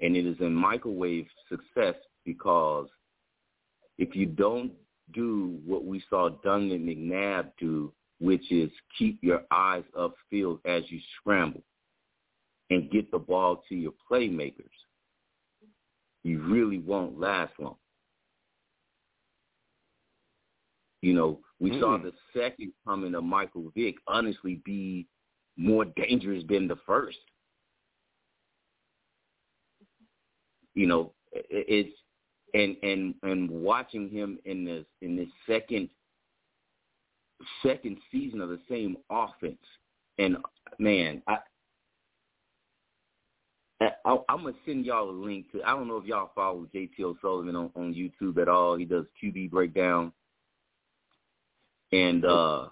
And 0.00 0.14
it 0.14 0.26
is 0.26 0.38
a 0.40 0.50
microwave 0.50 1.26
success 1.48 1.94
because 2.24 2.88
if 3.98 4.14
you 4.14 4.26
don't 4.26 4.72
do 5.14 5.58
what 5.64 5.84
we 5.84 6.02
saw 6.10 6.28
Donovan 6.44 6.84
McNabb 6.84 7.52
do, 7.58 7.92
which 8.20 8.50
is 8.50 8.70
keep 8.98 9.18
your 9.22 9.42
eyes 9.50 9.84
upfield 9.96 10.58
as 10.66 10.82
you 10.88 10.98
scramble 11.18 11.62
and 12.70 12.90
get 12.90 13.10
the 13.10 13.18
ball 13.18 13.62
to 13.68 13.74
your 13.74 13.92
playmakers, 14.10 14.70
you 16.24 16.42
really 16.42 16.78
won't 16.78 17.18
last 17.18 17.52
long. 17.58 17.76
You 21.02 21.14
know, 21.14 21.38
we 21.60 21.70
mm. 21.70 21.80
saw 21.80 21.98
the 21.98 22.12
second 22.36 22.72
coming 22.84 23.14
of 23.14 23.22
Michael 23.22 23.70
Vick 23.76 23.96
honestly 24.08 24.60
be 24.64 25.06
more 25.56 25.84
dangerous 25.84 26.42
than 26.48 26.66
the 26.66 26.76
first. 26.86 27.18
You 30.74 30.86
know, 30.86 31.12
it's 31.32 31.96
and 32.54 32.76
and 32.82 33.14
and 33.22 33.50
watching 33.50 34.10
him 34.10 34.38
in 34.44 34.64
this 34.64 34.84
in 35.00 35.16
this 35.16 35.28
second 35.46 35.88
second 37.62 37.98
season 38.10 38.40
of 38.40 38.48
the 38.48 38.60
same 38.68 38.96
offense, 39.10 39.56
and 40.18 40.36
man, 40.78 41.22
I. 41.28 41.38
I, 43.80 43.90
I'm 44.28 44.42
gonna 44.42 44.52
send 44.64 44.86
y'all 44.86 45.10
a 45.10 45.12
link 45.12 45.50
to. 45.52 45.62
I 45.62 45.70
don't 45.70 45.88
know 45.88 45.98
if 45.98 46.06
y'all 46.06 46.30
follow 46.34 46.66
JT 46.74 46.98
O'Sullivan 47.00 47.56
on, 47.56 47.70
on 47.76 47.94
YouTube 47.94 48.40
at 48.40 48.48
all. 48.48 48.76
He 48.76 48.84
does 48.84 49.04
QB 49.22 49.50
breakdown, 49.50 50.12
and 51.92 52.24
uh 52.24 52.68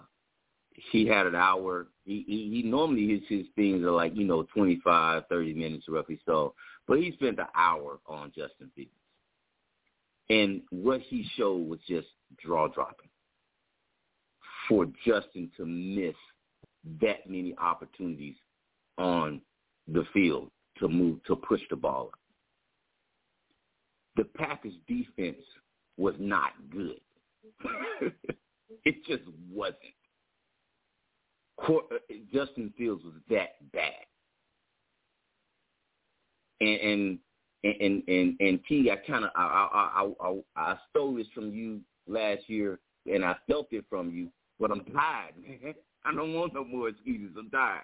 he 0.91 1.05
had 1.05 1.25
an 1.27 1.35
hour. 1.35 1.87
He, 2.05 2.23
he 2.27 2.61
he 2.61 2.69
normally 2.69 3.07
his 3.07 3.21
his 3.27 3.45
things 3.55 3.83
are 3.83 3.91
like 3.91 4.15
you 4.15 4.25
know 4.25 4.43
twenty 4.53 4.81
five, 4.83 5.23
thirty 5.29 5.53
minutes 5.53 5.85
roughly 5.87 6.19
so, 6.25 6.53
but 6.87 6.97
he 6.97 7.11
spent 7.13 7.39
an 7.39 7.47
hour 7.55 7.99
on 8.07 8.31
Justin 8.35 8.71
Fields. 8.75 8.91
And 10.29 10.63
what 10.71 11.01
he 11.01 11.27
showed 11.37 11.67
was 11.67 11.79
just 11.87 12.07
draw 12.43 12.67
dropping 12.67 13.09
for 14.67 14.87
Justin 15.05 15.51
to 15.57 15.65
miss 15.65 16.15
that 16.99 17.29
many 17.29 17.55
opportunities 17.59 18.35
on 18.97 19.39
the 19.87 20.03
field 20.13 20.49
to 20.79 20.87
move 20.87 21.23
to 21.25 21.35
push 21.35 21.61
the 21.69 21.75
ball. 21.75 22.11
The 24.15 24.23
Packers 24.23 24.73
defense 24.87 25.43
was 25.97 26.15
not 26.19 26.51
good. 26.71 26.99
it 28.85 29.05
just 29.05 29.23
wasn't. 29.51 29.77
Uh, 31.67 31.79
Justin 32.33 32.73
Fields 32.77 33.03
was 33.03 33.13
that 33.29 33.71
bad. 33.71 33.93
And, 36.61 36.79
and 36.79 37.19
and 37.63 38.03
and 38.07 38.35
and 38.39 38.59
T, 38.67 38.91
I 38.91 38.95
kind 39.07 39.25
of 39.25 39.31
I, 39.35 39.43
I 39.43 40.03
I 40.03 40.29
I 40.29 40.41
I 40.55 40.75
stole 40.89 41.15
this 41.15 41.27
from 41.33 41.51
you 41.51 41.81
last 42.07 42.43
year, 42.47 42.79
and 43.11 43.25
I 43.25 43.35
felt 43.47 43.67
it 43.71 43.85
from 43.89 44.11
you. 44.11 44.29
But 44.59 44.71
I'm 44.71 44.85
tired, 44.85 45.33
man. 45.41 45.73
I 46.05 46.13
don't 46.13 46.33
want 46.33 46.53
no 46.53 46.63
more 46.63 46.89
excuses. 46.89 47.35
I'm 47.37 47.49
tired. 47.49 47.83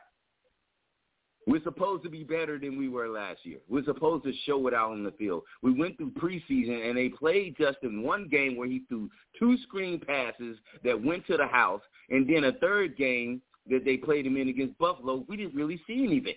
We're 1.47 1.63
supposed 1.63 2.03
to 2.03 2.09
be 2.09 2.23
better 2.23 2.59
than 2.59 2.77
we 2.77 2.87
were 2.87 3.07
last 3.07 3.39
year. 3.43 3.57
We're 3.67 3.83
supposed 3.83 4.23
to 4.25 4.33
show 4.45 4.67
it 4.67 4.73
out 4.73 4.91
on 4.91 5.03
the 5.03 5.11
field. 5.11 5.43
We 5.63 5.71
went 5.71 5.97
through 5.97 6.11
preseason 6.11 6.87
and 6.87 6.95
they 6.95 7.09
played 7.09 7.57
Justin 7.57 7.89
in 7.89 8.03
one 8.03 8.27
game 8.27 8.55
where 8.55 8.67
he 8.67 8.83
threw 8.87 9.09
two 9.39 9.57
screen 9.63 9.99
passes 9.99 10.57
that 10.83 11.03
went 11.03 11.25
to 11.27 11.37
the 11.37 11.47
house, 11.47 11.81
and 12.09 12.29
then 12.29 12.43
a 12.43 12.53
third 12.53 12.95
game 12.95 13.41
that 13.69 13.83
they 13.85 13.97
played 13.97 14.25
him 14.25 14.37
in 14.37 14.49
against 14.49 14.77
Buffalo. 14.77 15.25
We 15.27 15.37
didn't 15.37 15.55
really 15.55 15.81
see 15.87 16.03
anything. 16.03 16.35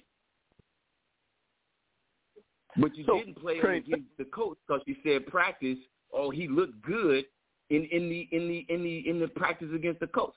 But 2.76 2.96
you 2.96 3.04
so, 3.04 3.18
didn't 3.18 3.38
play 3.38 3.58
him 3.58 3.70
against 3.70 4.16
the 4.18 4.24
coach 4.24 4.58
because 4.66 4.82
you 4.86 4.96
said 5.04 5.26
practice. 5.26 5.78
Oh, 6.12 6.30
he 6.30 6.48
looked 6.48 6.80
good 6.82 7.24
in 7.70 7.84
in 7.84 8.08
the 8.08 8.28
in 8.32 8.48
the 8.48 8.66
in 8.68 8.82
the 8.82 9.08
in 9.08 9.20
the 9.20 9.28
practice 9.28 9.68
against 9.74 10.00
the 10.00 10.06
coach. 10.08 10.34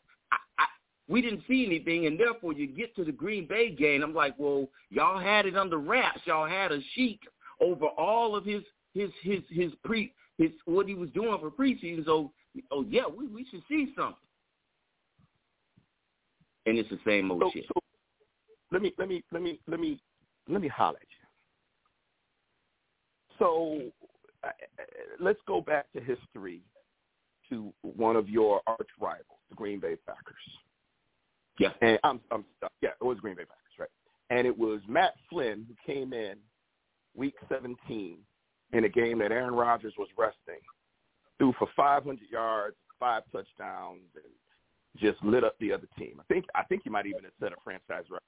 We 1.10 1.22
didn't 1.22 1.44
see 1.48 1.66
anything, 1.66 2.06
and 2.06 2.20
therefore 2.20 2.54
you 2.54 2.68
get 2.68 2.96
to 2.98 3.06
the 3.06 3.14
Green 3.14 3.48
Bay 3.48 3.70
game. 3.70 4.04
I'm 4.04 4.14
like, 4.14 4.36
well, 4.38 4.68
y'all 4.90 5.20
had 5.20 5.46
it 5.46 5.56
under 5.56 5.78
wraps. 5.78 6.20
Y'all 6.26 6.48
had 6.48 6.72
a 6.72 6.80
sheet 6.96 7.22
over 7.62 7.86
all 7.86 8.36
of 8.36 8.44
his 8.46 8.64
his 8.94 9.10
his 9.22 9.40
his 9.50 9.72
pre 9.86 10.14
his 10.38 10.52
what 10.66 10.88
he 10.88 10.96
was 10.96 11.10
doing 11.12 11.38
for 11.40 11.50
preseason. 11.50 12.04
So, 12.06 12.32
oh 12.72 12.86
yeah, 12.90 13.04
we 13.08 13.28
we 13.28 13.46
should 13.50 13.64
see 13.70 13.94
something. 13.96 14.16
And 16.66 16.78
it's 16.78 16.90
the 16.90 17.00
same 17.06 17.32
old 17.32 17.42
so, 17.42 17.52
shit. 17.54 17.66
So 17.68 17.80
let 18.72 18.82
me 18.82 18.94
let 18.98 19.08
me 19.08 19.24
let 19.32 19.42
me 19.42 19.60
let 19.68 19.80
me 19.80 20.02
let 20.50 20.62
me 20.62 20.68
holler 20.68 20.98
at 20.98 21.02
you. 21.02 21.28
So 23.40 23.82
uh, 24.44 24.50
let's 25.22 25.40
go 25.48 25.62
back 25.62 25.92
to 25.94 26.02
history 26.02 26.62
to 27.50 27.74
one 27.82 28.18
of 28.18 28.28
your 28.28 28.62
arch 28.68 28.90
rivals, 29.00 29.40
the 29.50 29.56
Green 29.56 29.80
Bay 29.80 29.96
Packers. 30.06 30.36
Yeah. 31.60 31.70
And 31.82 32.00
I'm, 32.04 32.20
I'm 32.32 32.46
stuck. 32.58 32.72
yeah, 32.82 32.90
it 33.02 33.04
was 33.04 33.18
Green 33.20 33.36
Bay 33.36 33.44
Packers, 33.44 33.80
right? 33.80 33.90
And 34.30 34.46
it 34.46 34.58
was 34.58 34.82
Matt 34.88 35.14
Flynn 35.30 35.66
who 35.68 35.94
came 35.94 36.14
in 36.14 36.36
week 37.16 37.36
17 37.50 38.18
in 38.74 38.84
a 38.84 38.90
game 38.90 39.20
that 39.20 39.32
Aaron 39.32 39.54
Rodgers 39.54 39.94
was 39.98 40.10
resting, 40.18 40.62
threw 41.38 41.54
for 41.58 41.68
500 41.76 42.20
yards, 42.30 42.76
five 43.00 43.24
touchdowns, 43.32 44.02
and 44.16 44.34
just 45.00 45.24
lit 45.24 45.44
up 45.44 45.56
the 45.60 45.72
other 45.72 45.88
team. 45.98 46.20
I 46.20 46.24
think 46.32 46.46
I 46.56 46.64
think 46.64 46.82
he 46.84 46.90
might 46.90 47.06
even 47.06 47.24
have 47.24 47.34
set 47.40 47.52
a 47.52 47.56
franchise 47.64 48.10
record 48.10 48.22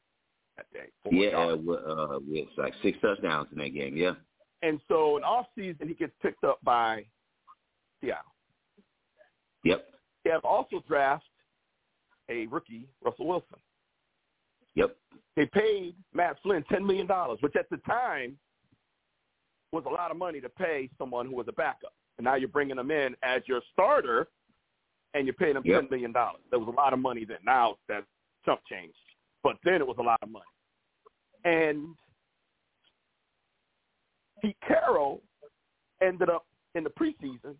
that 0.57 0.65
day. 0.73 0.89
Yeah, 1.11 1.37
uh, 1.37 1.55
uh, 1.55 2.19
it's 2.29 2.51
like 2.57 2.73
six 2.83 2.97
touchdowns 3.01 3.47
in 3.51 3.57
that 3.59 3.73
game. 3.73 3.97
Yeah. 3.97 4.13
And 4.61 4.79
so 4.87 5.17
in 5.17 5.23
off 5.23 5.47
season, 5.55 5.87
he 5.87 5.93
gets 5.93 6.11
picked 6.21 6.43
up 6.43 6.59
by 6.63 7.05
Seattle. 8.01 8.23
Yep. 9.63 9.85
They 10.23 10.31
have 10.31 10.43
also 10.43 10.83
drafted 10.87 11.28
a 12.29 12.47
rookie, 12.47 12.87
Russell 13.03 13.27
Wilson. 13.27 13.57
Yep. 14.75 14.95
They 15.35 15.45
paid 15.47 15.95
Matt 16.13 16.37
Flynn 16.43 16.63
$10 16.71 16.85
million, 16.85 17.07
which 17.41 17.55
at 17.55 17.69
the 17.69 17.77
time 17.77 18.37
was 19.71 19.83
a 19.87 19.89
lot 19.89 20.11
of 20.11 20.17
money 20.17 20.41
to 20.41 20.49
pay 20.49 20.89
someone 20.97 21.27
who 21.27 21.35
was 21.35 21.47
a 21.47 21.53
backup. 21.53 21.93
And 22.17 22.25
now 22.25 22.35
you're 22.35 22.49
bringing 22.49 22.75
them 22.75 22.91
in 22.91 23.15
as 23.23 23.41
your 23.45 23.61
starter, 23.71 24.27
and 25.13 25.25
you're 25.25 25.33
paying 25.33 25.55
him 25.55 25.63
yep. 25.65 25.83
$10 25.83 25.91
million. 25.91 26.13
There 26.13 26.59
was 26.59 26.67
a 26.67 26.75
lot 26.75 26.93
of 26.93 26.99
money 26.99 27.25
then. 27.25 27.37
Now 27.45 27.77
that's 27.87 28.05
chump 28.45 28.61
change. 28.69 28.93
But 29.43 29.55
then 29.63 29.75
it 29.75 29.87
was 29.87 29.97
a 29.99 30.03
lot 30.03 30.19
of 30.21 30.29
money. 30.29 30.45
And 31.45 31.95
Pete 34.41 34.57
Carroll 34.67 35.21
ended 36.01 36.29
up 36.29 36.45
in 36.75 36.83
the 36.83 36.89
preseason 36.89 37.55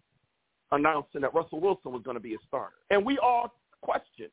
announcing 0.72 1.22
that 1.22 1.34
Russell 1.34 1.60
Wilson 1.60 1.92
was 1.92 2.02
going 2.04 2.16
to 2.16 2.22
be 2.22 2.36
a 2.36 2.38
starter. 2.48 2.76
And 2.90 3.06
we 3.06 3.18
all 3.18 3.54
questioned. 3.82 4.30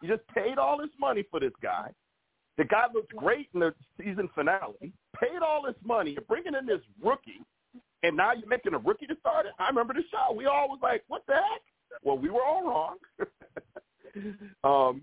You 0.00 0.08
just 0.08 0.26
paid 0.28 0.58
all 0.58 0.78
this 0.78 0.90
money 0.98 1.24
for 1.30 1.40
this 1.40 1.52
guy. 1.62 1.90
The 2.56 2.64
guy 2.64 2.86
looked 2.92 3.14
great 3.14 3.48
in 3.54 3.60
the 3.60 3.74
season 4.00 4.28
finale. 4.34 4.92
Paid 5.20 5.42
all 5.44 5.62
this 5.64 5.76
money. 5.84 6.12
You're 6.12 6.22
bringing 6.22 6.54
in 6.54 6.66
this 6.66 6.80
rookie, 7.02 7.40
and 8.02 8.16
now 8.16 8.32
you're 8.32 8.48
making 8.48 8.74
a 8.74 8.78
rookie 8.78 9.06
to 9.06 9.16
start 9.20 9.46
it. 9.46 9.52
I 9.58 9.68
remember 9.68 9.94
the 9.94 10.02
show. 10.10 10.34
We 10.34 10.46
all 10.46 10.68
was 10.68 10.80
like, 10.82 11.02
what 11.08 11.22
the 11.26 11.34
heck? 11.34 11.62
Well, 12.02 12.18
we 12.18 12.30
were 12.30 12.42
all 12.42 12.64
wrong. 12.64 12.96
um, 14.64 15.02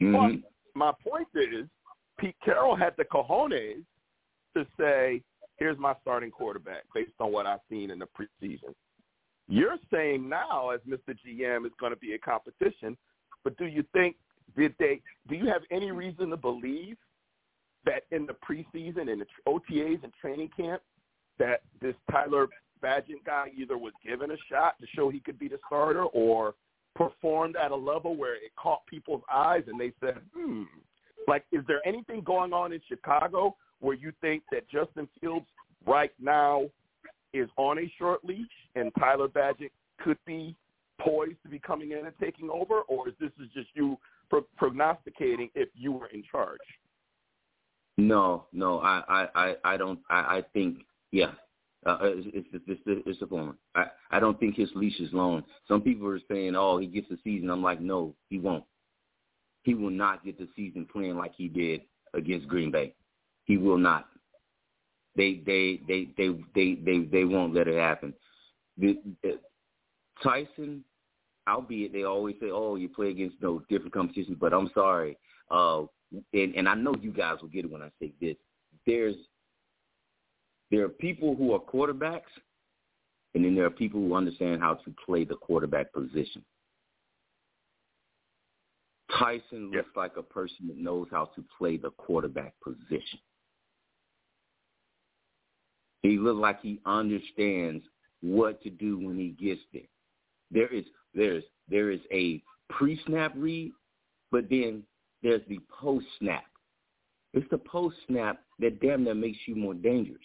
mm-hmm. 0.00 0.12
But 0.12 0.50
my 0.74 0.92
point 1.06 1.28
is, 1.34 1.66
Pete 2.18 2.36
Carroll 2.44 2.76
had 2.76 2.94
the 2.96 3.04
cojones 3.04 3.84
to 4.56 4.66
say, 4.78 5.22
here's 5.56 5.78
my 5.78 5.94
starting 6.02 6.30
quarterback 6.30 6.84
based 6.94 7.12
on 7.20 7.32
what 7.32 7.46
I've 7.46 7.60
seen 7.68 7.90
in 7.90 7.98
the 7.98 8.06
preseason. 8.06 8.74
You're 9.48 9.76
saying 9.92 10.28
now, 10.28 10.70
as 10.70 10.80
Mr. 10.88 11.16
GM, 11.26 11.66
is 11.66 11.72
going 11.78 11.92
to 11.92 11.98
be 11.98 12.14
a 12.14 12.18
competition, 12.18 12.96
but 13.44 13.56
do 13.58 13.66
you 13.66 13.84
think 13.92 14.16
did 14.56 14.74
they? 14.78 15.00
Do 15.28 15.34
you 15.34 15.46
have 15.46 15.62
any 15.70 15.90
reason 15.90 16.30
to 16.30 16.36
believe 16.36 16.96
that 17.84 18.04
in 18.10 18.26
the 18.26 18.34
preseason 18.34 19.10
and 19.10 19.20
the 19.20 19.26
OTAs 19.46 20.02
and 20.02 20.12
training 20.20 20.50
camp 20.56 20.82
that 21.38 21.62
this 21.80 21.94
Tyler 22.10 22.48
Bagent 22.82 23.24
guy 23.24 23.50
either 23.56 23.76
was 23.76 23.92
given 24.04 24.30
a 24.30 24.36
shot 24.50 24.80
to 24.80 24.86
show 24.94 25.08
he 25.10 25.20
could 25.20 25.38
be 25.38 25.48
the 25.48 25.58
starter 25.66 26.04
or 26.04 26.54
performed 26.94 27.56
at 27.56 27.70
a 27.70 27.76
level 27.76 28.16
where 28.16 28.36
it 28.36 28.52
caught 28.56 28.86
people's 28.86 29.22
eyes 29.32 29.64
and 29.66 29.80
they 29.80 29.92
said, 30.00 30.20
hmm, 30.34 30.62
like, 31.26 31.44
is 31.52 31.62
there 31.66 31.80
anything 31.86 32.22
going 32.22 32.52
on 32.52 32.72
in 32.72 32.80
Chicago 32.88 33.56
where 33.80 33.94
you 33.94 34.12
think 34.20 34.42
that 34.52 34.68
Justin 34.68 35.08
Fields 35.20 35.46
right 35.86 36.12
now 36.20 36.64
is 37.32 37.48
on 37.56 37.78
a 37.78 37.92
short 37.98 38.24
leash 38.24 38.46
and 38.76 38.92
Tyler 38.98 39.28
Bagent 39.28 39.70
could 39.98 40.18
be 40.26 40.54
poised 41.00 41.42
to 41.42 41.48
be 41.48 41.58
coming 41.58 41.92
in 41.92 42.06
and 42.06 42.14
taking 42.20 42.50
over, 42.50 42.80
or 42.82 43.08
is 43.08 43.14
this 43.20 43.30
is 43.40 43.48
just 43.54 43.68
you 43.74 43.98
pro- 44.30 44.46
prognosticating 44.56 45.50
if 45.54 45.68
you 45.74 45.92
were 45.92 46.06
in 46.08 46.22
charge? 46.30 46.58
No, 47.96 48.46
no, 48.52 48.80
I, 48.80 49.02
I, 49.08 49.28
I, 49.34 49.54
I 49.64 49.76
don't. 49.76 50.00
I, 50.10 50.14
I 50.38 50.42
think, 50.52 50.78
yeah, 51.12 51.32
uh, 51.86 51.98
it's, 52.02 52.46
it's, 52.52 52.64
it's, 52.66 52.80
it's 53.06 53.20
the 53.20 53.26
former. 53.26 53.54
I, 53.74 53.86
I 54.10 54.18
don't 54.18 54.38
think 54.40 54.56
his 54.56 54.70
leash 54.74 54.98
is 55.00 55.12
long. 55.12 55.44
Some 55.68 55.80
people 55.80 56.08
are 56.08 56.20
saying, 56.28 56.56
oh, 56.56 56.78
he 56.78 56.86
gets 56.86 57.08
the 57.08 57.18
season. 57.22 57.50
I'm 57.50 57.62
like, 57.62 57.80
no, 57.80 58.14
he 58.30 58.38
won't. 58.38 58.64
He 59.62 59.74
will 59.74 59.90
not 59.90 60.24
get 60.24 60.38
the 60.38 60.48
season 60.56 60.86
playing 60.92 61.16
like 61.16 61.32
he 61.36 61.48
did 61.48 61.82
against 62.14 62.48
Green 62.48 62.70
Bay. 62.70 62.94
He 63.44 63.56
will 63.56 63.78
not. 63.78 64.08
They, 65.16 65.42
they, 65.46 65.80
they, 65.86 66.08
they, 66.16 66.30
they, 66.54 66.78
they, 66.84 67.04
they 67.04 67.24
won't 67.24 67.54
let 67.54 67.68
it 67.68 67.78
happen. 67.78 68.12
Tyson, 70.22 70.84
albeit 71.48 71.92
they 71.92 72.04
always 72.04 72.36
say, 72.40 72.50
oh, 72.50 72.76
you 72.76 72.88
play 72.88 73.10
against 73.10 73.36
no 73.42 73.62
different 73.68 73.92
competition, 73.92 74.36
but 74.40 74.52
I'm 74.52 74.70
sorry. 74.74 75.18
Uh, 75.50 75.82
and, 76.32 76.54
and 76.54 76.68
I 76.68 76.74
know 76.74 76.94
you 77.00 77.12
guys 77.12 77.38
will 77.40 77.48
get 77.48 77.64
it 77.64 77.70
when 77.70 77.82
I 77.82 77.90
say 78.00 78.12
this. 78.20 78.36
There's 78.86 79.16
there 80.70 80.84
are 80.84 80.88
people 80.88 81.36
who 81.36 81.52
are 81.52 81.60
quarterbacks, 81.60 82.22
and 83.34 83.44
then 83.44 83.54
there 83.54 83.66
are 83.66 83.70
people 83.70 84.00
who 84.00 84.14
understand 84.14 84.60
how 84.60 84.74
to 84.74 84.94
play 85.06 85.24
the 85.24 85.36
quarterback 85.36 85.92
position. 85.92 86.44
Tyson 89.18 89.70
looks 89.70 89.90
like 89.94 90.16
a 90.16 90.22
person 90.22 90.66
that 90.66 90.76
knows 90.76 91.06
how 91.10 91.26
to 91.36 91.44
play 91.56 91.76
the 91.76 91.90
quarterback 91.90 92.54
position. 92.62 93.20
He 96.02 96.18
looks 96.18 96.40
like 96.40 96.60
he 96.60 96.80
understands 96.84 97.84
what 98.20 98.62
to 98.62 98.70
do 98.70 98.98
when 98.98 99.16
he 99.16 99.28
gets 99.28 99.60
there. 99.72 99.82
There 100.50 100.72
is 100.72 100.84
there 101.14 101.36
is 101.36 101.44
there 101.68 101.90
is 101.90 102.00
a 102.12 102.42
pre-snap 102.70 103.32
read, 103.36 103.72
but 104.30 104.48
then 104.50 104.82
there's 105.22 105.42
the 105.48 105.58
post-snap. 105.80 106.44
It's 107.32 107.48
the 107.50 107.58
post-snap 107.58 108.40
that 108.60 108.80
damn 108.80 109.04
near 109.04 109.14
makes 109.14 109.38
you 109.46 109.56
more 109.56 109.74
dangerous. 109.74 110.18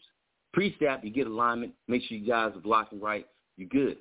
Pre-snap, 0.53 1.03
you 1.03 1.11
get 1.11 1.27
alignment, 1.27 1.73
make 1.87 2.03
sure 2.03 2.17
you 2.17 2.27
guys 2.27 2.51
are 2.55 2.59
blocking 2.59 2.99
right, 2.99 3.25
you're 3.55 3.69
good. 3.69 3.97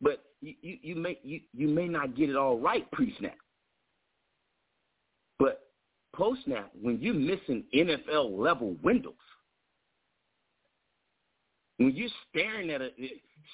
But 0.00 0.24
you, 0.40 0.54
you, 0.60 0.78
you 0.82 0.94
may 0.96 1.18
you, 1.22 1.40
you 1.52 1.68
may 1.68 1.88
not 1.88 2.16
get 2.16 2.30
it 2.30 2.36
all 2.36 2.58
right 2.58 2.88
pre-snap. 2.92 3.36
But 5.38 5.68
post-snap, 6.14 6.70
when 6.80 7.00
you're 7.00 7.14
missing 7.14 7.64
NFL 7.74 8.38
level 8.38 8.76
windows, 8.82 9.14
when 11.78 11.94
you're 11.94 12.10
staring 12.28 12.70
at 12.70 12.82
a 12.82 12.90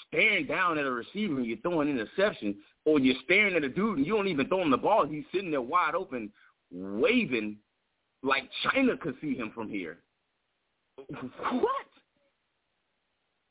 staring 0.09 0.47
down 0.47 0.79
at 0.79 0.87
a 0.87 0.91
receiver 0.91 1.37
and 1.37 1.47
you're 1.47 1.59
throwing 1.59 1.89
an 1.89 1.99
interception, 1.99 2.57
or 2.85 2.99
you're 2.99 3.15
staring 3.25 3.55
at 3.55 3.65
a 3.65 3.69
dude 3.69 3.99
and 3.99 4.07
you 4.07 4.17
don't 4.17 4.27
even 4.27 4.49
throw 4.49 4.63
him 4.63 4.71
the 4.71 4.77
ball, 4.77 5.07
he's 5.07 5.25
sitting 5.33 5.51
there 5.51 5.61
wide 5.61 5.95
open, 5.95 6.31
waving 6.73 7.57
like 8.23 8.45
China 8.65 8.97
could 8.97 9.15
see 9.21 9.35
him 9.35 9.53
from 9.55 9.69
here. 9.69 9.99
What? 11.09 11.87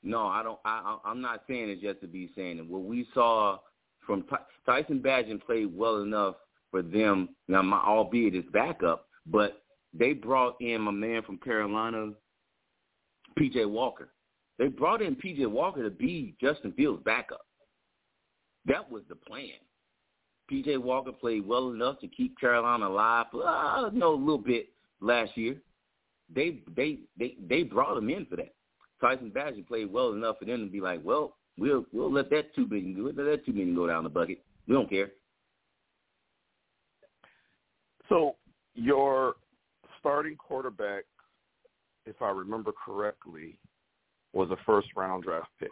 No, 0.01 0.28
I 0.28 0.43
don't. 0.43 0.59
I, 0.65 0.97
I'm 1.05 1.21
not 1.21 1.43
saying 1.47 1.69
it 1.69 1.82
just 1.82 2.01
to 2.01 2.07
be 2.07 2.30
saying 2.36 2.57
it. 2.57 2.67
What 2.67 2.84
we 2.84 3.07
saw 3.13 3.59
from 4.05 4.26
Tyson 4.65 4.99
Bagent 4.99 5.45
played 5.45 5.76
well 5.76 6.01
enough 6.01 6.36
for 6.71 6.82
them. 6.82 7.30
Now, 7.47 7.61
my, 7.61 7.78
albeit 7.78 8.34
his 8.34 8.43
backup, 8.51 9.07
but 9.26 9.61
they 9.93 10.13
brought 10.13 10.59
in 10.59 10.82
my 10.82 10.91
man 10.91 11.21
from 11.21 11.38
Carolina, 11.38 12.11
P.J. 13.38 13.65
Walker. 13.65 14.09
They 14.59 14.67
brought 14.67 15.01
in 15.01 15.15
P.J. 15.15 15.47
Walker 15.47 15.83
to 15.83 15.89
be 15.89 16.35
Justin 16.39 16.71
Fields' 16.73 17.01
backup. 17.03 17.45
That 18.65 18.89
was 18.89 19.03
the 19.09 19.15
plan. 19.15 19.49
P.J. 20.47 20.77
Walker 20.77 21.11
played 21.11 21.45
well 21.45 21.71
enough 21.71 21.99
to 21.99 22.07
keep 22.07 22.39
Carolina 22.39 22.87
alive 22.87 23.27
for 23.31 23.47
uh, 23.47 23.89
no 23.91 24.13
a 24.13 24.15
little 24.15 24.37
bit 24.37 24.69
last 25.01 25.35
year. 25.35 25.55
They 26.33 26.59
they 26.75 26.99
they 27.17 27.35
they 27.47 27.63
brought 27.63 27.97
him 27.97 28.09
in 28.09 28.25
for 28.25 28.35
that. 28.37 28.53
Tyson 29.01 29.31
Bagent 29.31 29.67
played 29.67 29.91
well 29.91 30.13
enough 30.13 30.37
for 30.39 30.45
them 30.45 30.65
to 30.65 30.71
be 30.71 30.79
like, 30.79 31.01
well, 31.03 31.37
we'll 31.57 31.85
we'll 31.91 32.11
let 32.11 32.29
that 32.29 32.53
two 32.55 32.67
million 32.67 32.95
we'll 33.03 33.13
let 33.13 33.25
that 33.25 33.45
two 33.45 33.53
million 33.53 33.75
go 33.75 33.87
down 33.87 34.03
the 34.03 34.09
bucket. 34.09 34.43
We 34.67 34.73
don't 34.73 34.89
care. 34.89 35.11
So 38.09 38.35
your 38.75 39.35
starting 39.99 40.35
quarterback, 40.35 41.03
if 42.05 42.21
I 42.21 42.29
remember 42.29 42.71
correctly, 42.71 43.57
was 44.34 44.49
a 44.51 44.57
first 44.65 44.89
round 44.95 45.23
draft 45.23 45.49
pick. 45.59 45.69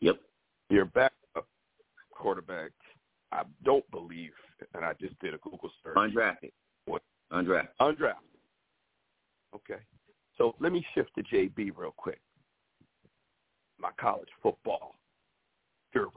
Yep. 0.00 0.16
Your 0.70 0.84
backup 0.86 1.46
quarterback, 2.10 2.70
I 3.32 3.42
don't 3.64 3.88
believe, 3.90 4.32
and 4.74 4.84
I 4.84 4.92
just 5.00 5.18
did 5.20 5.34
a 5.34 5.38
Google 5.38 5.70
search. 5.82 5.96
Undrafted. 5.96 6.52
What? 6.86 7.02
Undrafted. 7.32 7.68
Undrafted. 7.80 8.14
Okay. 9.54 9.80
So 10.36 10.54
let 10.60 10.72
me 10.72 10.84
shift 10.94 11.10
to 11.16 11.22
JB 11.22 11.72
real 11.76 11.94
quick. 11.96 12.20
My 13.78 13.90
college 14.00 14.28
football 14.42 14.94
guru. 15.92 16.08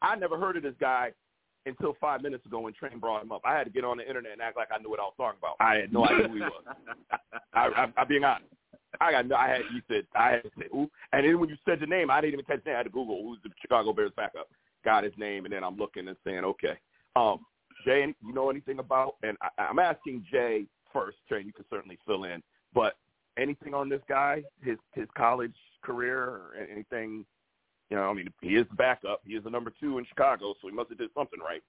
I 0.00 0.14
never 0.14 0.38
heard 0.38 0.56
of 0.56 0.62
this 0.62 0.74
guy 0.80 1.10
until 1.66 1.96
five 2.00 2.22
minutes 2.22 2.46
ago 2.46 2.60
when 2.60 2.72
Train 2.72 2.98
brought 2.98 3.22
him 3.22 3.32
up. 3.32 3.42
I 3.44 3.56
had 3.56 3.64
to 3.64 3.70
get 3.70 3.84
on 3.84 3.98
the 3.98 4.06
internet 4.06 4.32
and 4.32 4.40
act 4.40 4.56
like 4.56 4.68
I 4.72 4.80
knew 4.80 4.90
what 4.90 5.00
I 5.00 5.02
was 5.02 5.14
talking 5.16 5.38
about. 5.38 5.56
I 5.60 5.76
had 5.76 5.92
no 5.92 6.04
idea 6.08 6.28
who 6.28 6.34
he 6.34 6.40
was. 6.40 6.64
I, 7.52 7.66
I, 7.66 7.92
I'm 7.96 8.08
being 8.08 8.24
honest. 8.24 8.52
I 9.00 9.12
got 9.12 9.26
no. 9.26 9.36
I 9.36 9.48
had 9.48 9.62
you 9.72 9.82
said 9.88 10.06
I 10.14 10.30
had 10.32 10.42
to 10.44 10.50
say 10.58 10.66
who, 10.72 10.90
and 11.12 11.26
then 11.26 11.38
when 11.38 11.48
you 11.48 11.56
said 11.66 11.80
the 11.80 11.86
name, 11.86 12.10
I 12.10 12.20
didn't 12.20 12.34
even 12.34 12.44
catch 12.44 12.64
the 12.64 12.70
name. 12.70 12.76
I 12.76 12.78
had 12.78 12.84
to 12.84 12.90
Google 12.90 13.22
who's 13.22 13.38
the 13.42 13.50
Chicago 13.60 13.92
Bears 13.92 14.12
backup. 14.16 14.48
Got 14.84 15.04
his 15.04 15.12
name, 15.16 15.44
and 15.44 15.52
then 15.52 15.64
I'm 15.64 15.76
looking 15.76 16.08
and 16.08 16.16
saying, 16.24 16.44
okay, 16.44 16.78
um, 17.16 17.40
Jay, 17.84 18.06
you 18.24 18.32
know 18.32 18.50
anything 18.50 18.78
about? 18.78 19.16
And 19.22 19.36
I, 19.42 19.62
I'm 19.62 19.78
asking 19.78 20.24
Jay 20.30 20.64
first. 20.92 21.18
Train, 21.28 21.46
you 21.46 21.52
can 21.52 21.64
certainly 21.68 21.98
fill 22.06 22.24
in, 22.24 22.42
but 22.72 22.94
anything 23.38 23.74
on 23.74 23.88
this 23.88 24.02
guy, 24.08 24.42
his 24.62 24.78
his 24.94 25.06
college 25.16 25.56
career, 25.82 26.22
or 26.22 26.52
anything? 26.70 27.24
You 27.90 27.96
know, 27.96 28.04
I 28.04 28.12
mean, 28.12 28.28
he 28.42 28.56
is 28.56 28.66
the 28.68 28.76
backup. 28.76 29.22
He 29.24 29.34
is 29.34 29.44
the 29.44 29.50
number 29.50 29.72
two 29.80 29.98
in 29.98 30.04
Chicago, 30.06 30.54
so 30.60 30.68
he 30.68 30.74
must 30.74 30.90
have 30.90 30.98
did 30.98 31.10
something 31.14 31.40
right. 31.40 31.62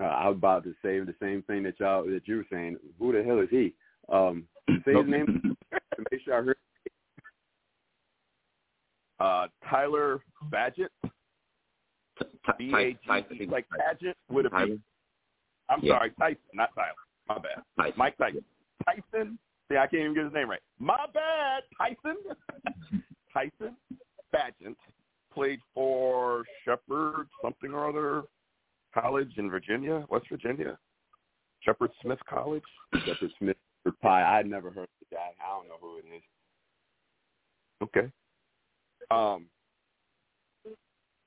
Uh, 0.00 0.06
I 0.06 0.28
was 0.28 0.36
about 0.36 0.64
to 0.64 0.74
say 0.82 0.98
the 1.00 1.14
same 1.20 1.42
thing 1.42 1.62
that 1.64 1.78
y'all 1.78 2.04
that 2.04 2.26
you 2.26 2.36
were 2.36 2.46
saying. 2.50 2.78
Who 2.98 3.12
the 3.12 3.22
hell 3.22 3.40
is 3.40 3.50
he? 3.50 3.74
Um, 4.10 4.44
say 4.84 4.94
his 4.94 5.06
name 5.06 5.56
to 5.72 6.04
make 6.10 6.20
sure 6.24 6.38
I 6.38 6.42
heard. 6.42 6.56
Uh, 9.18 9.46
Tyler 9.68 10.20
Bagent. 10.50 10.88
B 12.58 12.72
A 12.74 12.92
G 12.92 13.42
E 13.44 13.46
like 13.46 13.66
Paget 13.70 14.16
with 14.30 14.46
a 14.46 14.50
B. 14.50 14.78
I'm 15.70 15.80
Yeah. 15.82 15.94
sorry, 15.94 16.10
Tyson, 16.18 16.38
not 16.52 16.70
Tyler. 16.74 16.92
My 17.28 17.38
bad. 17.38 17.62
Tyson. 17.78 17.94
Mike 17.96 18.18
Tyson. 18.18 18.44
Tyson. 18.84 19.38
See, 19.70 19.76
I 19.78 19.86
can't 19.86 20.00
even 20.02 20.14
get 20.14 20.24
his 20.24 20.32
name 20.32 20.50
right. 20.50 20.60
My 20.78 21.06
bad, 21.14 21.62
Tyson. 21.78 22.16
Tyson 23.32 23.76
Bagent 24.34 24.76
played 25.32 25.60
for 25.72 26.44
Shepherd 26.64 27.28
something 27.42 27.72
or 27.72 27.88
other 27.88 28.24
college 28.92 29.30
in 29.36 29.48
Virginia, 29.50 30.04
West 30.10 30.26
Virginia. 30.30 30.76
Shepherd 31.60 31.90
Smith 32.02 32.18
College. 32.28 32.64
Shepherd 33.06 33.30
Smith 33.38 33.56
Pie. 34.02 34.38
I'd 34.38 34.46
never 34.46 34.70
heard 34.70 34.84
of 34.84 34.88
the 35.00 35.16
guy. 35.16 35.30
I 35.42 35.56
don't 35.56 35.68
know 35.68 35.76
who 35.80 35.98
it 35.98 36.04
is. 36.14 36.22
Okay. 37.82 38.10
Um, 39.10 39.46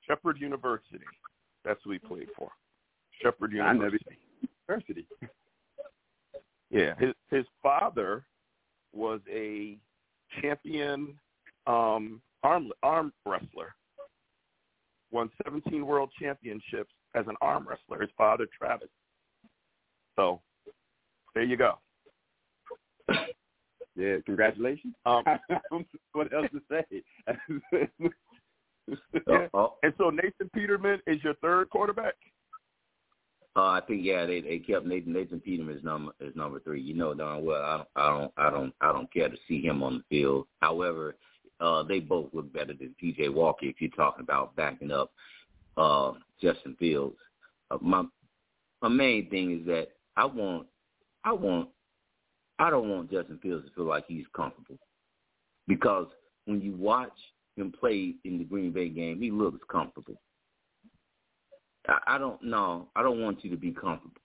Shepherd 0.07 0.39
University. 0.39 0.99
That's 1.65 1.79
who 1.83 1.91
he 1.91 1.99
played 1.99 2.27
for. 2.37 2.49
Shepherd 3.21 3.51
University. 3.51 4.17
University. 4.67 5.07
Yeah, 6.69 6.95
his 6.97 7.13
his 7.29 7.45
father 7.61 8.25
was 8.93 9.21
a 9.31 9.77
champion 10.41 11.13
um, 11.67 12.19
arm 12.41 12.71
arm 12.81 13.13
wrestler. 13.27 13.75
Won 15.11 15.29
17 15.43 15.85
world 15.85 16.09
championships 16.19 16.91
as 17.13 17.25
an 17.27 17.35
arm 17.41 17.67
wrestler. 17.69 18.01
His 18.01 18.09
father, 18.17 18.47
Travis. 18.57 18.89
So 20.15 20.41
there 21.35 21.43
you 21.43 21.57
go. 21.57 21.77
Yeah, 23.95 24.17
congratulations. 24.25 24.93
Um, 25.05 25.23
what 26.13 26.33
else 26.33 26.47
to 26.51 26.61
say? 26.69 27.03
yeah. 28.87 28.97
Oh, 29.27 29.47
oh, 29.53 29.73
And 29.83 29.93
so 29.97 30.09
Nathan 30.09 30.49
Peterman 30.53 30.99
is 31.07 31.23
your 31.23 31.35
third 31.35 31.69
quarterback. 31.69 32.15
uh, 33.55 33.61
I 33.61 33.81
think 33.87 34.03
yeah, 34.03 34.25
they 34.25 34.41
they 34.41 34.59
kept 34.59 34.85
Nathan 34.85 35.13
Nathan 35.13 35.39
Peterman 35.39 35.77
as 35.77 35.83
number 35.83 36.11
as 36.25 36.35
number 36.35 36.59
three. 36.59 36.81
You 36.81 36.95
know 36.95 37.13
darn 37.13 37.45
well 37.45 37.61
I 37.63 37.77
don't 37.77 37.89
I 37.95 38.09
don't 38.09 38.33
I 38.37 38.49
don't 38.49 38.73
I 38.81 38.91
don't 38.91 39.13
care 39.13 39.29
to 39.29 39.37
see 39.47 39.61
him 39.61 39.83
on 39.83 39.99
the 39.99 40.03
field. 40.09 40.47
However, 40.61 41.15
uh, 41.59 41.83
they 41.83 41.99
both 41.99 42.29
look 42.33 42.51
better 42.51 42.73
than 42.73 42.95
P.J. 42.99 43.29
Walker 43.29 43.65
if 43.67 43.79
you're 43.79 43.91
talking 43.91 44.23
about 44.23 44.55
backing 44.55 44.91
up 44.91 45.11
uh, 45.77 46.13
Justin 46.41 46.75
Fields. 46.79 47.15
Uh, 47.71 47.77
my 47.81 48.03
my 48.81 48.89
main 48.89 49.29
thing 49.29 49.59
is 49.59 49.65
that 49.67 49.89
I 50.17 50.25
want 50.25 50.67
I 51.23 51.31
want 51.31 51.69
I 52.63 52.69
don't 52.69 52.89
want 52.89 53.11
Justin 53.11 53.39
Fields 53.41 53.65
to 53.67 53.73
feel 53.75 53.85
like 53.85 54.05
he's 54.07 54.25
comfortable. 54.35 54.79
because 55.67 56.07
when 56.45 56.61
you 56.61 56.73
watch 56.73 57.11
him 57.55 57.73
play 57.77 58.15
in 58.25 58.37
the 58.37 58.43
Green 58.43 58.71
Bay 58.71 58.89
game, 58.89 59.21
he 59.21 59.31
looks 59.31 59.59
comfortable. 59.71 60.15
I, 61.87 62.15
I 62.15 62.17
don't 62.17 62.41
know. 62.43 62.87
I 62.95 63.03
don't 63.03 63.21
want 63.21 63.43
you 63.43 63.49
to 63.51 63.57
be 63.57 63.71
comfortable. 63.71 64.21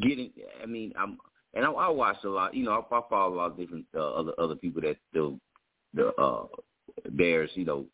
Getting, 0.00 0.30
I 0.62 0.66
mean, 0.66 0.92
I'm, 0.98 1.18
and 1.54 1.64
I, 1.64 1.70
I 1.70 1.88
watch 1.88 2.16
a 2.24 2.28
lot. 2.28 2.54
You 2.54 2.64
know, 2.64 2.84
I, 2.90 2.96
I 2.96 3.00
follow 3.08 3.34
a 3.34 3.36
lot 3.36 3.50
of 3.52 3.56
different 3.56 3.86
uh, 3.96 4.12
other 4.12 4.32
other 4.38 4.54
people 4.54 4.82
that 4.82 4.96
still 5.10 5.38
the 5.94 6.08
uh 6.14 6.46
Bears. 7.12 7.50
You 7.54 7.64
know, 7.64 7.86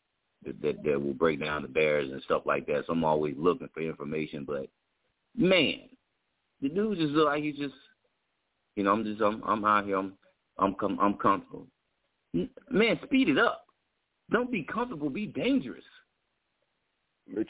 that 0.44 0.82
that 0.84 1.02
will 1.02 1.14
break 1.14 1.40
down 1.40 1.62
the 1.62 1.68
Bears 1.68 2.10
and 2.10 2.22
stuff 2.22 2.42
like 2.44 2.66
that. 2.66 2.84
So 2.86 2.92
I'm 2.92 3.04
always 3.04 3.34
looking 3.38 3.68
for 3.72 3.80
information. 3.80 4.44
But 4.44 4.68
man, 5.36 5.82
the 6.60 6.68
dude 6.68 6.98
just 6.98 7.12
look 7.12 7.26
like 7.26 7.42
he's 7.42 7.56
just, 7.56 7.74
you 8.76 8.84
know, 8.84 8.92
I'm 8.92 9.04
just 9.04 9.20
I'm 9.20 9.42
I'm 9.44 9.64
out 9.64 9.86
here. 9.86 9.96
I'm 9.96 10.12
I'm 10.58 10.74
com- 10.74 10.98
I'm 11.00 11.14
comfortable. 11.14 11.66
Man, 12.70 13.00
speed 13.04 13.28
it 13.30 13.38
up. 13.38 13.64
Don't 14.30 14.50
be 14.50 14.62
comfortable. 14.62 15.08
Be 15.08 15.26
dangerous. 15.26 15.84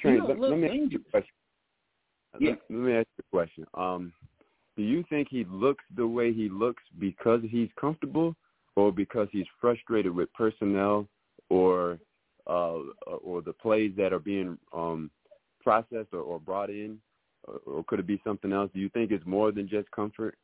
Train, 0.00 0.22
let, 0.26 0.40
let 0.40 0.58
me 0.58 0.66
ask 0.66 0.92
you 0.92 1.00
a 1.06 1.10
question. 1.10 1.34
Yeah. 2.38 2.50
Let, 2.50 2.58
let 2.70 2.78
me 2.78 2.92
ask 2.94 3.06
you 3.18 3.24
a 3.32 3.36
question. 3.36 3.66
Um, 3.74 4.12
do 4.76 4.82
you 4.82 5.04
think 5.08 5.28
he 5.30 5.44
looks 5.50 5.84
the 5.96 6.06
way 6.06 6.32
he 6.32 6.48
looks 6.48 6.82
because 6.98 7.40
he's 7.48 7.68
comfortable, 7.80 8.36
or 8.76 8.92
because 8.92 9.28
he's 9.32 9.46
frustrated 9.60 10.14
with 10.14 10.32
personnel, 10.34 11.08
or 11.50 11.98
uh, 12.46 12.78
or 13.22 13.42
the 13.42 13.52
plays 13.52 13.92
that 13.96 14.12
are 14.12 14.18
being 14.18 14.56
um, 14.72 15.10
processed 15.62 16.12
or, 16.12 16.20
or 16.20 16.38
brought 16.38 16.70
in, 16.70 16.98
or, 17.48 17.60
or 17.66 17.84
could 17.84 17.98
it 17.98 18.06
be 18.06 18.20
something 18.24 18.52
else? 18.52 18.70
Do 18.72 18.80
you 18.80 18.88
think 18.90 19.10
it's 19.10 19.26
more 19.26 19.50
than 19.50 19.68
just 19.68 19.90
comfort? 19.90 20.36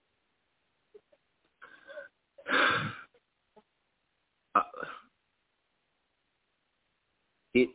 Uh, 4.55 4.61
it's 7.55 7.73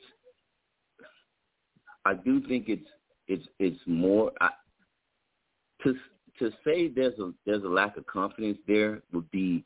I 2.05 2.13
do 2.13 2.36
think 2.47 2.69
it's 2.69 2.87
it's 3.27 3.47
it's 3.59 3.79
more 3.85 4.31
I, 4.41 4.49
to 5.83 5.95
to 6.39 6.51
say 6.63 6.87
there's 6.87 7.17
a 7.19 7.33
there's 7.45 7.63
a 7.63 7.67
lack 7.67 7.97
of 7.97 8.05
confidence 8.07 8.57
there 8.67 9.01
would 9.13 9.29
be 9.31 9.63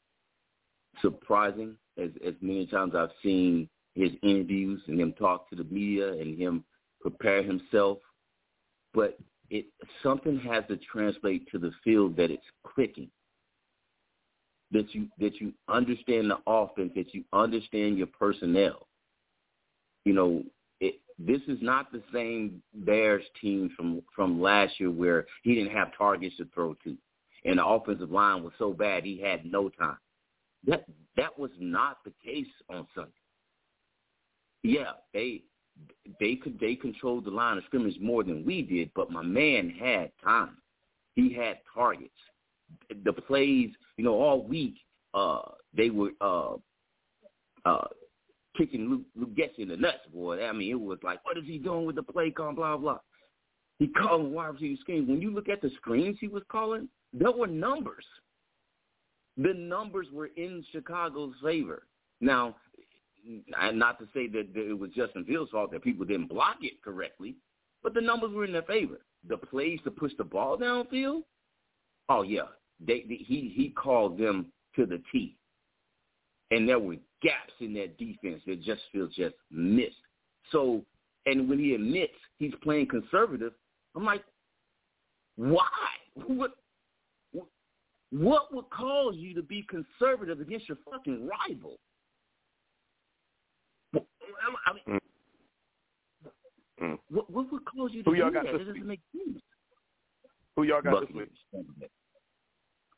surprising. 1.01 1.75
As 1.97 2.09
as 2.25 2.33
many 2.41 2.65
times 2.67 2.93
I've 2.95 3.09
seen 3.21 3.69
his 3.95 4.11
interviews 4.23 4.81
and 4.87 4.99
him 4.99 5.13
talk 5.13 5.49
to 5.49 5.55
the 5.55 5.65
media 5.65 6.13
and 6.13 6.39
him 6.39 6.63
prepare 7.01 7.43
himself 7.43 7.97
but 8.93 9.17
it 9.49 9.65
something 10.01 10.39
has 10.39 10.63
to 10.69 10.77
translate 10.77 11.49
to 11.51 11.59
the 11.59 11.71
field 11.83 12.15
that 12.17 12.31
it's 12.31 12.43
clicking. 12.63 13.09
That 14.71 14.93
you 14.95 15.07
that 15.19 15.41
you 15.41 15.53
understand 15.67 16.31
the 16.31 16.37
offense 16.47 16.91
that 16.95 17.13
you 17.13 17.25
understand 17.33 17.97
your 17.97 18.07
personnel. 18.07 18.87
You 20.05 20.13
know 20.13 20.43
this 21.25 21.41
is 21.47 21.59
not 21.61 21.91
the 21.91 22.01
same 22.13 22.61
Bears 22.73 23.23
team 23.41 23.71
from 23.75 24.01
from 24.15 24.41
last 24.41 24.79
year 24.79 24.91
where 24.91 25.25
he 25.43 25.55
didn't 25.55 25.75
have 25.75 25.95
targets 25.97 26.37
to 26.37 26.47
throw 26.53 26.73
to, 26.83 26.97
and 27.45 27.59
the 27.59 27.65
offensive 27.65 28.11
line 28.11 28.43
was 28.43 28.53
so 28.57 28.73
bad 28.73 29.03
he 29.03 29.19
had 29.19 29.45
no 29.45 29.69
time. 29.69 29.97
That 30.65 30.85
that 31.17 31.37
was 31.37 31.51
not 31.59 31.97
the 32.03 32.13
case 32.23 32.47
on 32.69 32.87
Sunday. 32.95 33.11
Yeah, 34.63 34.91
they 35.13 35.43
they 36.19 36.35
could 36.35 36.59
they 36.59 36.75
controlled 36.75 37.25
the 37.25 37.31
line 37.31 37.57
of 37.57 37.63
scrimmage 37.65 37.99
more 37.99 38.23
than 38.23 38.45
we 38.45 38.61
did, 38.61 38.91
but 38.95 39.11
my 39.11 39.23
man 39.23 39.69
had 39.69 40.11
time. 40.23 40.57
He 41.15 41.33
had 41.33 41.59
targets. 41.73 42.13
The 43.03 43.13
plays, 43.13 43.71
you 43.97 44.03
know, 44.03 44.13
all 44.13 44.43
week 44.43 44.75
uh 45.13 45.41
they 45.75 45.89
were 45.89 46.11
uh 46.21 46.55
uh 47.65 47.87
kicking 48.57 48.89
Luke, 48.89 49.01
Luke 49.15 49.35
Getsy 49.35 49.59
in 49.59 49.69
the 49.69 49.77
nuts, 49.77 50.05
boy. 50.13 50.45
I 50.45 50.51
mean, 50.51 50.71
it 50.71 50.79
was 50.79 50.99
like, 51.03 51.23
what 51.25 51.37
is 51.37 51.45
he 51.45 51.57
doing 51.57 51.85
with 51.85 51.95
the 51.95 52.03
play 52.03 52.31
call, 52.31 52.53
blah, 52.53 52.77
blah. 52.77 52.99
He 53.79 53.87
calling 53.87 54.33
wide 54.33 54.53
receiver 54.53 54.79
screens. 54.81 55.09
When 55.09 55.21
you 55.21 55.31
look 55.31 55.49
at 55.49 55.61
the 55.61 55.71
screens 55.77 56.17
he 56.19 56.27
was 56.27 56.43
calling, 56.51 56.87
there 57.13 57.31
were 57.31 57.47
numbers. 57.47 58.05
The 59.37 59.53
numbers 59.53 60.07
were 60.13 60.29
in 60.37 60.63
Chicago's 60.71 61.33
favor. 61.43 61.87
Now, 62.19 62.55
not 63.73 63.97
to 63.99 64.05
say 64.13 64.27
that 64.27 64.49
it 64.55 64.77
was 64.77 64.91
Justin 64.91 65.25
Fields' 65.25 65.51
fault 65.51 65.71
that 65.71 65.83
people 65.83 66.05
didn't 66.05 66.27
block 66.27 66.57
it 66.61 66.81
correctly, 66.83 67.35
but 67.81 67.93
the 67.93 68.01
numbers 68.01 68.31
were 68.31 68.45
in 68.45 68.51
their 68.51 68.61
favor. 68.63 68.99
The 69.27 69.37
plays 69.37 69.79
to 69.83 69.91
push 69.91 70.11
the 70.17 70.23
ball 70.23 70.57
downfield, 70.57 71.21
oh 72.09 72.23
yeah, 72.23 72.47
they, 72.79 73.05
they 73.07 73.15
he 73.15 73.51
he 73.55 73.69
called 73.69 74.17
them 74.17 74.47
to 74.75 74.85
the 74.85 75.01
T 75.11 75.37
and 76.51 76.67
there 76.67 76.79
were 76.79 76.97
gaps 77.21 77.53
in 77.59 77.73
that 77.75 77.97
defense 77.97 78.41
that 78.47 78.61
just 78.61 78.81
feels 78.91 79.13
just 79.15 79.35
missed. 79.51 79.95
So, 80.51 80.83
and 81.25 81.47
when 81.49 81.59
he 81.59 81.73
admits 81.75 82.13
he's 82.39 82.53
playing 82.63 82.87
conservative, 82.87 83.53
I'm 83.95 84.05
like, 84.05 84.23
why? 85.35 85.67
What? 86.27 86.53
What 88.13 88.53
would 88.53 88.69
cause 88.71 89.15
you 89.15 89.33
to 89.35 89.41
be 89.41 89.65
conservative 89.69 90.41
against 90.41 90.67
your 90.67 90.77
fucking 90.91 91.25
rival? 91.25 91.77
I 93.95 94.73
mean, 94.73 94.99
Mm. 96.81 96.97
what, 97.09 97.29
what 97.29 97.51
would 97.51 97.63
cause 97.63 97.91
you 97.93 98.01
to 98.03 98.09
Who 98.09 98.15
y'all 98.17 98.29
do 98.29 98.33
got 98.33 98.43
that? 98.45 98.53
this 98.53 98.61
It 98.61 98.65
doesn't 98.65 98.73
week? 98.81 98.85
make 98.85 99.01
sense. 99.15 99.41
Who 100.55 100.63
y'all 100.63 100.81
got 100.81 100.99
this 100.99 101.09
Buccaneers. 101.09 101.29
week? 101.53 101.89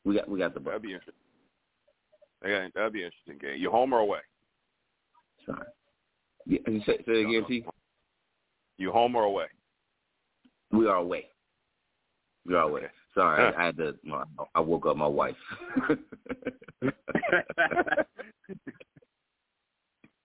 We 0.04 0.14
got 0.16 0.28
we 0.28 0.38
got 0.38 0.54
the 0.54 0.60
That'd 0.60 0.82
be 0.82 0.88
interesting. 0.94 1.14
Okay, 2.44 2.70
that'd 2.74 2.92
be 2.92 3.02
an 3.02 3.10
interesting 3.26 3.38
game. 3.38 3.60
You 3.60 3.70
home 3.70 3.92
or 3.94 4.00
away? 4.00 4.18
Sorry. 5.46 5.66
Yeah, 6.46 6.58
say, 6.86 6.98
say 7.06 7.22
again, 7.22 7.44
T. 7.48 7.64
You 8.76 8.92
home 8.92 9.16
or 9.16 9.22
away? 9.22 9.46
We 10.72 10.86
are 10.88 10.96
away. 10.96 11.26
We 12.46 12.54
are 12.54 12.68
away. 12.68 12.82
Sorry, 13.14 13.42
I, 13.42 13.50
I 13.62 13.66
had 13.66 13.76
to. 13.78 13.94
my- 14.04 14.24
I 14.54 14.60
woke 14.60 14.86
up 14.86 14.96
my 14.96 15.06
wife. 15.06 15.36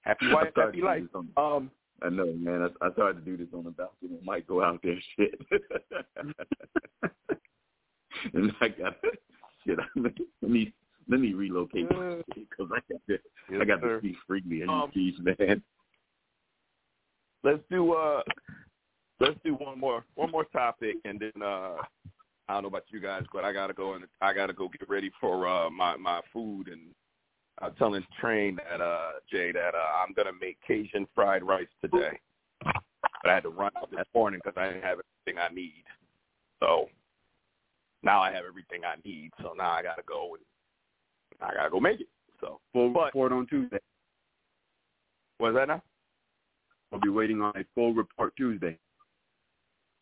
Happy 0.02 0.32
wife, 0.34 0.52
happy 0.56 0.82
life. 0.82 1.04
on- 1.14 1.30
Um, 1.38 1.72
I 2.02 2.10
know, 2.10 2.34
man. 2.34 2.70
I, 2.82 2.86
I 2.86 2.92
started 2.94 3.24
to 3.24 3.32
do 3.32 3.38
this 3.38 3.54
on 3.54 3.66
the 3.66 3.72
balcony. 3.72 4.18
I 4.22 4.26
might 4.26 4.48
go 4.48 4.64
out 4.64 4.80
there, 4.82 4.96
shit. 5.18 5.40
and 8.34 8.52
I 8.62 8.68
got 8.70 8.96
shit. 9.66 9.78
Let 9.96 10.50
me 10.52 10.74
let 11.10 11.20
me 11.20 11.34
relocate 11.34 11.90
because 11.90 12.70
I 12.72 12.80
got 12.92 13.02
to 13.08 13.20
yes, 13.50 13.60
I 13.62 13.66
got 13.66 13.82
sir. 13.82 14.00
to 14.00 14.00
speak 14.00 14.16
freely 14.28 14.62
in 14.62 14.70
Um, 14.70 14.92
these 14.96 15.16
man. 15.20 15.62
let's 17.44 17.62
do 17.70 17.94
uh 17.94 18.22
let's 19.20 19.40
do 19.44 19.56
one 19.56 19.80
more 19.80 20.06
one 20.16 20.32
more 20.32 20.46
topic 20.46 20.96
and 21.06 21.20
then 21.20 21.44
uh 21.44 21.76
I 22.48 22.54
don't 22.54 22.64
know 22.64 22.70
about 22.70 22.86
you 22.90 23.00
guys, 23.00 23.24
but 23.32 23.46
I 23.46 23.54
gotta 23.54 23.74
go 23.74 23.94
and 23.94 24.06
I 24.22 24.34
gotta 24.34 24.54
go 24.54 24.70
get 24.70 24.88
ready 24.90 25.12
for 25.20 25.48
uh 25.48 25.70
my 25.70 25.98
my 25.98 26.22
food 26.32 26.68
and 26.68 26.82
I'm 27.62 27.76
telling 27.76 28.06
Train 28.20 28.58
that 28.70 28.82
uh 28.82 29.12
Jay 29.32 29.52
that 29.52 29.76
uh, 29.76 30.04
I'm 30.04 30.14
gonna 30.14 30.38
make 30.40 30.58
Cajun 30.66 31.08
fried 31.14 31.44
rice 31.44 31.68
today. 31.82 32.20
But 32.64 33.32
I 33.32 33.34
had 33.34 33.44
to 33.44 33.50
run 33.50 33.72
out 33.78 33.92
this 33.92 34.06
morning 34.16 34.40
because 34.44 34.58
I 34.58 34.68
didn't 34.68 34.84
have 34.84 35.00
everything 35.26 35.42
I 35.42 35.54
need. 35.54 35.84
So 36.62 36.90
now 38.02 38.22
I 38.22 38.32
have 38.32 38.46
everything 38.48 38.82
I 38.86 38.96
need. 39.06 39.32
So 39.42 39.54
now 39.58 39.72
I 39.72 39.84
gotta 39.84 40.04
go 40.08 40.36
and 40.36 40.44
I 41.42 41.54
gotta 41.54 41.70
go 41.70 41.80
make 41.80 42.02
it. 42.02 42.08
So 42.40 42.60
Full 42.74 42.92
But- 42.92 43.06
report 43.08 43.32
on 43.32 43.48
Tuesday. 43.48 43.80
what's 45.38 45.56
that 45.56 45.68
now? 45.68 45.82
I'll 46.92 47.00
be 47.00 47.10
waiting 47.10 47.42
on 47.42 47.56
a 47.56 47.64
full 47.76 47.94
report 47.94 48.36
Tuesday. 48.36 48.78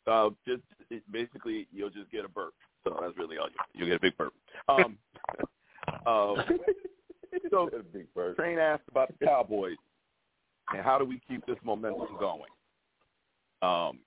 Uh, 0.06 0.30
just 0.48 0.62
it, 0.90 1.04
basically, 1.12 1.68
you'll 1.72 1.90
just 1.90 2.10
get 2.12 2.24
a 2.24 2.30
burp. 2.30 2.54
So 2.84 2.98
that's 3.02 3.18
really 3.18 3.38
all 3.38 3.50
you. 3.50 3.56
You'll 3.74 3.88
get 3.88 3.98
a 3.98 4.00
big 4.00 4.16
burp. 4.18 4.34
Um, 4.70 4.98
uh, 6.06 6.44
so 7.50 7.70
big 7.92 8.14
bird. 8.14 8.38
Train 8.38 8.58
asked 8.58 8.84
about 8.88 9.10
the 9.20 9.26
Cowboys 9.26 9.76
and 10.74 10.82
how 10.82 10.98
do 10.98 11.04
we 11.04 11.20
keep 11.28 11.46
this 11.46 11.58
momentum 11.64 12.08
going. 12.20 12.50
Um, 13.62 14.00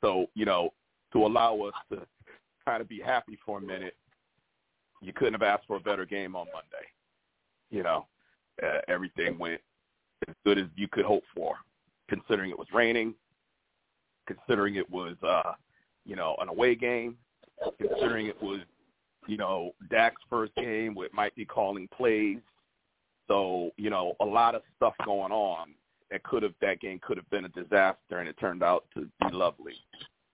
so 0.00 0.26
you 0.34 0.44
know, 0.44 0.72
to 1.12 1.26
allow 1.26 1.60
us 1.62 1.74
to 1.90 2.06
kind 2.64 2.80
of 2.80 2.88
be 2.88 3.00
happy 3.00 3.36
for 3.44 3.58
a 3.58 3.60
minute, 3.60 3.96
you 5.04 5.12
couldn't 5.12 5.34
have 5.34 5.42
asked 5.42 5.66
for 5.66 5.76
a 5.76 5.80
better 5.80 6.04
game 6.04 6.34
on 6.34 6.46
Monday. 6.52 6.86
You 7.70 7.82
know, 7.82 8.06
uh, 8.62 8.80
everything 8.88 9.38
went 9.38 9.60
as 10.28 10.34
good 10.44 10.58
as 10.58 10.66
you 10.76 10.88
could 10.88 11.04
hope 11.04 11.24
for, 11.34 11.56
considering 12.08 12.50
it 12.50 12.58
was 12.58 12.68
raining, 12.72 13.14
considering 14.26 14.76
it 14.76 14.88
was 14.90 15.16
uh, 15.22 15.52
you 16.04 16.16
know, 16.16 16.36
an 16.40 16.48
away 16.48 16.74
game, 16.74 17.16
considering 17.78 18.26
it 18.26 18.40
was, 18.42 18.60
you 19.26 19.36
know, 19.36 19.72
Dak's 19.90 20.20
first 20.28 20.54
game 20.56 20.94
with 20.94 21.12
Mike 21.14 21.34
be 21.34 21.44
calling 21.44 21.88
plays. 21.96 22.38
So, 23.28 23.70
you 23.76 23.88
know, 23.88 24.14
a 24.20 24.24
lot 24.24 24.54
of 24.54 24.62
stuff 24.76 24.94
going 25.04 25.32
on 25.32 25.70
that 26.10 26.22
could 26.24 26.42
have 26.42 26.52
that 26.60 26.80
game 26.80 27.00
could 27.02 27.16
have 27.16 27.28
been 27.30 27.46
a 27.46 27.48
disaster 27.48 28.18
and 28.18 28.28
it 28.28 28.36
turned 28.38 28.62
out 28.62 28.84
to 28.94 29.08
be 29.20 29.32
lovely. 29.34 29.72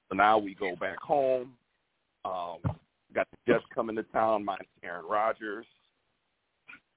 So 0.08 0.16
now 0.16 0.38
we 0.38 0.54
go 0.54 0.74
back 0.74 1.00
home. 1.00 1.52
Um, 2.24 2.58
got 3.14 3.26
the 3.30 3.52
Jets 3.52 3.64
coming 3.74 3.96
to 3.96 4.02
town, 4.04 4.44
minus 4.44 4.66
Aaron 4.82 5.04
Rodgers. 5.08 5.66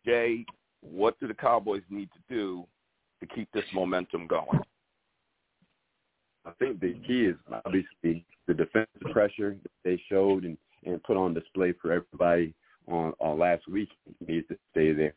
Jay, 0.06 0.46
what 0.82 1.20
do 1.20 1.28
the 1.28 1.34
Cowboys 1.34 1.84
need 1.90 2.10
to 2.14 2.34
do 2.34 2.66
to 3.22 3.28
keep 3.28 3.48
this 3.54 3.64
momentum 3.74 4.28
going? 4.28 4.60
I 6.46 6.52
think 6.60 6.80
the 6.80 6.94
key 7.08 7.26
is 7.26 7.36
obviously 7.66 8.26
the 8.48 8.54
defensive 8.54 9.12
pressure 9.12 9.56
that 9.64 9.72
they 9.84 10.02
showed 10.10 10.44
and, 10.44 10.58
and 10.86 11.02
put 11.04 11.16
on 11.16 11.34
display 11.34 11.74
for 11.82 11.92
everybody 11.94 12.54
on, 12.88 13.14
on 13.20 13.40
last 13.40 13.68
week 13.68 13.90
needs 14.28 14.48
to 14.50 14.58
stay 14.72 14.92
there. 14.92 15.14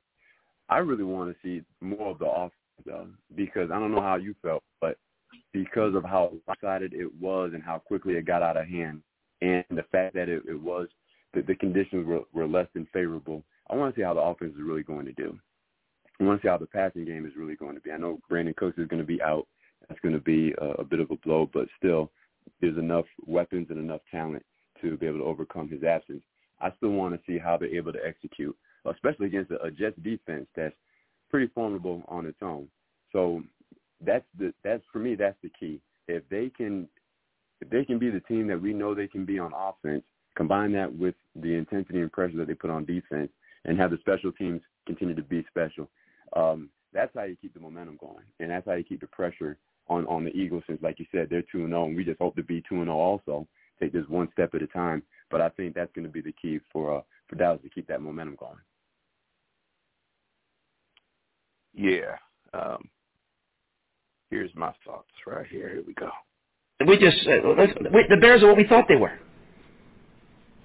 I 0.69 0.79
really 0.79 1.05
want 1.05 1.31
to 1.31 1.37
see 1.43 1.65
more 1.81 2.11
of 2.11 2.19
the 2.19 2.27
offense 2.27 2.53
though, 2.85 3.09
because 3.35 3.71
I 3.73 3.79
don't 3.79 3.93
know 3.93 4.03
how 4.03 4.17
you 4.17 4.35
felt, 4.43 4.63
but 4.81 4.97
because 5.53 5.95
of 5.95 6.05
how 6.05 6.33
excited 6.49 6.93
it 6.95 7.09
was 7.21 7.53
and 7.55 7.63
how 7.63 7.79
quickly 7.79 8.15
it 8.15 8.27
got 8.27 8.43
out 8.43 8.57
of 8.57 8.69
hand, 8.69 9.03
and 9.41 9.65
the 9.71 9.85
fact 9.93 10.15
that 10.15 10.29
it, 10.29 10.43
it 10.49 10.61
was 10.61 10.89
that 11.35 11.47
the 11.47 11.55
conditions 11.55 12.07
were, 12.07 12.21
were 12.33 12.49
less 12.49 12.67
than 12.75 12.87
favorable, 12.93 13.43
I 13.71 13.77
want 13.77 13.95
to 13.95 14.01
see 14.01 14.05
how 14.05 14.15
the 14.15 14.21
offense 14.21 14.55
is 14.55 14.63
really 14.63 14.83
going 14.83 15.07
to 15.07 15.13
do. 15.13 15.39
I 16.19 16.25
want 16.25 16.41
to 16.41 16.47
see 16.47 16.51
how 16.51 16.57
the 16.57 16.67
passing 16.67 17.05
game 17.05 17.27
is 17.27 17.33
really 17.37 17.57
going 17.57 17.75
to 17.75 17.81
be. 17.81 17.93
I 17.93 17.99
know 17.99 18.21
Brandin 18.31 18.57
Cooks 18.57 18.79
is 18.79 18.89
going 18.89 19.03
to 19.03 19.07
be 19.07 19.21
out. 19.21 19.47
That's 19.89 20.01
going 20.01 20.15
to 20.15 20.21
be 20.21 20.55
a, 20.59 20.81
a 20.81 20.85
bit 20.85 21.01
of 21.01 21.11
a 21.11 21.17
blow, 21.17 21.49
but 21.53 21.69
still, 21.77 22.11
there's 22.61 22.79
enough 22.79 23.05
weapons 23.27 23.67
and 23.71 23.79
enough 23.79 24.01
talent 24.11 24.45
to 24.81 24.97
be 24.97 25.07
able 25.07 25.19
to 25.19 25.25
overcome 25.25 25.69
his 25.69 25.83
absence. 25.83 26.23
I 26.61 26.73
still 26.77 26.91
want 26.91 27.15
to 27.15 27.21
see 27.27 27.39
how 27.39 27.57
they're 27.57 27.75
able 27.75 27.93
to 27.93 28.07
execute, 28.07 28.57
especially 28.91 29.27
against 29.27 29.51
a, 29.51 29.63
a 29.63 29.71
Jets 29.71 29.99
defense 30.03 30.47
that's 30.57 30.75
pretty 31.31 31.51
formidable 31.55 32.03
on 32.09 32.25
its 32.25 32.39
own. 32.41 32.69
So 33.13 33.43
that's 34.05 34.25
the 34.39 34.53
that's 34.63 34.83
for 34.93 34.99
me 34.99 35.15
that's 35.15 35.37
the 35.43 35.51
key. 35.59 35.81
If 36.09 36.23
they 36.29 36.51
can 36.57 36.89
if 37.61 37.71
they 37.71 37.85
can 37.85 37.99
be 37.99 38.11
the 38.11 38.21
team 38.21 38.47
that 38.49 38.61
we 38.61 38.73
know 38.73 38.95
they 38.95 39.09
can 39.09 39.25
be 39.25 39.39
on 39.39 39.53
offense, 39.55 40.03
combine 40.37 40.73
that 40.73 40.95
with 40.95 41.15
the 41.35 41.55
intensity 41.55 42.01
and 42.01 42.13
pressure 42.13 42.37
that 42.37 42.47
they 42.47 42.55
put 42.55 42.71
on 42.71 42.85
defense, 42.85 43.31
and 43.65 43.79
have 43.79 43.91
the 43.91 43.99
special 43.99 44.33
teams 44.33 44.61
continue 44.87 45.15
to 45.15 45.23
be 45.23 45.45
special. 45.49 45.89
Um, 46.35 46.71
that's 46.93 47.13
how 47.15 47.25
you 47.25 47.37
keep 47.41 47.55
the 47.55 47.61
momentum 47.61 47.99
going, 48.01 48.25
and 48.41 48.51
that's 48.51 48.67
how 48.67 48.75
you 48.75 48.85
keep 48.85 49.01
the 49.01 49.07
pressure 49.09 49.59
on 49.89 50.07
on 50.07 50.25
the 50.25 50.31
Eagles. 50.31 50.65
Since, 50.67 50.83
like 50.83 50.99
you 50.99 51.07
said, 51.13 51.29
they're 51.31 51.43
two 51.43 51.61
and 51.65 51.71
zero, 51.71 51.87
and 51.87 51.97
we 51.97 52.05
just 52.05 52.19
hope 52.21 52.37
to 52.37 52.43
be 52.43 52.63
two 52.69 52.77
and 52.77 52.87
zero 52.87 52.97
also. 52.97 53.47
Take 53.81 53.93
this 53.93 54.09
one 54.09 54.29
step 54.33 54.55
at 54.55 54.63
a 54.63 54.67
time. 54.69 55.03
But 55.31 55.41
I 55.41 55.49
think 55.51 55.75
that's 55.75 55.93
going 55.95 56.07
to 56.07 56.13
be 56.13 56.21
the 56.21 56.33
key 56.33 56.61
for 56.73 56.99
uh, 56.99 57.03
for 57.29 57.37
Dallas 57.37 57.61
to 57.63 57.69
keep 57.69 57.87
that 57.89 58.01
momentum 58.01 58.37
going. 58.39 58.57
Yeah. 61.75 62.17
Um, 62.55 62.89
here's 64.31 64.55
my 64.55 64.73
thoughts 64.85 65.11
right 65.27 65.47
here. 65.47 65.69
Here 65.69 65.85
we 65.87 65.93
go. 65.95 66.11
We 66.85 66.99
just 66.99 67.27
uh, 67.27 67.41
the 68.11 68.19
Bears 68.21 68.43
are 68.43 68.49
what 68.49 68.57
we 68.57 68.67
thought 68.67 68.85
they 68.89 68.97
were. 68.97 69.19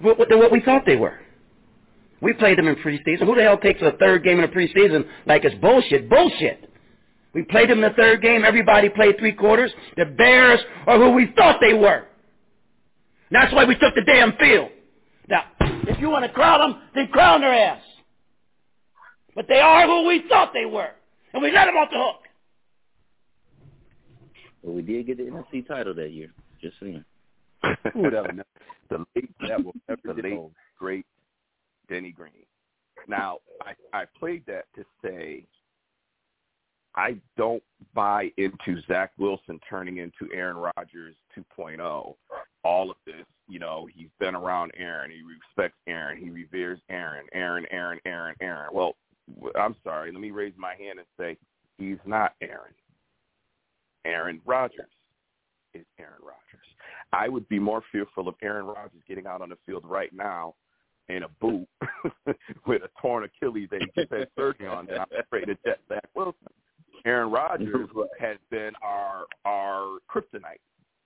They're 0.02 0.38
what 0.38 0.52
we 0.52 0.62
thought 0.62 0.86
they 0.86 0.98
were. 0.98 1.20
We 2.22 2.34
played 2.34 2.58
them 2.58 2.68
in 2.68 2.76
preseason. 2.76 3.26
Who 3.26 3.36
the 3.36 3.44
hell 3.44 3.58
takes 3.58 3.82
a 3.82 3.94
third 3.94 4.24
game 4.24 4.40
in 4.40 4.44
a 4.44 4.48
preseason 4.48 5.08
like 5.26 5.46
it's 5.46 5.56
bullshit? 5.56 6.10
Bullshit. 6.10 6.70
We 7.34 7.44
played 7.44 7.70
them 7.70 7.84
in 7.84 7.90
the 7.90 7.96
third 7.96 8.22
game. 8.22 8.44
Everybody 8.44 8.90
played 8.90 9.18
three 9.18 9.32
quarters. 9.32 9.72
The 9.96 10.06
Bears 10.06 10.60
are 10.86 10.98
who 10.98 11.12
we 11.12 11.32
thought 11.38 11.60
they 11.62 11.74
were. 11.74 12.04
That's 13.32 13.54
why 13.54 13.64
we 13.64 13.76
took 13.76 13.96
the 13.96 14.04
damn 14.06 14.36
field. 14.36 14.70
Now, 15.30 15.44
if 15.62 16.00
you 16.00 16.10
want 16.10 16.26
to 16.26 16.32
crown 16.32 16.60
them, 16.60 16.82
then 16.94 17.08
crown 17.08 17.40
their 17.40 17.54
ass. 17.54 17.82
But 19.34 19.46
they 19.48 19.60
are 19.60 19.88
who 19.88 20.08
we 20.08 20.26
thought 20.28 20.52
they 20.54 20.66
were. 20.66 20.90
And 21.34 21.42
we 21.42 21.52
let 21.54 21.66
them 21.66 21.78
off 21.78 21.90
the 21.90 21.98
hook. 21.98 22.21
Well, 24.64 24.76
we 24.76 24.82
did 24.82 25.08
get 25.08 25.18
the 25.18 25.24
NFC 25.24 25.68
title 25.68 25.94
that 25.96 26.12
year. 26.12 26.32
Just 26.62 26.76
saying. 26.80 27.04
Ooh, 27.64 28.10
that 28.10 28.24
was 28.24 28.46
the 28.90 29.06
late, 29.16 29.30
that 29.48 29.64
will 29.64 29.74
never 29.88 30.22
the 30.22 30.28
late, 30.28 30.40
great 30.78 31.06
Denny 31.90 32.12
Green. 32.12 32.46
Now, 33.08 33.38
I, 33.62 33.74
I 33.98 34.06
played 34.20 34.44
that 34.48 34.66
to 34.76 34.84
say 35.04 35.46
I 36.96 37.16
don't 37.38 37.64
buy 37.94 38.32
into 38.38 38.82
Zach 38.88 39.12
Wilson 39.18 39.60
turning 39.70 39.98
into 39.98 40.34
Aaron 40.34 40.58
Rodgers 40.58 41.16
2.0. 41.38 42.16
All 42.64 42.92
of 42.92 42.98
this, 43.06 43.26
you 43.48 43.60
know, 43.60 43.88
he's 43.94 44.10
been 44.20 44.36
around 44.36 44.72
Aaron. 44.78 45.10
He 45.10 45.22
respects 45.22 45.78
Aaron. 45.88 46.18
He 46.22 46.30
reveres 46.30 46.80
Aaron. 46.90 47.26
Aaron, 47.34 47.66
Aaron, 47.72 48.00
Aaron, 48.06 48.36
Aaron. 48.42 48.70
Well, 48.74 48.96
I'm 49.60 49.76
sorry. 49.84 50.12
Let 50.12 50.22
me 50.22 50.32
raise 50.32 50.54
my 50.58 50.76
hand 50.76 51.00
and 51.00 51.08
say 51.18 51.38
he's 51.78 51.98
not 52.06 52.34
Aaron. 52.42 52.74
Aaron 54.06 54.42
Rodgers 54.46 54.90
is 55.74 55.86
Aaron 56.00 56.22
Rodgers. 56.22 56.68
I 57.14 57.30
would 57.30 57.48
be 57.50 57.60
more 57.60 57.82
fearful 57.92 58.28
of 58.28 58.36
Aaron 58.42 58.66
Rodgers 58.66 59.02
getting 59.08 59.28
out 59.28 59.42
on 59.42 59.50
the 59.50 59.58
field 59.66 59.84
right 59.86 60.12
now 60.14 60.56
in 61.10 61.24
a 61.24 61.30
boot 61.40 61.68
with 62.66 62.84
a 62.84 62.90
torn 63.02 63.26
Achilles 63.26 63.68
that 63.72 63.82
he 63.82 64.02
just 64.02 64.12
had 64.12 64.28
surgery 64.38 64.68
on 64.68 64.86
than 64.86 65.00
I'm 65.00 65.20
afraid 65.20 65.50
of 65.50 65.58
Jet 65.66 65.80
Zach 65.90 66.06
Wilson. 66.16 66.48
Aaron 67.06 67.32
Rodgers 67.32 67.90
has 68.20 68.38
been 68.50 68.72
our 68.82 69.26
our 69.46 70.00
kryptonite. 70.10 70.62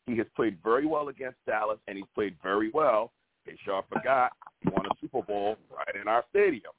He 0.06 0.18
has 0.18 0.28
played 0.36 0.58
very 0.64 0.86
well 0.86 1.10
against 1.10 1.38
Dallas, 1.48 1.80
and 1.88 1.98
he's 1.98 2.08
played 2.14 2.36
very 2.44 2.70
well. 2.72 3.12
They 3.46 3.58
sure 3.64 3.84
forgot 3.92 4.32
he 4.62 4.70
won 4.70 4.86
a 4.86 4.96
Super 5.02 5.22
Bowl 5.22 5.58
right 5.76 5.96
in 6.00 6.08
our 6.08 6.24
stadium. 6.30 6.74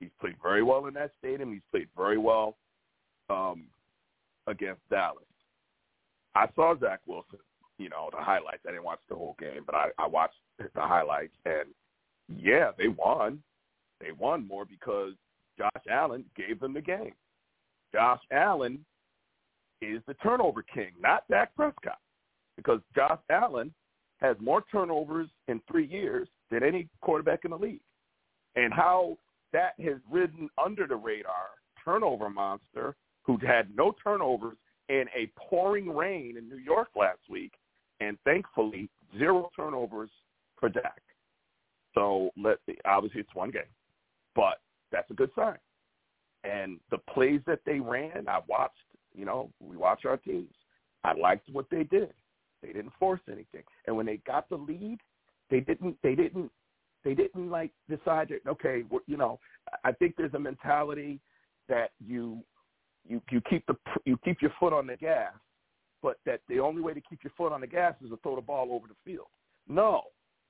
He's 0.00 0.10
played 0.20 0.36
very 0.42 0.62
well 0.62 0.86
in 0.86 0.94
that 0.94 1.12
stadium. 1.18 1.52
He's 1.52 1.62
played 1.70 1.88
very 1.96 2.18
well 2.18 2.56
um, 3.30 3.64
against 4.46 4.80
Dallas. 4.90 5.24
I 6.36 6.48
saw 6.54 6.78
Zach 6.78 7.00
Wilson, 7.06 7.38
you 7.78 7.88
know, 7.88 8.10
the 8.12 8.22
highlights. 8.22 8.60
I 8.66 8.72
didn't 8.72 8.84
watch 8.84 9.00
the 9.08 9.14
whole 9.14 9.36
game, 9.38 9.62
but 9.64 9.74
I, 9.74 9.88
I 9.98 10.06
watched 10.06 10.34
the 10.58 10.68
highlights, 10.76 11.34
and 11.46 11.68
yeah, 12.28 12.72
they 12.76 12.88
won. 12.88 13.42
They 14.00 14.12
won 14.12 14.46
more 14.46 14.66
because 14.66 15.12
Josh 15.58 15.70
Allen 15.90 16.24
gave 16.36 16.60
them 16.60 16.74
the 16.74 16.82
game. 16.82 17.14
Josh 17.94 18.20
Allen 18.30 18.84
is 19.80 20.02
the 20.06 20.14
turnover 20.14 20.62
king, 20.62 20.90
not 21.00 21.24
Dak 21.30 21.54
Prescott, 21.56 21.98
because 22.56 22.80
Josh 22.94 23.20
Allen 23.30 23.72
has 24.20 24.36
more 24.38 24.62
turnovers 24.70 25.28
in 25.48 25.60
three 25.70 25.86
years 25.86 26.28
than 26.50 26.62
any 26.62 26.88
quarterback 27.00 27.44
in 27.44 27.50
the 27.50 27.58
league. 27.58 27.80
And 28.56 28.72
how 28.72 29.16
that 29.52 29.72
has 29.82 29.96
ridden 30.10 30.50
under 30.62 30.86
the 30.86 30.96
radar 30.96 31.48
turnover 31.82 32.28
monster 32.28 32.94
who 33.22 33.38
had 33.38 33.74
no 33.74 33.94
turnovers 34.02 34.56
in 34.88 35.06
a 35.14 35.30
pouring 35.36 35.88
rain 35.88 36.36
in 36.36 36.48
New 36.48 36.58
York 36.58 36.88
last 36.96 37.20
week, 37.28 37.52
and 38.00 38.18
thankfully 38.24 38.88
zero 39.18 39.50
turnovers 39.56 40.10
for 40.58 40.68
Dak. 40.68 41.02
So 41.94 42.30
let 42.36 42.58
obviously 42.84 43.22
it's 43.22 43.34
one 43.34 43.50
game, 43.50 43.62
but 44.34 44.60
that's 44.92 45.10
a 45.10 45.14
good 45.14 45.30
sign. 45.34 45.56
And 46.44 46.78
the 46.90 46.98
plays 46.98 47.40
that 47.46 47.60
they 47.66 47.80
ran, 47.80 48.28
I 48.28 48.40
watched. 48.46 48.74
You 49.14 49.24
know, 49.24 49.50
we 49.60 49.76
watch 49.76 50.04
our 50.04 50.18
teams. 50.18 50.52
I 51.02 51.14
liked 51.14 51.48
what 51.50 51.66
they 51.70 51.84
did. 51.84 52.12
They 52.62 52.68
didn't 52.68 52.92
force 52.98 53.20
anything, 53.28 53.62
and 53.86 53.96
when 53.96 54.06
they 54.06 54.18
got 54.26 54.48
the 54.48 54.56
lead, 54.56 54.98
they 55.50 55.60
didn't. 55.60 55.96
They 56.02 56.14
didn't. 56.14 56.50
They 57.04 57.14
didn't 57.14 57.50
like 57.50 57.70
decide 57.88 58.28
that 58.28 58.48
okay, 58.48 58.82
you 59.06 59.16
know. 59.16 59.38
I 59.84 59.92
think 59.92 60.16
there's 60.16 60.34
a 60.34 60.38
mentality 60.38 61.20
that 61.68 61.90
you 62.04 62.42
you 63.08 63.22
you 63.30 63.40
keep 63.48 63.64
the 63.66 63.76
you 64.04 64.18
keep 64.24 64.42
your 64.42 64.52
foot 64.58 64.72
on 64.72 64.86
the 64.86 64.96
gas, 64.96 65.32
but 66.02 66.18
that 66.26 66.40
the 66.48 66.60
only 66.60 66.82
way 66.82 66.94
to 66.94 67.00
keep 67.00 67.22
your 67.22 67.32
foot 67.36 67.52
on 67.52 67.60
the 67.60 67.66
gas 67.66 67.94
is 68.02 68.10
to 68.10 68.16
throw 68.18 68.36
the 68.36 68.42
ball 68.42 68.72
over 68.72 68.86
the 68.86 68.94
field. 69.04 69.26
No, 69.68 70.02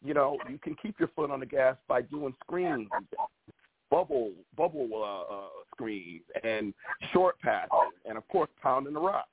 you 0.05 0.15
know 0.15 0.39
you 0.49 0.59
can 0.59 0.77
keep 0.81 0.99
your 0.99 1.09
foot 1.15 1.31
on 1.31 1.41
the 1.41 1.47
gas 1.47 1.77
by 1.89 2.03
doing 2.03 2.35
screens, 2.45 2.89
bubble 3.91 4.33
bubble 4.57 4.89
uh, 4.95 5.35
uh, 5.35 5.49
screens, 5.75 6.25
and 6.45 6.73
short 7.13 7.39
passes, 7.41 7.71
and 8.05 8.17
of 8.19 8.27
course 8.29 8.51
pounding 8.63 8.95
the 8.95 9.01
rock. 9.01 9.29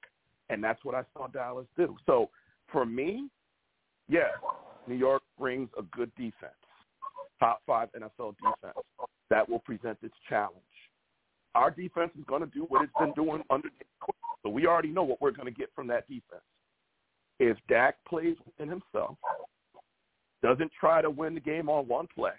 And 0.50 0.64
that's 0.64 0.84
what 0.84 0.94
I 0.94 1.04
saw 1.14 1.28
Dallas 1.28 1.66
do. 1.78 1.96
So 2.06 2.30
for 2.72 2.86
me, 2.86 3.30
yes, 4.10 4.30
New 4.88 4.96
York 4.96 5.24
brings 5.40 5.70
a 5.80 5.84
good 5.96 6.12
defense, 6.16 6.54
top 7.40 7.62
five 7.66 7.90
NFL 7.94 8.36
defense 8.38 8.78
that 9.30 9.48
will 9.50 9.60
present 9.60 9.98
its 10.04 10.14
challenge 10.30 10.58
our 11.56 11.72
defense 11.72 12.12
is 12.18 12.26
going 12.26 12.42
to 12.42 12.48
do 12.48 12.66
what 12.70 12.84
it's 12.84 12.94
been 13.00 13.14
doing 13.14 13.44
under 13.50 13.70
so 14.44 14.50
we 14.50 14.68
already 14.68 14.90
know 14.90 15.04
what 15.04 15.22
we're 15.22 15.32
going 15.32 15.52
to 15.52 15.58
get 15.58 15.70
from 15.74 15.88
that 15.88 16.08
defense. 16.08 16.44
If 17.40 17.58
Dak 17.70 17.96
plays 18.08 18.36
within 18.46 18.70
himself, 18.70 19.18
doesn't 20.42 20.72
try 20.78 21.02
to 21.02 21.10
win 21.10 21.34
the 21.34 21.40
game 21.40 21.70
on 21.70 21.88
one 21.88 22.08
play, 22.14 22.34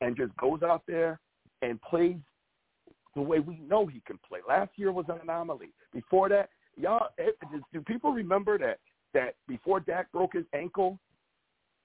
and 0.00 0.16
just 0.16 0.36
goes 0.36 0.62
out 0.62 0.82
there 0.88 1.20
and 1.62 1.80
plays 1.82 2.16
the 3.14 3.22
way 3.22 3.38
we 3.38 3.60
know 3.60 3.86
he 3.86 4.02
can 4.06 4.18
play. 4.28 4.40
Last 4.48 4.70
year 4.76 4.92
was 4.92 5.06
an 5.08 5.18
anomaly. 5.22 5.70
Before 5.92 6.28
that, 6.28 6.50
y'all, 6.76 7.08
do 7.72 7.80
people 7.82 8.12
remember 8.12 8.58
that 8.58 8.78
that 9.14 9.34
before 9.48 9.80
Dak 9.80 10.10
broke 10.12 10.34
his 10.34 10.44
ankle, 10.52 10.98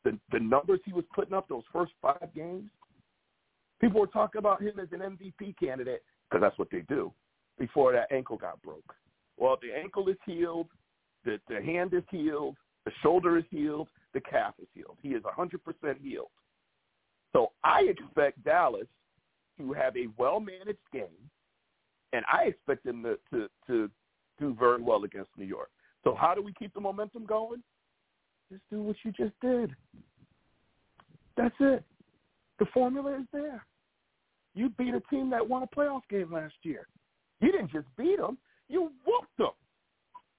the 0.03 0.17
the 0.31 0.39
numbers 0.39 0.79
he 0.85 0.93
was 0.93 1.05
putting 1.13 1.33
up 1.33 1.47
those 1.47 1.63
first 1.71 1.93
five 2.01 2.27
games, 2.35 2.69
People 3.85 4.01
were 4.01 4.07
talking 4.07 4.39
about 4.39 4.63
him 4.63 4.79
as 4.81 4.87
an 4.93 4.99
MVP 4.99 5.59
candidate 5.59 6.01
because 6.27 6.41
that's 6.41 6.57
what 6.57 6.71
they 6.71 6.81
do 6.89 7.13
before 7.59 7.93
that 7.93 8.11
ankle 8.11 8.35
got 8.35 8.59
broke. 8.63 8.95
Well, 9.37 9.59
the 9.61 9.77
ankle 9.77 10.09
is 10.09 10.15
healed, 10.25 10.69
the, 11.23 11.37
the 11.47 11.61
hand 11.61 11.93
is 11.93 12.01
healed, 12.09 12.55
the 12.85 12.91
shoulder 13.03 13.37
is 13.37 13.43
healed, 13.51 13.87
the 14.15 14.21
calf 14.21 14.55
is 14.59 14.67
healed. 14.73 14.97
He 15.03 15.09
is 15.09 15.21
100% 15.21 16.01
healed. 16.01 16.29
So 17.31 17.51
I 17.63 17.81
expect 17.81 18.43
Dallas 18.43 18.87
to 19.59 19.71
have 19.73 19.95
a 19.95 20.07
well-managed 20.17 20.79
game, 20.91 21.29
and 22.11 22.25
I 22.33 22.45
expect 22.45 22.85
them 22.85 23.03
to, 23.03 23.19
to, 23.31 23.47
to 23.67 23.91
do 24.39 24.55
very 24.57 24.81
well 24.81 25.03
against 25.03 25.29
New 25.37 25.45
York. 25.45 25.69
So 26.03 26.15
how 26.15 26.33
do 26.33 26.41
we 26.41 26.53
keep 26.53 26.73
the 26.73 26.81
momentum 26.81 27.27
going? 27.27 27.61
Just 28.51 28.63
do 28.71 28.81
what 28.81 28.95
you 29.03 29.11
just 29.11 29.39
did. 29.41 29.75
That's 31.37 31.53
it. 31.59 31.83
The 32.57 32.65
formula 32.73 33.19
is 33.19 33.27
there. 33.31 33.63
You 34.55 34.69
beat 34.69 34.95
a 34.95 35.01
team 35.11 35.29
that 35.31 35.47
won 35.47 35.63
a 35.63 35.67
playoff 35.67 36.01
game 36.09 36.31
last 36.31 36.55
year. 36.63 36.87
You 37.41 37.51
didn't 37.51 37.71
just 37.71 37.87
beat 37.97 38.17
them; 38.17 38.37
you 38.69 38.91
whooped 39.05 39.37
them. 39.37 39.49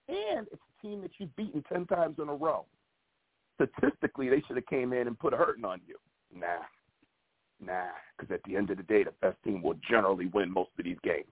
And 0.09 0.47
it's 0.51 0.63
a 0.63 0.83
team 0.83 1.03
that 1.03 1.11
you've 1.19 1.35
beaten 1.37 1.63
ten 1.71 1.87
times 1.87 2.17
in 2.21 2.29
a 2.29 2.35
row. 2.35 2.65
Statistically, 3.55 4.29
they 4.29 4.43
should 4.47 4.57
have 4.57 4.67
came 4.67 4.93
in 4.93 5.07
and 5.07 5.19
put 5.19 5.35
a 5.35 5.37
hurting 5.37 5.65
on 5.65 5.81
you. 5.87 5.97
Nah, 6.35 6.65
nah. 7.61 7.89
Because 8.17 8.35
at 8.35 8.41
the 8.45 8.57
end 8.57 8.71
of 8.71 8.79
the 8.79 8.83
day, 8.83 9.05
the 9.05 9.13
best 9.21 9.37
team 9.45 9.63
will 9.63 9.77
generally 9.89 10.27
win 10.27 10.51
most 10.51 10.71
of 10.79 10.85
these 10.85 10.99
games. 11.03 11.31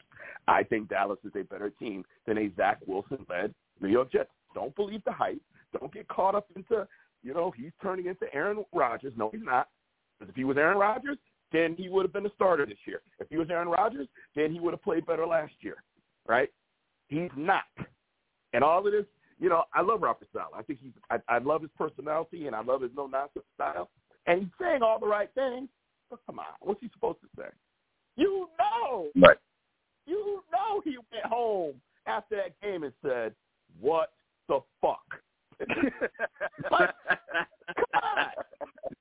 I 0.49 0.63
think 0.63 0.89
Dallas 0.89 1.19
is 1.25 1.33
a 1.37 1.45
better 1.45 1.71
team 1.71 2.05
than 2.27 2.39
a 2.39 2.51
Zach 2.57 2.79
Wilson-led 2.87 3.55
New 3.81 3.89
York 3.89 4.13
Jets. 4.13 4.31
Don't 4.55 4.75
believe 4.77 5.03
the 5.05 5.13
hype. 5.13 5.41
Don't 5.79 5.93
get 5.93 6.09
caught 6.09 6.35
up 6.35 6.47
into, 6.55 6.87
you 7.23 7.35
know, 7.35 7.53
he's 7.57 7.73
turning 7.83 8.07
into 8.07 8.33
Aaron 8.33 8.65
Rodgers. 8.73 9.13
No, 9.17 9.31
he's 9.31 9.43
not. 9.43 9.69
Because 10.19 10.31
if 10.31 10.37
he 10.37 10.45
was 10.45 10.57
Aaron 10.57 10.79
Rodgers, 10.79 11.19
then 11.53 11.75
he 11.77 11.89
would 11.89 12.05
have 12.05 12.13
been 12.13 12.27
a 12.27 12.35
starter 12.35 12.67
this 12.67 12.79
year. 12.87 13.01
If 13.21 13.29
he 13.29 13.37
was 13.37 13.49
Aaron 13.51 13.69
Rodgers, 13.69 14.09
then 14.35 14.53
he 14.53 14.61
would 14.61 14.73
have 14.73 14.83
played 14.83 15.07
better 15.07 15.27
last 15.27 15.53
year, 15.61 15.77
right? 16.27 16.49
He's 17.09 17.31
not. 17.37 17.65
And 18.53 18.65
all 18.65 18.87
of 18.87 18.93
this, 18.93 19.05
you 19.39 19.49
know, 19.49 19.65
I 19.75 19.83
love 19.83 20.03
Robert 20.03 20.29
Saleh. 20.33 20.49
I 20.57 20.63
think 20.63 20.81
he's, 20.83 20.93
I, 21.11 21.19
I 21.29 21.39
love 21.39 21.63
his 21.63 21.71
personality 21.77 22.47
and 22.47 22.57
I 22.57 22.63
love 22.63 22.83
his 22.83 22.91
no 22.97 23.07
nonsense 23.07 23.45
style. 23.55 23.91
And 24.27 24.41
he's 24.41 24.51
saying 24.61 24.83
all 24.83 24.99
the 24.99 25.07
right 25.07 25.29
things. 25.35 25.69
But 26.11 26.21
come 26.27 26.39
on, 26.39 26.47
what's 26.61 26.81
he 26.81 26.89
supposed 26.93 27.19
to 27.21 27.29
say? 27.37 27.49
You 28.17 28.49
know, 28.59 29.09
right? 29.21 29.37
You 30.07 30.43
know, 30.53 30.81
he 30.85 30.97
went 31.13 31.27
home 31.27 31.75
after 32.07 32.37
that 32.37 32.61
game 32.61 32.85
and 32.85 32.93
said, 33.03 33.35
"What 33.81 34.13
the 34.49 34.61
fuck." 34.81 35.03
like, 36.71 36.91
come 37.77 38.03
on. 38.03 38.31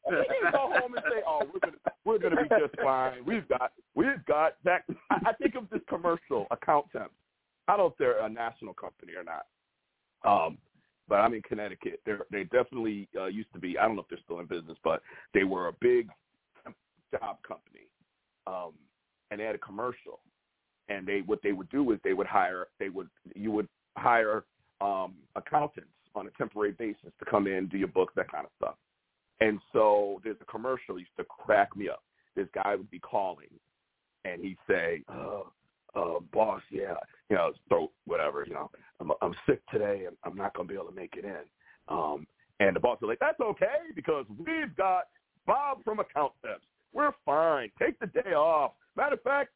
He 0.06 0.52
go 0.52 0.70
home 0.74 0.96
and 0.96 1.04
say, 1.10 1.22
"Oh, 1.26 1.42
we're 1.54 1.60
gonna 1.60 1.78
we're 2.06 2.20
gonna 2.20 2.44
be 2.44 2.50
just 2.50 2.80
fine. 2.82 3.24
We've 3.26 3.48
got 3.48 3.72
we've 3.96 4.24
got 4.26 4.56
that." 4.66 4.84
I, 5.10 5.34
think 5.34 5.56
of 5.56 5.70
this 5.70 5.82
commercial, 5.88 6.48
Accountemps. 6.52 7.10
I 7.68 7.78
don't 7.78 7.78
know 7.78 7.86
if 7.88 7.98
they're 7.98 8.20
a 8.20 8.30
national 8.30 8.74
company 8.74 9.14
or 9.14 9.24
not, 9.24 9.46
um, 10.30 10.58
but 11.08 11.16
I'm 11.16 11.34
in 11.34 11.42
Connecticut. 11.44 12.02
They 12.06 12.14
they 12.32 12.44
definitely 12.44 13.08
uh, 13.18 13.28
used 13.28 13.52
to 13.54 13.60
be. 13.60 13.78
I 13.78 13.86
don't 13.86 13.96
know 13.96 14.02
if 14.02 14.10
they're 14.10 14.20
still 14.24 14.40
in 14.40 14.46
business, 14.46 14.78
but 14.84 15.02
they 15.34 15.46
were 15.46 15.70
a 15.70 15.74
big 15.80 16.10
job 17.12 17.38
company, 17.48 17.88
um, 18.48 18.74
and 19.32 19.40
they 19.40 19.46
had 19.46 19.56
a 19.56 19.60
commercial. 19.60 20.20
And 20.90 21.08
they 21.08 21.22
what 21.26 21.40
they 21.44 21.54
would 21.54 21.70
do 21.70 21.92
is 21.92 22.00
they 22.04 22.14
would 22.14 22.28
hire 22.28 22.68
they 22.78 22.90
would 22.90 23.08
you 23.36 23.52
would 23.52 23.70
hire 23.98 24.44
um, 24.82 25.14
accountants 25.38 25.88
on 26.14 26.28
a 26.28 26.32
temporary 26.32 26.74
basis 26.74 27.12
to 27.20 27.26
come 27.26 27.48
in, 27.48 27.68
do 27.68 27.78
your 27.78 27.88
books, 27.88 28.14
that 28.16 28.30
kind 28.30 28.46
of 28.46 28.52
stuff. 28.58 28.76
And 29.40 29.60
so 29.74 30.22
there's 30.24 30.38
a 30.42 30.46
commercial 30.46 30.98
used 31.00 31.16
to 31.18 31.26
crack 31.26 31.76
me 31.76 31.90
up. 31.90 32.04
This 32.36 32.48
guy 32.54 32.76
would 32.76 32.90
be 32.90 33.00
calling, 33.00 33.50
and 34.26 34.42
he'd 34.42 34.58
say, 34.68 35.04
uh, 35.10 35.42
uh, 35.96 36.20
"Boss, 36.32 36.62
yeah, 36.72 36.96
you 37.30 37.36
know, 37.36 37.54
throat, 37.68 37.92
whatever, 38.06 38.44
you 38.48 38.54
know, 38.54 38.72
I'm 39.00 39.12
I'm 39.22 39.36
sick 39.46 39.62
today, 39.72 40.06
and 40.06 40.16
I'm 40.24 40.36
not 40.36 40.54
gonna 40.54 40.68
be 40.68 40.76
able 40.76 40.88
to 40.88 40.96
make 40.96 41.16
it 41.16 41.26
in." 41.26 41.44
Um, 41.88 42.26
and 42.60 42.76
the 42.76 42.80
boss 42.80 43.00
was 43.02 43.10
like, 43.10 43.20
"That's 43.20 43.40
okay 43.40 43.92
because 43.96 44.26
we've 44.30 44.76
got 44.76 45.04
Bob 45.46 45.84
from 45.84 46.00
Accountemps. 46.00 46.66
We're 46.94 47.12
fine. 47.26 47.72
Take 47.80 48.00
the 48.00 48.08
day 48.08 48.34
off. 48.34 48.74
Matter 48.96 49.16
of 49.16 49.22
fact, 49.24 49.52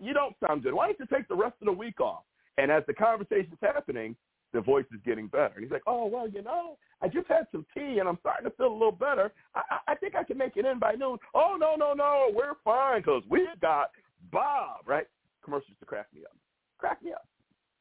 you 0.00 0.14
don't 0.14 0.36
sound 0.46 0.62
good. 0.62 0.72
Why 0.74 0.86
don't 0.86 1.00
you 1.00 1.06
take 1.06 1.28
the 1.28 1.34
rest 1.34 1.56
of 1.60 1.66
the 1.66 1.72
week 1.72 2.00
off?" 2.00 2.24
And 2.58 2.70
as 2.70 2.84
the 2.86 2.94
conversation's 2.94 3.58
happening, 3.60 4.14
the 4.52 4.60
voice 4.60 4.84
is 4.92 5.00
getting 5.04 5.28
better. 5.28 5.54
And 5.54 5.64
he's 5.64 5.72
like, 5.72 5.82
oh, 5.86 6.06
well, 6.06 6.28
you 6.28 6.42
know, 6.42 6.76
I 7.00 7.08
just 7.08 7.26
had 7.28 7.46
some 7.50 7.64
tea 7.74 7.98
and 7.98 8.08
I'm 8.08 8.18
starting 8.20 8.50
to 8.50 8.56
feel 8.56 8.70
a 8.70 8.72
little 8.72 8.92
better. 8.92 9.32
I, 9.54 9.78
I 9.88 9.94
think 9.94 10.14
I 10.14 10.24
can 10.24 10.38
make 10.38 10.56
it 10.56 10.66
in 10.66 10.78
by 10.78 10.92
noon. 10.92 11.18
Oh, 11.34 11.56
no, 11.58 11.74
no, 11.76 11.94
no, 11.94 12.30
we're 12.34 12.54
fine 12.64 13.00
because 13.00 13.22
we've 13.28 13.60
got 13.60 13.90
Bob, 14.30 14.82
right? 14.86 15.06
Commercials 15.44 15.76
to 15.80 15.86
crack 15.86 16.06
me 16.14 16.22
up. 16.24 16.36
Crack 16.78 17.02
me 17.02 17.12
up. 17.12 17.26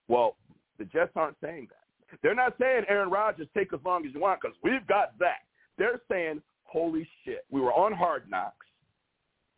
Well, 0.08 0.36
the 0.80 0.86
Jets 0.86 1.12
aren't 1.16 1.38
saying 1.42 1.68
that. 1.70 2.18
They're 2.22 2.36
not 2.36 2.56
saying 2.60 2.84
Aaron 2.90 3.10
Rodgers, 3.10 3.48
take 3.56 3.74
as 3.74 3.80
long 3.86 4.06
as 4.06 4.14
you 4.14 4.20
want 4.20 4.42
because 4.42 4.58
we've 4.64 4.86
got 4.88 5.18
that. 5.20 5.40
They're 5.78 6.02
saying, 6.12 6.42
holy 6.64 7.08
shit, 7.24 7.46
we 7.50 7.62
were 7.62 7.74
on 7.74 7.94
Hard 7.94 8.30
Knocks. 8.30 8.66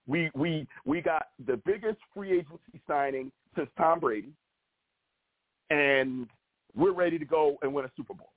We 0.06 0.30
we 0.36 0.68
we 0.86 1.02
got 1.02 1.28
the 1.48 1.60
biggest 1.66 1.98
free 2.14 2.34
agency 2.34 2.82
signing 2.88 3.32
since 3.56 3.70
Tom 3.78 4.02
Brady, 4.02 4.34
and 5.70 6.28
we're 6.76 6.94
ready 6.94 7.20
to 7.20 7.26
go 7.26 7.58
and 7.62 7.74
win 7.74 7.86
a 7.86 7.92
Super 7.96 8.14
Bowl. 8.14 8.32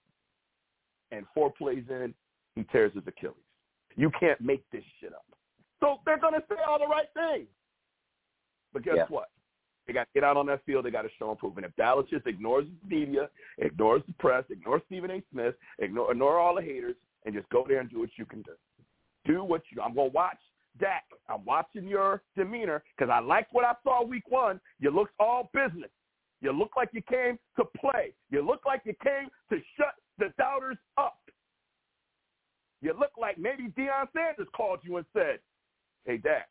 And 1.13 1.25
four 1.35 1.53
plays 1.53 1.85
in, 1.89 2.15
he 2.55 2.65
tears 2.65 2.93
his 2.95 3.05
Achilles. 3.07 3.35
You 3.97 4.11
can't 4.19 4.41
make 4.41 4.65
this 4.71 4.83
shit 5.01 5.13
up. 5.13 5.25
So 5.81 5.97
they're 6.05 6.19
going 6.19 6.35
to 6.35 6.43
say 6.49 6.57
all 6.67 6.79
the 6.79 6.87
right 6.87 7.07
things. 7.15 7.49
But 8.73 8.83
guess 8.83 8.97
Yeah. 8.97 9.07
what? 9.09 9.31
They 9.87 9.93
got 9.93 10.05
to 10.05 10.11
get 10.15 10.25
out 10.25 10.37
on 10.37 10.47
that 10.47 10.65
field. 10.65 10.85
They 10.85 10.91
got 10.91 11.03
to 11.03 11.11
show 11.17 11.31
improvement. 11.31 11.65
If 11.65 11.77
Dallas 11.77 12.07
just 12.11 12.27
ignores 12.27 12.67
the 12.67 12.97
media, 12.97 13.31
ignores 13.59 14.03
the 14.07 14.15
press, 14.15 14.45
ignores 14.51 14.83
Stephen 14.87 15.11
A. 15.13 15.23
Smith, 15.31 15.55
ignore, 15.79 16.11
ignore 16.11 16.41
all 16.41 16.57
the 16.57 16.63
haters, 16.63 16.97
and 17.25 17.35
just 17.35 17.49
go 17.51 17.65
there 17.67 17.79
and 17.81 17.89
do 17.89 18.01
what 18.01 18.11
you 18.17 18.27
can 18.27 18.43
do. 18.43 18.53
Do 19.25 19.45
what 19.45 19.63
you. 19.71 19.81
I'm 19.81 19.95
going 19.95 20.11
to 20.11 20.15
watch 20.15 20.39
Dak. 20.81 21.05
I'm 21.29 21.45
watching 21.45 21.87
your 21.87 22.23
demeanor 22.37 22.83
because 22.97 23.11
I 23.13 23.21
liked 23.21 23.53
what 23.53 23.65
I 23.65 23.75
saw 23.85 24.05
week 24.05 24.25
one. 24.29 24.61
You 24.81 24.91
looked 24.91 25.15
all 25.21 25.51
business. 25.55 25.91
You 26.41 26.53
look 26.53 26.73
like 26.77 26.91
you 26.93 27.03
came 27.03 27.39
to 27.57 27.65
play. 27.79 28.13
You 28.31 28.45
look 28.47 28.61
like 28.67 28.83
you 28.85 28.95
came 29.03 29.29
to 29.51 29.57
shut 29.77 29.95
the 30.19 30.33
doubters 30.39 30.77
up. 30.99 31.19
You 32.83 32.95
look 32.99 33.13
like 33.19 33.39
maybe 33.39 33.65
Deion 33.77 34.07
Sanders 34.15 34.49
called 34.55 34.81
you 34.83 34.99
and 34.99 35.07
said, 35.13 35.39
hey, 36.05 36.19
Dak, 36.19 36.49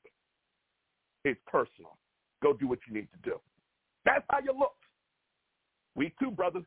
it's 1.24 1.40
personal. 1.46 1.98
Go 2.42 2.54
do 2.54 2.68
what 2.68 2.80
you 2.88 2.94
need 2.94 3.08
to 3.12 3.30
do. 3.30 3.40
That's 4.06 4.24
how 4.30 4.40
you 4.40 4.54
look. 4.58 4.76
We 5.96 6.14
two, 6.20 6.32
brother. 6.32 6.62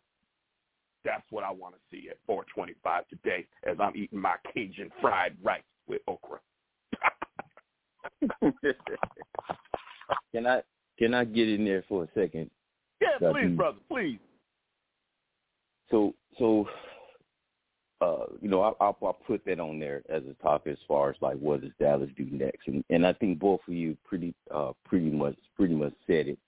That's 1.04 1.24
what 1.30 1.44
I 1.44 1.50
want 1.50 1.74
to 1.74 1.80
see 1.90 2.08
at 2.08 2.16
425 2.26 3.08
today 3.08 3.46
as 3.66 3.76
I'm 3.80 3.94
eating 3.96 4.20
my 4.20 4.34
Cajun 4.52 4.90
fried 5.00 5.36
rice 5.42 5.62
with 5.86 6.02
okra. 6.08 6.40
can 10.32 10.46
I 10.46 10.62
can 10.98 11.14
I 11.14 11.24
get 11.24 11.48
in 11.48 11.64
there 11.64 11.84
for 11.88 12.04
a 12.04 12.08
second? 12.14 12.50
Yeah, 13.00 13.08
Got 13.20 13.34
please, 13.34 13.42
you. 13.44 13.56
brother, 13.56 13.78
please. 13.88 14.18
So 15.90 16.14
so 16.38 16.68
uh, 18.00 18.26
you 18.40 18.48
know, 18.48 18.62
I, 18.62 18.68
I'll, 18.80 18.96
I'll 19.02 19.18
put 19.26 19.44
that 19.46 19.58
on 19.58 19.80
there 19.80 20.02
as 20.08 20.22
a 20.30 20.40
topic 20.42 20.72
as 20.72 20.78
far 20.86 21.10
as 21.10 21.16
like 21.20 21.36
what 21.38 21.62
does 21.62 21.72
Dallas 21.80 22.10
do 22.16 22.26
next, 22.30 22.68
and 22.68 22.84
and 22.90 23.06
I 23.06 23.12
think 23.12 23.38
both 23.38 23.60
of 23.66 23.74
you 23.74 23.96
pretty 24.04 24.34
uh 24.54 24.72
pretty 24.84 25.10
much 25.10 25.36
pretty 25.56 25.74
much 25.74 25.94
said 26.06 26.28
it, 26.28 26.38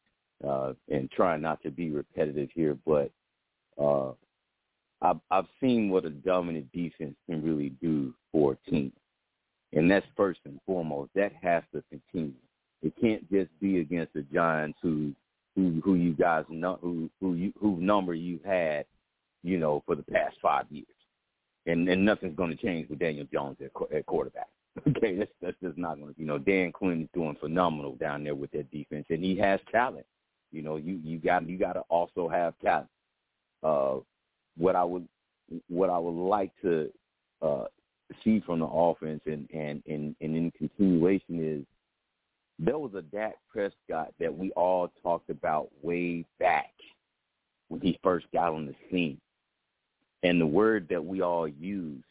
uh, 0.46 0.74
and 0.88 1.10
trying 1.10 1.42
not 1.42 1.62
to 1.62 1.70
be 1.70 1.90
repetitive 1.90 2.50
here, 2.54 2.76
but 2.86 3.10
uh, 3.82 4.12
I've 5.02 5.20
I've 5.30 5.48
seen 5.60 5.88
what 5.90 6.04
a 6.04 6.10
dominant 6.10 6.70
defense 6.72 7.16
can 7.28 7.42
really 7.42 7.70
do 7.82 8.14
for 8.30 8.52
a 8.52 8.70
team, 8.70 8.92
and 9.72 9.90
that's 9.90 10.06
first 10.16 10.40
and 10.44 10.60
foremost. 10.66 11.10
That 11.14 11.32
has 11.42 11.64
to 11.74 11.82
continue. 11.90 12.34
It 12.82 12.94
can't 13.00 13.28
just 13.30 13.50
be 13.60 13.80
against 13.80 14.14
the 14.14 14.22
Giants 14.32 14.78
who 14.82 15.12
who 15.56 15.80
who 15.84 15.94
you 15.94 16.12
guys 16.12 16.44
know 16.48 16.78
who 16.80 17.10
who 17.20 17.34
you 17.34 17.52
who 17.60 17.76
number 17.76 18.14
you've 18.14 18.44
had, 18.44 18.84
you 19.42 19.58
know, 19.58 19.82
for 19.86 19.94
the 19.94 20.02
past 20.02 20.36
five 20.42 20.66
years 20.70 20.86
and 21.66 21.88
and 21.88 22.04
nothing's 22.04 22.36
going 22.36 22.50
to 22.50 22.62
change 22.62 22.88
with 22.88 22.98
Daniel 22.98 23.26
Jones 23.32 23.56
at, 23.60 23.96
at 23.96 24.06
quarterback. 24.06 24.48
Okay, 24.88 25.16
that's 25.16 25.30
that's 25.42 25.56
just 25.60 25.76
not 25.76 25.98
going 25.98 26.14
to. 26.14 26.20
You 26.20 26.26
know, 26.26 26.38
Dan 26.38 26.70
Quinn 26.70 27.02
is 27.02 27.08
doing 27.12 27.36
phenomenal 27.40 27.96
down 27.96 28.22
there 28.22 28.36
with 28.36 28.52
that 28.52 28.70
defense, 28.70 29.04
and 29.10 29.22
he 29.22 29.36
has 29.36 29.58
talent. 29.70 30.06
You 30.52 30.62
know, 30.62 30.76
you 30.76 31.00
you 31.02 31.18
got 31.18 31.46
you 31.48 31.58
got 31.58 31.72
to 31.72 31.80
also 31.90 32.28
have 32.28 32.54
talent. 32.62 32.88
Uh, 33.64 33.96
what 34.56 34.76
I 34.76 34.84
would 34.84 35.08
what 35.68 35.90
I 35.90 35.98
would 35.98 36.14
like 36.14 36.52
to 36.62 36.88
uh, 37.42 37.64
see 38.22 38.40
from 38.46 38.60
the 38.60 38.66
offense 38.66 39.20
and 39.26 39.48
and 39.52 39.82
and, 39.88 40.14
and 40.20 40.36
in 40.36 40.52
continuation 40.52 41.44
is 41.44 41.64
there 42.62 42.78
was 42.78 42.92
a 42.94 43.02
Dak 43.02 43.36
Prescott 43.50 44.12
that 44.20 44.36
we 44.36 44.50
all 44.52 44.92
talked 45.02 45.30
about 45.30 45.70
way 45.82 46.24
back 46.38 46.72
when 47.68 47.80
he 47.80 47.98
first 48.02 48.26
got 48.32 48.52
on 48.52 48.66
the 48.66 48.74
scene 48.90 49.18
and 50.22 50.38
the 50.38 50.46
word 50.46 50.86
that 50.90 51.02
we 51.02 51.22
all 51.22 51.48
used 51.48 52.04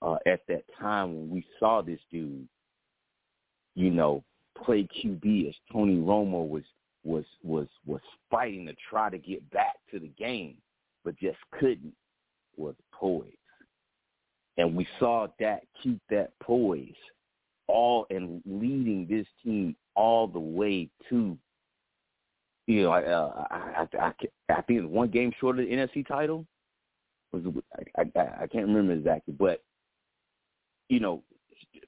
uh, 0.00 0.16
at 0.26 0.40
that 0.46 0.62
time 0.78 1.14
when 1.14 1.30
we 1.30 1.44
saw 1.58 1.82
this 1.82 1.98
dude, 2.10 2.46
you 3.74 3.90
know, 3.90 4.22
play 4.64 4.86
QB 5.02 5.48
as 5.48 5.54
Tony 5.72 5.96
Romo 5.96 6.48
was 6.48 6.64
was 7.04 7.24
was 7.42 7.66
was 7.84 8.00
fighting 8.30 8.66
to 8.66 8.74
try 8.88 9.10
to 9.10 9.18
get 9.18 9.48
back 9.50 9.74
to 9.90 9.98
the 9.98 10.10
game, 10.18 10.56
but 11.04 11.18
just 11.18 11.38
couldn't, 11.58 11.94
was 12.56 12.76
poise. 12.92 13.26
And 14.56 14.76
we 14.76 14.86
saw 15.00 15.26
that 15.40 15.62
keep 15.82 16.00
that 16.10 16.30
poise 16.40 16.94
all 17.68 18.06
and 18.10 18.42
leading 18.44 19.06
this 19.08 19.26
team 19.42 19.76
all 19.94 20.26
the 20.26 20.38
way 20.38 20.88
to 21.08 21.36
you 22.66 22.84
know, 22.84 22.90
I, 22.90 23.02
uh, 23.02 23.44
I, 23.50 23.86
I, 23.98 24.12
I 24.48 24.62
think 24.62 24.88
one 24.88 25.08
game 25.08 25.32
short 25.40 25.58
of 25.58 25.66
the 25.66 25.72
NFC 25.72 26.06
title. 26.06 26.46
Was 27.32 27.42
I, 27.96 28.02
I, 28.02 28.42
I 28.42 28.46
can't 28.46 28.66
remember 28.66 28.92
exactly, 28.92 29.34
but 29.38 29.62
you 30.88 31.00
know, 31.00 31.22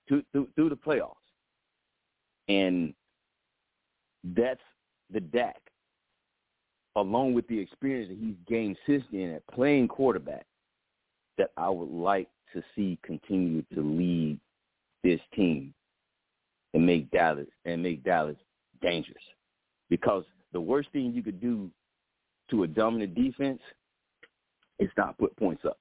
through, 0.09 0.23
through, 0.33 0.49
through 0.55 0.71
the 0.71 0.77
playoffs, 0.77 1.15
and 2.49 2.95
that's 4.35 4.61
the 5.13 5.21
Dak, 5.21 5.61
along 6.97 7.35
with 7.35 7.47
the 7.49 7.59
experience 7.59 8.09
that 8.09 8.19
he's 8.19 8.37
gained 8.49 8.79
since 8.87 9.05
then 9.13 9.33
at 9.33 9.47
playing 9.49 9.87
quarterback, 9.87 10.47
that 11.37 11.51
I 11.59 11.69
would 11.69 11.91
like 11.91 12.29
to 12.55 12.63
see 12.75 12.99
continue 13.05 13.63
to 13.75 13.83
lead 13.83 14.41
this 15.05 15.21
team 15.35 15.73
and 16.73 16.85
make 16.85 17.09
Dallas 17.13 17.47
and 17.65 17.81
make 17.83 18.03
Dallas 18.03 18.37
dangerous, 18.83 19.23
because 19.89 20.25
the 20.53 20.61
worst 20.61 20.89
thing 20.93 21.13
you 21.13 21.23
could 21.23 21.41
do 21.41 21.71
to 22.51 22.65
a 22.65 22.67
dominant 22.67 23.15
defense 23.15 23.61
is 24.81 24.91
not 24.97 25.17
put 25.19 25.37
points 25.37 25.65
up. 25.65 25.79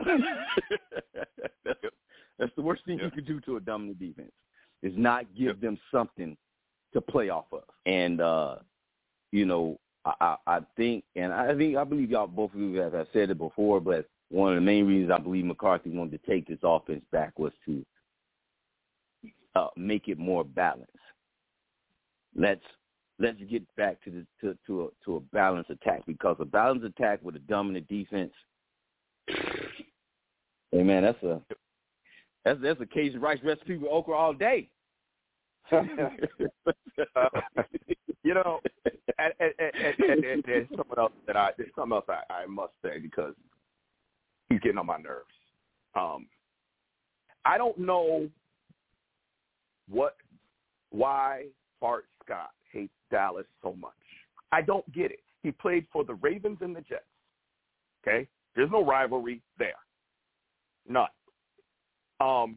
That's 2.38 2.52
the 2.56 2.62
worst 2.62 2.84
thing 2.84 2.98
yeah. 2.98 3.06
you 3.06 3.10
could 3.10 3.26
do 3.26 3.40
to 3.40 3.56
a 3.56 3.60
dominant 3.60 3.98
defense 3.98 4.32
is 4.82 4.92
not 4.96 5.24
give 5.36 5.60
them 5.60 5.78
something 5.92 6.36
to 6.92 7.00
play 7.00 7.28
off 7.28 7.46
of. 7.52 7.62
And 7.86 8.20
uh, 8.20 8.56
you 9.32 9.44
know, 9.44 9.78
I, 10.04 10.36
I 10.46 10.60
think, 10.76 11.04
and 11.16 11.32
I 11.32 11.54
think 11.54 11.76
I 11.76 11.84
believe 11.84 12.10
y'all 12.10 12.26
both 12.26 12.54
of 12.54 12.60
you 12.60 12.74
have 12.74 13.06
said 13.12 13.30
it 13.30 13.38
before, 13.38 13.80
but 13.80 14.06
one 14.30 14.52
of 14.52 14.56
the 14.56 14.62
main 14.62 14.86
reasons 14.86 15.12
I 15.12 15.18
believe 15.18 15.44
McCarthy 15.44 15.90
wanted 15.90 16.22
to 16.22 16.30
take 16.30 16.46
this 16.48 16.58
offense 16.62 17.04
back 17.12 17.38
was 17.38 17.52
to 17.66 17.84
uh, 19.54 19.68
make 19.76 20.08
it 20.08 20.18
more 20.18 20.44
balanced. 20.44 20.90
Let's 22.36 22.64
let's 23.18 23.38
get 23.50 23.64
back 23.76 24.02
to 24.04 24.10
the 24.10 24.26
to 24.40 24.56
to 24.66 24.82
a, 24.84 25.04
to 25.04 25.16
a 25.16 25.20
balanced 25.20 25.70
attack 25.70 26.02
because 26.06 26.36
a 26.40 26.44
balanced 26.44 26.86
attack 26.86 27.20
with 27.22 27.36
a 27.36 27.40
dominant 27.40 27.88
defense, 27.88 28.32
hey 29.28 30.82
man, 30.82 31.02
that's 31.02 31.22
a 31.22 31.40
that's 32.44 32.60
that's 32.62 32.80
a 32.80 32.86
Cajun 32.86 33.20
rice 33.20 33.38
recipe 33.44 33.76
with 33.76 33.90
okra 33.90 34.14
all 34.14 34.32
day. 34.32 34.68
uh, 35.72 35.82
you 38.24 38.34
know, 38.34 38.60
and, 39.18 39.32
there's 40.46 40.68
something 40.76 40.98
else 40.98 41.12
that 41.26 41.36
I 41.36 41.50
there's 41.56 41.70
something 41.76 41.96
else 41.96 42.06
I, 42.08 42.42
I 42.42 42.46
must 42.46 42.72
say 42.84 42.98
because 42.98 43.34
he's 44.48 44.60
getting 44.60 44.78
on 44.78 44.86
my 44.86 44.96
nerves. 44.96 45.26
Um, 45.94 46.26
I 47.44 47.58
don't 47.58 47.78
know 47.78 48.28
what 49.90 50.16
why 50.90 51.46
Bart 51.80 52.06
Scott 52.24 52.50
hates 52.72 52.92
Dallas 53.10 53.46
so 53.62 53.74
much. 53.74 53.92
I 54.52 54.62
don't 54.62 54.90
get 54.92 55.10
it. 55.10 55.20
He 55.42 55.50
played 55.50 55.86
for 55.92 56.04
the 56.04 56.14
Ravens 56.14 56.58
and 56.60 56.74
the 56.74 56.80
Jets. 56.82 57.04
Okay? 58.06 58.26
There's 58.54 58.70
no 58.70 58.84
rivalry 58.84 59.40
there. 59.58 59.74
None. 60.88 61.08
Um, 62.20 62.56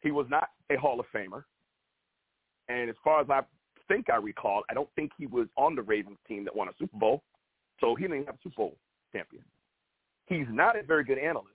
he 0.00 0.10
was 0.10 0.26
not 0.28 0.50
a 0.70 0.76
Hall 0.76 1.00
of 1.00 1.06
Famer. 1.14 1.44
And 2.68 2.88
as 2.88 2.96
far 3.02 3.20
as 3.20 3.30
I 3.30 3.40
think 3.88 4.10
I 4.10 4.16
recall, 4.16 4.62
I 4.70 4.74
don't 4.74 4.88
think 4.94 5.12
he 5.18 5.26
was 5.26 5.48
on 5.56 5.74
the 5.74 5.82
Ravens 5.82 6.18
team 6.28 6.44
that 6.44 6.54
won 6.54 6.68
a 6.68 6.72
Super 6.78 6.96
Bowl. 6.96 7.22
So 7.80 7.94
he 7.94 8.04
didn't 8.04 8.26
have 8.26 8.36
a 8.36 8.38
Super 8.42 8.56
Bowl 8.56 8.76
champion. 9.12 9.42
He's 10.26 10.46
not 10.50 10.78
a 10.78 10.82
very 10.82 11.04
good 11.04 11.18
analyst 11.18 11.48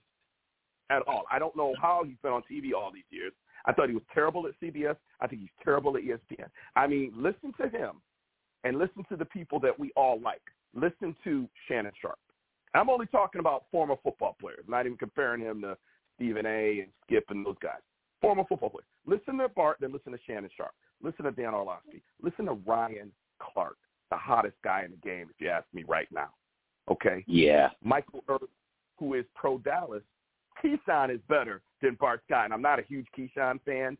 at 0.90 1.02
all. 1.06 1.24
I 1.30 1.38
don't 1.38 1.56
know 1.56 1.74
how 1.80 2.02
he's 2.06 2.16
been 2.22 2.32
on 2.32 2.42
TV 2.50 2.72
all 2.76 2.90
these 2.92 3.04
years. 3.10 3.32
I 3.66 3.72
thought 3.72 3.88
he 3.88 3.94
was 3.94 4.04
terrible 4.12 4.46
at 4.46 4.52
CBS. 4.62 4.96
I 5.20 5.26
think 5.26 5.42
he's 5.42 5.50
terrible 5.62 5.96
at 5.96 6.02
ESPN. 6.02 6.48
I 6.76 6.86
mean, 6.86 7.12
listen 7.16 7.52
to 7.60 7.68
him 7.68 8.00
and 8.64 8.78
listen 8.78 9.04
to 9.08 9.16
the 9.16 9.24
people 9.24 9.60
that 9.60 9.78
we 9.78 9.92
all 9.96 10.20
like. 10.20 10.42
Listen 10.74 11.14
to 11.24 11.48
Shannon 11.66 11.92
Sharpe. 12.00 12.18
I'm 12.74 12.90
only 12.90 13.06
talking 13.06 13.40
about 13.40 13.64
former 13.70 13.96
football 14.02 14.36
players, 14.40 14.64
not 14.68 14.86
even 14.86 14.98
comparing 14.98 15.40
him 15.40 15.62
to 15.62 15.76
Stephen 16.16 16.46
A. 16.46 16.80
and 16.80 16.88
Skip 17.04 17.24
and 17.30 17.44
those 17.44 17.56
guys. 17.62 17.80
Former 18.20 18.44
football 18.48 18.70
players. 18.70 18.86
Listen 19.06 19.38
to 19.38 19.48
Bart, 19.48 19.78
then 19.80 19.92
listen 19.92 20.12
to 20.12 20.18
Shannon 20.26 20.50
Sharpe. 20.56 20.74
Listen 21.02 21.24
to 21.24 21.30
Dan 21.30 21.54
Orlovsky. 21.54 22.02
Listen 22.22 22.46
to 22.46 22.54
Ryan 22.66 23.12
Clark, 23.40 23.76
the 24.10 24.16
hottest 24.16 24.56
guy 24.64 24.82
in 24.84 24.90
the 24.90 24.96
game, 24.96 25.28
if 25.30 25.40
you 25.40 25.48
ask 25.48 25.66
me 25.72 25.84
right 25.86 26.08
now. 26.12 26.30
Okay? 26.90 27.24
Yeah. 27.26 27.70
Michael 27.82 28.24
Irvin, 28.28 28.48
who 28.98 29.14
is 29.14 29.24
pro 29.34 29.58
Dallas, 29.58 30.02
Keyshawn 30.64 31.14
is 31.14 31.20
better 31.28 31.60
than 31.82 31.96
Bart 32.00 32.22
Scott. 32.26 32.46
And 32.46 32.54
I'm 32.54 32.62
not 32.62 32.78
a 32.78 32.82
huge 32.82 33.06
Keyshawn 33.16 33.60
fan. 33.64 33.96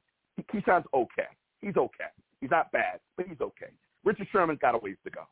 Keyshawn's 0.52 0.86
okay. 0.94 1.28
He's 1.60 1.76
okay. 1.76 2.10
He's 2.40 2.50
not 2.50 2.70
bad, 2.72 3.00
but 3.16 3.26
he's 3.26 3.40
okay. 3.40 3.70
Richard 4.04 4.28
Sherman's 4.30 4.60
got 4.60 4.74
a 4.74 4.78
ways 4.78 4.96
to 5.04 5.10
go. 5.10 5.22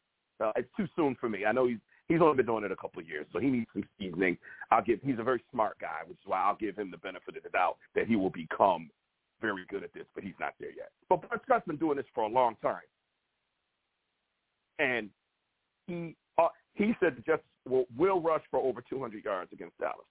Uh, 0.45 0.53
it's 0.57 0.69
too 0.77 0.87
soon 0.97 1.17
for 1.21 1.29
me. 1.29 1.47
I 1.47 1.53
know 1.53 1.67
he's 1.67 1.79
he's 2.09 2.21
only 2.21 2.37
been 2.37 2.47
doing 2.47 2.65
it 2.65 2.73
a 2.73 2.77
couple 2.77 3.01
of 3.01 3.09
years, 3.09 3.27
so 3.33 3.39
he 3.39 3.49
needs 3.49 3.67
some 3.73 3.85
seasoning. 3.99 4.37
I'll 4.71 4.83
give. 4.83 5.01
He's 5.03 5.19
a 5.19 5.23
very 5.23 5.43
smart 5.53 5.79
guy, 5.81 6.01
which 6.07 6.19
is 6.19 6.27
why 6.27 6.43
I'll 6.43 6.57
give 6.57 6.77
him 6.77 6.91
the 6.91 6.99
benefit 6.99 7.37
of 7.37 7.43
the 7.43 7.49
doubt 7.51 7.77
that 7.95 8.07
he 8.07 8.17
will 8.17 8.31
become 8.31 8.91
very 9.41 9.65
good 9.69 9.85
at 9.85 9.95
this, 9.95 10.05
but 10.15 10.25
he's 10.25 10.35
not 10.41 10.55
there 10.59 10.73
yet. 10.77 10.91
But 11.09 11.27
Bart 11.29 11.43
Scott's 11.45 11.67
been 11.67 11.77
doing 11.77 11.97
this 11.97 12.07
for 12.15 12.25
a 12.25 12.29
long 12.29 12.57
time, 12.61 12.81
and 14.79 15.09
he 15.87 16.17
uh, 16.39 16.49
he 16.75 16.93
said 17.01 17.17
the 17.17 17.23
Jets 17.23 17.43
will, 17.67 17.87
will 17.97 18.21
rush 18.21 18.43
for 18.51 18.61
over 18.61 18.83
200 18.87 19.25
yards 19.25 19.53
against 19.53 19.79
Dallas 19.79 20.07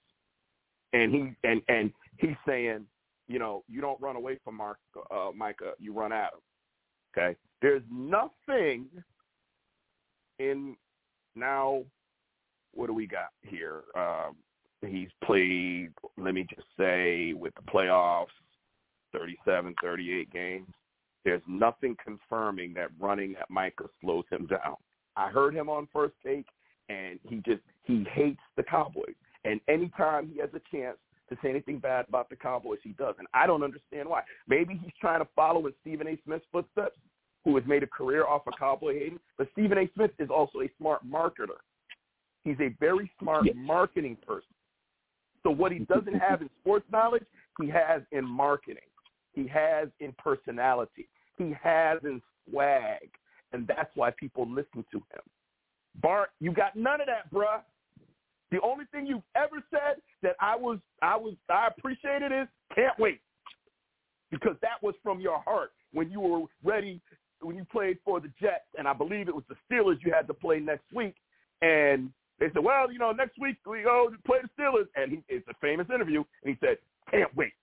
and 0.94 1.12
he 1.14 1.32
and 1.44 1.62
and 1.68 1.92
he's 2.18 2.36
saying, 2.48 2.86
you 3.28 3.40
know, 3.40 3.64
you 3.68 3.82
don't 3.82 4.00
run 4.02 4.16
away 4.16 4.40
from 4.44 4.56
Mark 4.56 4.78
uh, 5.12 5.32
Micah, 5.36 5.74
you 5.80 5.94
run 5.94 6.12
at 6.12 6.34
him. 6.34 6.40
Okay, 7.18 7.38
there's 7.62 7.84
nothing 7.92 8.88
in 10.40 10.76
now. 11.36 11.84
What 12.74 12.88
do 12.88 12.94
we 12.94 13.08
got 13.08 13.30
here? 13.42 13.84
Um, 13.96 14.36
he's 14.86 15.08
played. 15.24 15.92
Let 16.18 16.34
me 16.34 16.46
just 16.50 16.68
say, 16.78 17.32
with 17.32 17.54
the 17.56 17.72
playoffs, 17.72 18.28
37, 19.14 19.76
38 19.82 20.32
games. 20.32 20.68
There's 21.24 21.42
nothing 21.48 21.96
confirming 22.04 22.74
that 22.76 22.90
running 23.00 23.36
at 23.40 23.50
Micah 23.50 23.86
slows 24.02 24.26
him 24.30 24.46
down. 24.46 24.76
I 25.16 25.30
heard 25.30 25.56
him 25.56 25.70
on 25.70 25.88
first 25.92 26.14
take, 26.24 26.46
and 26.90 27.20
he 27.24 27.38
just 27.38 27.62
he 27.84 28.06
hates 28.14 28.42
the 28.58 28.64
Cowboys. 28.64 29.16
And 29.46 29.62
anytime 29.70 30.30
he 30.34 30.40
has 30.42 30.50
a 30.54 30.76
chance 30.76 30.98
to 31.30 31.38
say 31.42 31.50
anything 31.50 31.80
bad 31.80 32.06
about 32.10 32.30
the 32.30 32.36
Cowboys, 32.36 32.80
he 32.84 32.92
does. 32.94 33.16
And 33.18 33.28
I 33.34 33.48
don't 33.48 33.64
understand 33.64 34.10
why. 34.10 34.22
Maybe 34.48 34.80
he's 34.82 34.94
trying 35.00 35.22
to 35.22 35.28
follow 35.36 35.66
in 35.68 35.74
Stephen 35.82 36.08
A. 36.08 36.18
Smith's 36.26 36.46
footsteps, 36.52 36.98
who 37.46 37.56
has 37.56 37.66
made 37.66 37.84
a 37.84 37.88
career 37.88 38.26
off 38.26 38.48
of 38.48 38.54
Cowboy 38.60 38.96
hating. 38.96 39.20
But 39.38 39.48
Stephen 39.54 39.78
A. 39.78 39.90
Smith 39.94 40.12
is 40.20 40.30
also 40.30 40.62
a 40.62 40.70
smart 40.78 41.08
marketer. 41.08 41.62
He's 42.44 42.60
a 42.60 42.76
very 42.80 43.10
smart 43.20 43.46
yes. 43.46 43.56
marketing 43.58 44.18
person. 44.26 44.50
So 45.44 45.52
what 45.52 45.72
he 45.72 45.80
doesn't 45.80 46.16
have 46.16 46.42
in 46.42 46.50
sports 46.62 46.86
knowledge, 46.92 47.24
he 47.62 47.70
has 47.70 48.02
in 48.12 48.26
marketing. 48.26 48.84
He 49.34 49.48
has 49.48 49.90
in 50.00 50.14
personality. 50.18 51.08
He 51.38 51.54
has 51.62 52.00
in 52.04 52.22
swag. 52.50 53.10
And 53.54 53.68
that's 53.68 53.92
why 53.96 54.12
people 54.12 54.50
listen 54.50 54.84
to 54.92 54.98
him. 54.98 55.22
Bart, 56.02 56.32
you 56.40 56.52
got 56.52 56.76
none 56.76 57.00
of 57.00 57.08
that, 57.08 57.32
bruh. 57.34 57.62
The 58.52 58.62
only 58.62 58.86
thing 58.92 59.06
you've 59.08 59.24
ever 59.36 59.62
said 59.72 60.02
that 60.22 60.36
I 60.40 60.56
was 60.56 60.80
I 61.02 61.16
was 61.16 61.36
I 61.50 61.68
appreciated 61.68 62.32
is 62.32 62.48
can't 62.74 62.98
wait. 63.00 63.22
Because 64.32 64.56
that 64.62 64.82
was 64.82 64.96
from 65.04 65.20
your 65.20 65.40
heart 65.40 65.72
when 65.94 66.12
you 66.12 66.20
were 66.20 66.46
ready 66.64 67.02
when 67.42 67.56
you 67.56 67.66
played 67.72 67.98
for 68.04 68.20
the 68.20 68.32
Jets 68.40 68.66
and 68.78 68.88
I 68.88 68.94
believe 68.94 69.28
it 69.28 69.36
was 69.36 69.44
the 69.50 69.56
Steelers 69.70 69.98
you 70.04 70.12
had 70.12 70.28
to 70.28 70.34
play 70.34 70.60
next 70.60 70.86
week 70.94 71.16
and 71.62 72.12
they 72.40 72.48
said, 72.54 72.64
Well, 72.64 72.92
you 72.92 73.00
know, 73.00 73.12
next 73.12 73.40
week 73.40 73.58
we 73.66 73.84
go 73.84 74.10
to 74.10 74.18
play 74.26 74.40
the 74.42 74.50
Steelers 74.62 74.88
and 74.96 75.12
he 75.12 75.24
it's 75.30 75.48
a 75.48 75.54
famous 75.62 75.88
interview 75.94 76.24
and 76.44 76.56
he 76.56 76.66
said, 76.66 76.78
Can't 77.12 77.34
wait. 77.36 77.54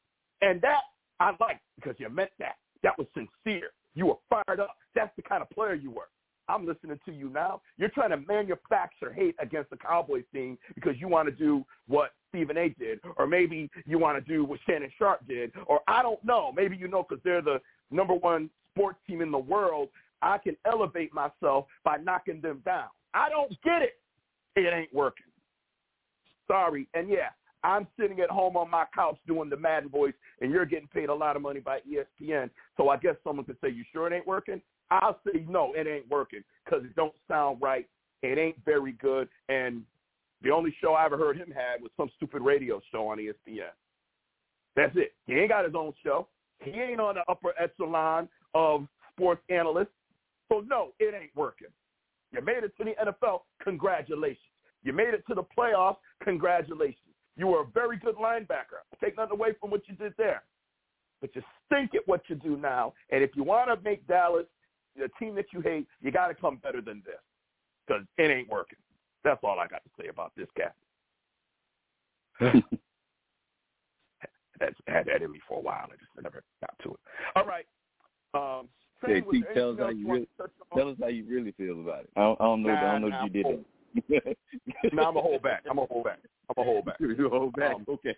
And 0.40 0.60
that 0.62 0.82
I 1.20 1.32
liked 1.40 1.62
because 1.76 1.94
you 1.98 2.08
meant 2.08 2.30
that. 2.38 2.56
That 2.82 2.98
was 2.98 3.06
sincere. 3.14 3.70
You 3.94 4.06
were 4.06 4.16
fired 4.28 4.60
up. 4.60 4.76
That's 4.94 5.14
the 5.16 5.22
kind 5.22 5.42
of 5.42 5.50
player 5.50 5.74
you 5.74 5.90
were. 5.90 6.08
I'm 6.48 6.66
listening 6.66 6.98
to 7.04 7.12
you 7.12 7.28
now. 7.30 7.60
You're 7.76 7.88
trying 7.90 8.10
to 8.10 8.16
manufacture 8.16 9.12
hate 9.12 9.36
against 9.38 9.70
the 9.70 9.76
Cowboys 9.76 10.24
team 10.32 10.58
because 10.74 10.94
you 10.98 11.08
want 11.08 11.28
to 11.28 11.34
do 11.34 11.64
what 11.86 12.10
Stephen 12.28 12.56
A. 12.56 12.70
did, 12.78 13.00
or 13.16 13.26
maybe 13.26 13.70
you 13.86 13.98
want 13.98 14.22
to 14.22 14.32
do 14.32 14.44
what 14.44 14.58
Shannon 14.66 14.90
Sharpe 14.98 15.26
did, 15.28 15.52
or 15.66 15.80
I 15.86 16.02
don't 16.02 16.22
know. 16.24 16.52
Maybe 16.54 16.76
you 16.76 16.88
know 16.88 17.04
because 17.08 17.22
they're 17.24 17.42
the 17.42 17.60
number 17.90 18.14
one 18.14 18.50
sports 18.74 18.98
team 19.06 19.20
in 19.20 19.30
the 19.30 19.38
world. 19.38 19.88
I 20.22 20.38
can 20.38 20.56
elevate 20.64 21.12
myself 21.12 21.66
by 21.84 21.96
knocking 21.98 22.40
them 22.40 22.62
down. 22.64 22.86
I 23.12 23.28
don't 23.28 23.50
get 23.62 23.82
it. 23.82 24.00
It 24.56 24.72
ain't 24.72 24.94
working. 24.94 25.26
Sorry. 26.46 26.88
And 26.94 27.08
yeah, 27.08 27.30
I'm 27.64 27.86
sitting 27.98 28.20
at 28.20 28.30
home 28.30 28.56
on 28.56 28.70
my 28.70 28.84
couch 28.94 29.18
doing 29.26 29.50
the 29.50 29.56
Madden 29.56 29.88
voice, 29.88 30.14
and 30.40 30.50
you're 30.50 30.64
getting 30.64 30.88
paid 30.88 31.08
a 31.08 31.14
lot 31.14 31.36
of 31.36 31.42
money 31.42 31.60
by 31.60 31.80
ESPN. 31.80 32.50
So 32.76 32.88
I 32.88 32.96
guess 32.96 33.16
someone 33.24 33.46
could 33.46 33.58
say, 33.60 33.68
"You 33.68 33.84
sure 33.92 34.06
it 34.06 34.14
ain't 34.14 34.26
working?" 34.26 34.62
I'll 35.00 35.18
say 35.26 35.46
no, 35.48 35.72
it 35.74 35.86
ain't 35.86 36.08
working 36.10 36.42
because 36.64 36.84
it 36.84 36.94
don't 36.94 37.14
sound 37.28 37.62
right. 37.62 37.88
It 38.22 38.38
ain't 38.38 38.62
very 38.64 38.92
good. 38.92 39.28
And 39.48 39.82
the 40.42 40.50
only 40.50 40.74
show 40.80 40.92
I 40.92 41.06
ever 41.06 41.16
heard 41.16 41.36
him 41.36 41.50
had 41.50 41.80
was 41.80 41.90
some 41.96 42.10
stupid 42.16 42.42
radio 42.42 42.80
show 42.90 43.08
on 43.08 43.18
ESPN. 43.18 43.72
That's 44.76 44.94
it. 44.96 45.14
He 45.26 45.34
ain't 45.34 45.48
got 45.48 45.64
his 45.64 45.74
own 45.74 45.92
show. 46.04 46.28
He 46.60 46.72
ain't 46.72 47.00
on 47.00 47.14
the 47.14 47.22
upper 47.28 47.52
echelon 47.58 48.28
of 48.54 48.86
sports 49.12 49.42
analysts. 49.48 49.88
So 50.50 50.62
no, 50.66 50.88
it 50.98 51.14
ain't 51.14 51.34
working. 51.34 51.68
You 52.32 52.42
made 52.42 52.64
it 52.64 52.76
to 52.78 52.84
the 52.84 52.92
NFL. 53.02 53.40
Congratulations. 53.62 54.38
You 54.82 54.92
made 54.92 55.14
it 55.14 55.24
to 55.28 55.34
the 55.34 55.44
playoffs. 55.56 55.96
Congratulations. 56.22 56.98
You 57.36 57.46
were 57.46 57.62
a 57.62 57.66
very 57.66 57.96
good 57.96 58.16
linebacker. 58.16 58.82
Take 59.02 59.16
nothing 59.16 59.38
away 59.38 59.50
from 59.60 59.70
what 59.70 59.82
you 59.86 59.94
did 59.94 60.12
there. 60.18 60.42
But 61.20 61.34
you 61.34 61.42
stink 61.66 61.94
at 61.94 62.06
what 62.06 62.22
you 62.28 62.36
do 62.36 62.56
now. 62.56 62.94
And 63.10 63.22
if 63.22 63.30
you 63.34 63.42
want 63.42 63.70
to 63.70 63.82
make 63.88 64.06
Dallas 64.06 64.46
the 64.96 65.08
team 65.18 65.34
that 65.36 65.46
you 65.52 65.60
hate, 65.60 65.86
you 66.00 66.10
got 66.10 66.28
to 66.28 66.34
come 66.34 66.56
better 66.56 66.80
than 66.80 67.02
this 67.04 67.16
because 67.86 68.04
it 68.18 68.30
ain't 68.30 68.48
working. 68.48 68.78
That's 69.24 69.40
all 69.42 69.58
I 69.58 69.66
got 69.66 69.82
to 69.84 69.90
say 70.00 70.08
about 70.08 70.32
this 70.36 70.48
guy. 70.56 70.72
That's 74.60 74.74
had 74.86 75.06
that 75.06 75.22
in 75.22 75.32
me 75.32 75.40
for 75.48 75.58
a 75.58 75.62
while. 75.62 75.86
I 75.86 75.96
just 75.96 76.10
never 76.22 76.42
got 76.60 76.74
to 76.84 76.90
it. 76.90 77.00
All 77.36 77.46
right. 77.46 77.66
Um, 78.34 78.68
tell 79.04 79.70
us 79.70 79.76
how 79.78 79.88
you 79.88 80.08
really 80.08 80.28
tell 80.74 80.88
us 80.88 80.96
how 81.00 81.08
you 81.08 81.24
really 81.26 81.52
feel 81.52 81.80
about 81.80 82.04
it. 82.04 82.10
I 82.16 82.20
don't, 82.20 82.40
I 82.40 82.44
don't 82.44 82.62
know. 82.62 82.68
Nah, 82.68 82.78
I 82.78 82.92
don't 82.92 83.02
know 83.02 83.08
nah, 83.08 83.24
if 83.24 83.34
you 83.34 83.42
did 83.42 83.64
it. 84.08 84.38
no, 84.92 85.02
I'm 85.02 85.16
a 85.16 85.20
hold 85.20 85.42
back. 85.42 85.64
I'm 85.68 85.78
a 85.78 85.86
hold 85.86 86.04
back. 86.04 86.20
I'm 86.48 86.62
a 86.62 86.64
hold 86.64 86.84
back. 86.84 86.96
You 87.00 87.28
hold 87.28 87.54
back. 87.54 87.74
Um, 87.74 87.84
okay. 87.88 88.14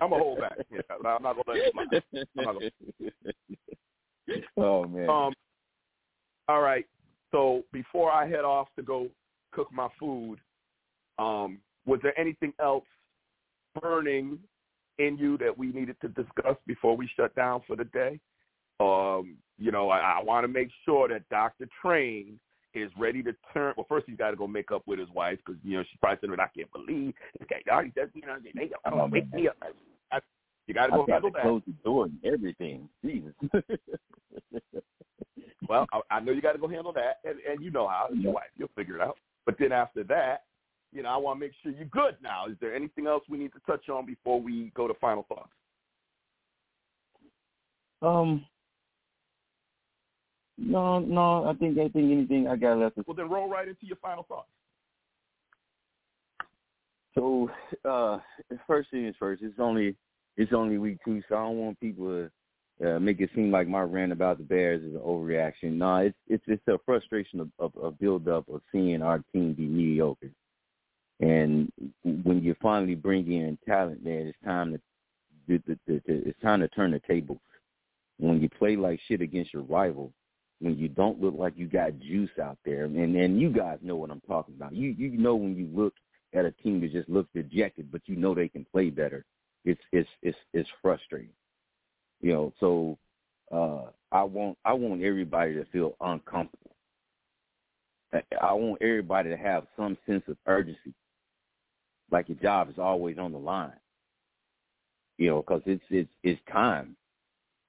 I'm 0.00 0.12
a 0.12 0.18
hold 0.18 0.38
back. 0.38 0.58
Yeah, 0.70 0.80
I'm 0.90 1.22
not 1.22 1.36
gonna 1.36 1.42
let 1.46 1.56
it 1.56 1.72
slide. 1.72 2.02
I'm 2.38 2.44
not 2.44 2.54
gonna. 2.54 2.70
Oh 4.56 4.84
man. 4.84 5.08
Um. 5.08 5.32
All 6.48 6.60
right. 6.60 6.86
So 7.30 7.62
before 7.72 8.10
I 8.10 8.26
head 8.26 8.44
off 8.44 8.68
to 8.76 8.82
go 8.82 9.08
cook 9.52 9.68
my 9.72 9.88
food, 9.98 10.38
um, 11.18 11.58
was 11.86 12.00
there 12.02 12.18
anything 12.18 12.52
else 12.60 12.84
burning 13.80 14.38
in 14.98 15.16
you 15.16 15.38
that 15.38 15.56
we 15.56 15.72
needed 15.72 15.96
to 16.02 16.08
discuss 16.08 16.56
before 16.66 16.96
we 16.96 17.08
shut 17.16 17.34
down 17.34 17.62
for 17.66 17.76
the 17.76 17.84
day? 17.84 18.18
Um, 18.80 19.36
you 19.58 19.70
know, 19.70 19.90
I, 19.90 20.18
I 20.18 20.22
want 20.22 20.44
to 20.44 20.48
make 20.48 20.70
sure 20.84 21.08
that 21.08 21.28
Dr. 21.28 21.68
Train 21.82 22.40
is 22.74 22.90
ready 22.98 23.22
to 23.22 23.32
turn. 23.52 23.74
Well, 23.76 23.86
first 23.88 24.06
he's 24.08 24.16
got 24.16 24.30
to 24.30 24.36
go 24.36 24.46
make 24.46 24.70
up 24.70 24.82
with 24.86 24.98
his 24.98 25.08
wife 25.14 25.38
because 25.44 25.60
you 25.64 25.76
know 25.76 25.82
she's 25.82 25.98
probably 26.00 26.28
saying, 26.28 26.40
"I 26.40 26.46
can't 26.56 26.72
believe 26.72 27.14
this 27.38 27.48
guy. 27.66 27.84
He 27.84 27.90
does, 27.90 28.08
you 28.14 28.22
know, 28.22 28.36
they, 28.42 28.70
oh, 28.86 29.06
wake 29.06 29.32
me 29.32 29.48
up." 29.48 29.56
You 30.70 30.74
got 30.74 30.86
to 30.86 30.92
go 30.92 31.06
handle 31.08 31.32
that. 31.32 31.42
Close 31.42 31.62
the 31.66 31.72
door 31.84 32.04
and 32.04 32.16
everything. 32.24 32.88
Jesus. 33.04 33.32
well, 35.68 35.84
I, 35.92 36.00
I 36.12 36.20
know 36.20 36.30
you 36.30 36.40
got 36.40 36.52
to 36.52 36.60
go 36.60 36.68
handle 36.68 36.92
that, 36.92 37.18
and, 37.24 37.40
and 37.40 37.60
you 37.60 37.72
know 37.72 37.88
how 37.88 38.06
it's 38.08 38.22
your 38.22 38.34
wife. 38.34 38.50
You'll 38.56 38.70
figure 38.76 38.94
it 38.94 39.00
out. 39.02 39.16
But 39.46 39.56
then 39.58 39.72
after 39.72 40.04
that, 40.04 40.44
you 40.92 41.02
know, 41.02 41.08
I 41.08 41.16
want 41.16 41.40
to 41.40 41.44
make 41.44 41.54
sure 41.60 41.72
you're 41.72 41.86
good. 41.86 42.18
Now, 42.22 42.46
is 42.46 42.54
there 42.60 42.72
anything 42.72 43.08
else 43.08 43.24
we 43.28 43.36
need 43.36 43.52
to 43.54 43.58
touch 43.66 43.88
on 43.88 44.06
before 44.06 44.40
we 44.40 44.70
go 44.76 44.86
to 44.86 44.94
final 44.94 45.26
thoughts? 45.28 45.50
Um, 48.00 48.46
no, 50.56 51.00
no. 51.00 51.46
I 51.46 51.54
think 51.54 51.78
I 51.78 51.88
think 51.88 52.12
anything 52.12 52.46
I 52.46 52.54
got 52.54 52.78
left. 52.78 52.96
Is... 52.96 53.02
Well, 53.08 53.16
then 53.16 53.28
roll 53.28 53.50
right 53.50 53.66
into 53.66 53.86
your 53.86 53.96
final 53.96 54.22
thoughts. 54.22 54.46
So, 57.16 57.50
uh, 57.84 58.18
first 58.68 58.92
thing 58.92 59.06
is 59.06 59.16
first. 59.18 59.42
It's 59.42 59.58
only 59.58 59.96
it's 60.40 60.54
only 60.54 60.78
week 60.78 60.98
two, 61.04 61.22
so 61.28 61.36
I 61.36 61.40
don't 61.40 61.58
want 61.58 61.80
people 61.80 62.06
to 62.80 62.96
uh, 62.96 62.98
make 62.98 63.20
it 63.20 63.28
seem 63.34 63.50
like 63.50 63.68
my 63.68 63.82
rant 63.82 64.10
about 64.10 64.38
the 64.38 64.44
Bears 64.44 64.82
is 64.82 64.94
an 64.94 65.00
overreaction. 65.00 65.74
No, 65.74 65.96
it's 65.96 66.16
it's 66.28 66.44
it's 66.46 66.66
a 66.66 66.78
frustration 66.86 67.40
of, 67.40 67.50
of, 67.58 67.76
of 67.76 67.98
build 67.98 68.26
up 68.26 68.48
of 68.48 68.62
seeing 68.72 69.02
our 69.02 69.22
team 69.34 69.52
be 69.52 69.66
mediocre. 69.66 70.30
And 71.20 71.70
when 72.02 72.42
you 72.42 72.56
finally 72.62 72.94
bring 72.94 73.30
in 73.30 73.58
talent, 73.68 74.02
man, 74.02 74.28
it's 74.28 74.38
time 74.42 74.72
to 74.72 75.60
it's 76.06 76.40
time 76.40 76.60
to 76.60 76.68
turn 76.68 76.92
the 76.92 77.00
tables. 77.00 77.40
When 78.18 78.40
you 78.40 78.48
play 78.48 78.76
like 78.76 78.98
shit 79.06 79.20
against 79.20 79.52
your 79.52 79.64
rival, 79.64 80.10
when 80.60 80.78
you 80.78 80.88
don't 80.88 81.20
look 81.20 81.34
like 81.36 81.52
you 81.56 81.66
got 81.66 81.98
juice 81.98 82.30
out 82.42 82.56
there. 82.64 82.84
And 82.86 82.96
and 82.96 83.38
you 83.38 83.50
guys 83.50 83.78
know 83.82 83.96
what 83.96 84.10
I'm 84.10 84.22
talking 84.22 84.54
about. 84.54 84.74
You 84.74 84.88
you 84.96 85.18
know 85.18 85.34
when 85.34 85.54
you 85.54 85.68
look 85.70 85.92
at 86.32 86.46
a 86.46 86.52
team 86.52 86.80
that 86.80 86.92
just 86.92 87.10
looks 87.10 87.28
dejected, 87.34 87.92
but 87.92 88.00
you 88.06 88.16
know 88.16 88.34
they 88.34 88.48
can 88.48 88.64
play 88.72 88.88
better. 88.88 89.26
It's 89.64 89.80
it's 89.92 90.08
it's 90.22 90.38
it's 90.52 90.68
frustrating. 90.82 91.34
You 92.20 92.32
know, 92.32 92.52
so 92.60 92.98
uh 93.52 93.90
I 94.12 94.22
want 94.22 94.58
I 94.64 94.72
want 94.72 95.02
everybody 95.02 95.54
to 95.54 95.64
feel 95.66 95.96
uncomfortable. 96.00 96.76
I 98.12 98.52
want 98.54 98.82
everybody 98.82 99.30
to 99.30 99.36
have 99.36 99.66
some 99.76 99.96
sense 100.06 100.24
of 100.26 100.36
urgency, 100.46 100.94
like 102.10 102.28
your 102.28 102.38
job 102.38 102.68
is 102.68 102.78
always 102.78 103.18
on 103.18 103.32
the 103.32 103.38
line. 103.38 103.72
You 105.18 105.30
know, 105.30 105.42
because 105.42 105.62
it's 105.66 105.84
it's 105.90 106.10
it's 106.22 106.40
time. 106.50 106.96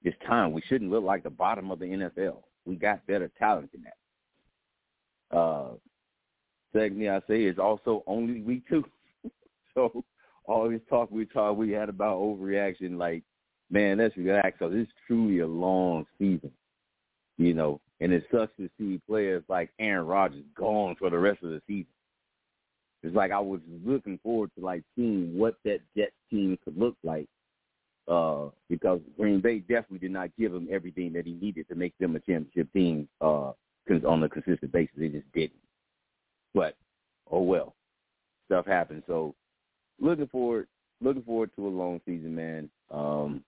It's 0.02 0.16
time. 0.26 0.52
We 0.52 0.62
shouldn't 0.62 0.90
look 0.90 1.04
like 1.04 1.22
the 1.22 1.30
bottom 1.30 1.70
of 1.70 1.78
the 1.78 1.84
NFL 1.84 2.42
we 2.64 2.76
got 2.76 3.06
better 3.06 3.30
talent 3.38 3.70
than 3.72 3.84
that. 3.84 5.36
Uh, 5.36 5.70
secondly, 6.72 7.08
I 7.08 7.18
say 7.20 7.44
it's 7.44 7.58
also 7.58 8.02
only 8.06 8.40
week 8.42 8.64
two. 8.68 8.84
so 9.74 10.04
all 10.44 10.68
this 10.68 10.80
talk 10.88 11.10
we 11.10 11.24
talk 11.26 11.56
we 11.56 11.70
had 11.70 11.88
about 11.88 12.18
overreaction, 12.18 12.98
like, 12.98 13.22
man, 13.70 13.98
let's 13.98 14.16
relax. 14.16 14.58
So 14.58 14.68
this 14.68 14.82
is 14.82 14.92
truly 15.06 15.40
a 15.40 15.46
long 15.46 16.06
season, 16.18 16.50
you 17.38 17.54
know, 17.54 17.80
and 18.00 18.12
it 18.12 18.24
sucks 18.32 18.52
to 18.58 18.68
see 18.78 19.00
players 19.08 19.44
like 19.48 19.70
Aaron 19.78 20.06
Rodgers 20.06 20.44
gone 20.56 20.96
for 20.98 21.10
the 21.10 21.18
rest 21.18 21.42
of 21.42 21.50
the 21.50 21.62
season. 21.66 21.86
It's 23.02 23.16
like 23.16 23.32
I 23.32 23.40
was 23.40 23.60
looking 23.84 24.18
forward 24.22 24.50
to 24.56 24.64
like 24.64 24.82
seeing 24.96 25.36
what 25.36 25.54
that 25.64 25.80
Jets 25.96 26.12
team 26.30 26.56
could 26.64 26.78
look 26.78 26.96
like 27.02 27.26
uh, 28.08 28.46
because 28.68 29.00
Green 29.16 29.40
Bay 29.40 29.58
definitely 29.60 29.98
did 29.98 30.12
not 30.12 30.30
give 30.38 30.54
him 30.54 30.68
everything 30.70 31.12
that 31.12 31.26
he 31.26 31.32
needed 31.34 31.68
to 31.68 31.74
make 31.74 31.96
them 31.98 32.16
a 32.16 32.20
championship 32.20 32.72
team 32.72 33.08
uh, 33.20 33.52
on 34.06 34.22
a 34.22 34.28
consistent 34.28 34.72
basis. 34.72 34.94
They 34.96 35.08
just 35.08 35.30
didn't. 35.32 35.52
But 36.54 36.76
oh 37.30 37.42
well, 37.42 37.74
stuff 38.46 38.66
happens. 38.66 39.02
So 39.06 39.34
looking 40.02 40.26
forward, 40.26 40.66
looking 41.00 41.22
forward 41.22 41.50
to 41.56 41.66
a 41.66 41.68
long 41.68 42.00
season, 42.04 42.34
man. 42.34 42.68
Um, 42.90 43.42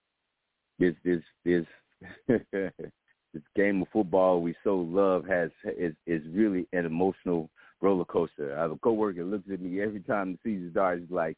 this 0.78 0.94
this 1.04 1.20
this 1.44 1.66
this 2.28 3.42
game 3.56 3.82
of 3.82 3.88
football 3.92 4.40
we 4.40 4.54
so 4.64 4.76
love 4.76 5.26
has 5.26 5.50
is 5.76 5.94
is 6.06 6.22
really 6.32 6.66
an 6.72 6.86
emotional 6.86 7.50
roller 7.82 8.04
coaster. 8.04 8.56
I 8.56 8.62
have 8.62 8.70
a 8.70 8.76
coworker 8.76 9.24
looks 9.24 9.50
at 9.52 9.60
me 9.60 9.82
every 9.82 10.00
time 10.00 10.32
the 10.32 10.50
season 10.50 10.70
starts, 10.70 11.02
he's 11.02 11.10
like, 11.10 11.36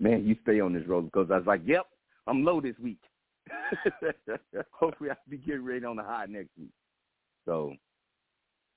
"Man, 0.00 0.26
you 0.26 0.36
stay 0.42 0.58
on 0.60 0.72
this 0.72 0.86
roller 0.88 1.10
coaster." 1.10 1.34
I 1.34 1.38
was 1.38 1.46
like, 1.46 1.62
"Yep, 1.64 1.86
I'm 2.26 2.44
low 2.44 2.60
this 2.60 2.78
week. 2.82 2.98
Hopefully, 4.72 5.10
I'll 5.10 5.16
be 5.28 5.38
getting 5.38 5.64
ready 5.64 5.84
on 5.84 5.96
the 5.96 6.02
high 6.02 6.26
next 6.28 6.50
week. 6.58 6.72
So, 7.44 7.74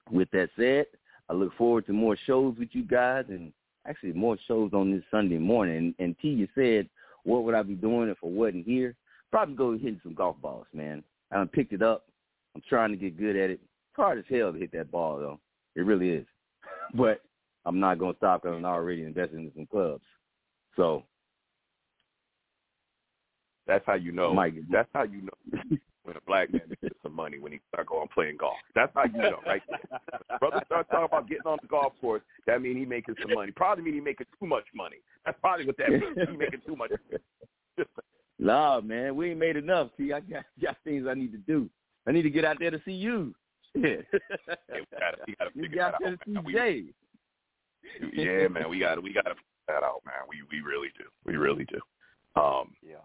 with 0.09 0.30
that 0.32 0.49
said, 0.57 0.86
I 1.30 1.34
look 1.34 1.53
forward 1.57 1.86
to 1.88 1.93
more 1.93 2.17
shows 2.26 2.55
with 2.57 2.69
you 2.72 2.84
guys, 2.84 3.26
and 3.30 3.51
actually 3.88 4.13
more 4.13 4.38
shows 4.47 4.71
on 4.73 4.91
this 4.91 5.03
Sunday 5.11 5.38
morning. 5.38 5.77
And, 5.77 5.95
and 5.99 6.15
T, 6.21 6.29
you 6.29 6.47
said, 6.55 6.89
what 7.23 7.43
would 7.43 7.55
I 7.55 7.63
be 7.63 7.73
doing 7.73 8.09
if 8.09 8.17
I 8.23 8.27
wasn't 8.27 8.65
here? 8.65 8.95
Probably 9.32 9.55
go 9.55 9.73
hitting 9.73 10.01
some 10.03 10.13
golf 10.13 10.38
balls, 10.41 10.65
man. 10.73 11.03
I 11.32 11.43
picked 11.45 11.73
it 11.73 11.82
up. 11.82 12.05
I'm 12.55 12.61
trying 12.67 12.91
to 12.91 12.97
get 12.97 13.17
good 13.17 13.36
at 13.36 13.49
it. 13.49 13.59
It's 13.61 13.95
hard 13.95 14.19
as 14.19 14.25
hell 14.29 14.51
to 14.51 14.59
hit 14.59 14.71
that 14.73 14.91
ball, 14.91 15.19
though. 15.19 15.39
It 15.75 15.86
really 15.86 16.09
is. 16.09 16.25
but 16.93 17.21
I'm 17.65 17.79
not 17.79 17.99
going 17.99 18.13
to 18.13 18.17
stop 18.17 18.43
because 18.43 18.57
I'm 18.57 18.65
already 18.65 19.03
invested 19.03 19.39
in 19.39 19.51
some 19.55 19.67
clubs. 19.67 20.03
So 20.75 21.03
that's 23.67 23.86
how 23.86 23.95
you 23.95 24.11
know. 24.11 24.34
Mike, 24.34 24.55
that's 24.69 24.89
how 24.93 25.03
you 25.03 25.21
know 25.21 25.77
when 26.03 26.17
a 26.17 26.21
black 26.21 26.51
man 26.51 26.61
gets 26.81 26.95
some 27.03 27.15
money 27.15 27.39
when 27.39 27.51
he 27.51 27.59
start 27.71 27.87
going 27.87 28.07
playing 28.13 28.37
golf. 28.37 28.57
That's 28.75 28.91
how 28.95 29.05
you 29.05 29.21
know, 29.21 29.39
right? 29.45 29.61
Brother 30.39 30.61
start 30.65 30.87
talking 30.89 31.05
about 31.05 31.27
getting 31.29 31.45
on 31.45 31.59
the 31.61 31.67
golf 31.67 31.93
course. 32.01 32.21
That 32.47 32.61
mean 32.61 32.77
he 32.77 32.85
making 32.85 33.15
some 33.21 33.33
money. 33.33 33.51
Probably 33.51 33.83
mean 33.83 33.93
he 33.93 34.01
making 34.01 34.27
too 34.39 34.47
much 34.47 34.65
money. 34.73 34.97
That's 35.25 35.37
probably 35.41 35.65
what 35.65 35.77
that 35.77 35.89
means. 35.89 36.29
He 36.29 36.37
making 36.37 36.61
too 36.65 36.75
much. 36.75 36.91
nah, 38.39 38.81
man, 38.81 39.15
we 39.15 39.31
ain't 39.31 39.39
made 39.39 39.57
enough. 39.57 39.89
See, 39.97 40.11
I 40.11 40.21
got, 40.21 40.43
got 40.61 40.77
things 40.83 41.05
I 41.09 41.13
need 41.13 41.31
to 41.33 41.37
do. 41.37 41.69
I 42.07 42.11
need 42.11 42.23
to 42.23 42.29
get 42.29 42.45
out 42.45 42.57
there 42.59 42.71
to 42.71 42.81
see 42.83 42.93
you. 42.93 43.35
Yeah, 43.75 43.81
we 44.73 44.85
gotta, 44.91 45.17
we 45.25 45.35
gotta 45.37 45.51
figure 45.53 45.77
that 45.77 45.93
out. 45.93 46.01
Man. 46.01 46.43
We, 46.45 46.93
yeah, 48.13 48.47
man, 48.47 48.69
we 48.69 48.79
got 48.79 49.01
we 49.01 49.13
got 49.13 49.23
to 49.23 49.35
figure 49.35 49.67
that 49.67 49.83
out, 49.83 50.01
man. 50.05 50.27
We 50.27 50.41
we 50.51 50.61
really 50.61 50.89
do. 50.97 51.05
We 51.25 51.37
really 51.37 51.65
do. 51.65 51.79
Um, 52.41 52.73
yeah. 52.85 52.95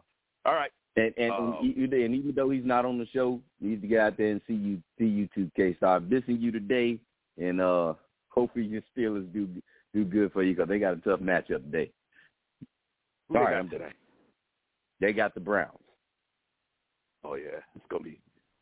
All 0.44 0.54
right. 0.54 0.72
And 0.96 1.12
and, 1.16 1.32
um, 1.32 1.58
and, 1.60 1.92
and 1.92 2.14
even 2.14 2.32
though 2.34 2.50
he's 2.50 2.64
not 2.64 2.84
on 2.84 2.98
the 2.98 3.06
show, 3.12 3.40
he 3.60 3.68
needs 3.68 3.82
to 3.82 3.88
get 3.88 4.00
out 4.00 4.16
there 4.16 4.30
and 4.30 4.40
see 4.46 4.54
you 4.54 4.82
see 4.98 5.06
you 5.06 5.28
two 5.34 5.50
K 5.54 5.74
Star. 5.76 6.00
Missing 6.00 6.38
you 6.40 6.50
today, 6.50 6.98
and 7.38 7.60
uh 7.60 7.94
hopefully 8.28 8.64
your 8.64 8.82
Steelers 8.96 9.30
do 9.32 9.48
do 9.92 10.04
good 10.04 10.32
for 10.32 10.42
you 10.42 10.54
because 10.54 10.68
they 10.68 10.78
got 10.78 10.94
a 10.94 11.00
tough 11.00 11.20
matchup 11.20 11.64
today. 11.64 11.90
Who 13.28 13.34
Sorry, 13.34 13.54
they 13.54 13.62
got 13.62 13.70
today? 13.70 13.92
They 15.00 15.12
got 15.12 15.34
the 15.34 15.40
Browns. 15.40 15.78
Oh 17.24 17.34
yeah, 17.34 17.60
it's 17.74 17.84
gonna 17.90 18.04
be 18.04 18.18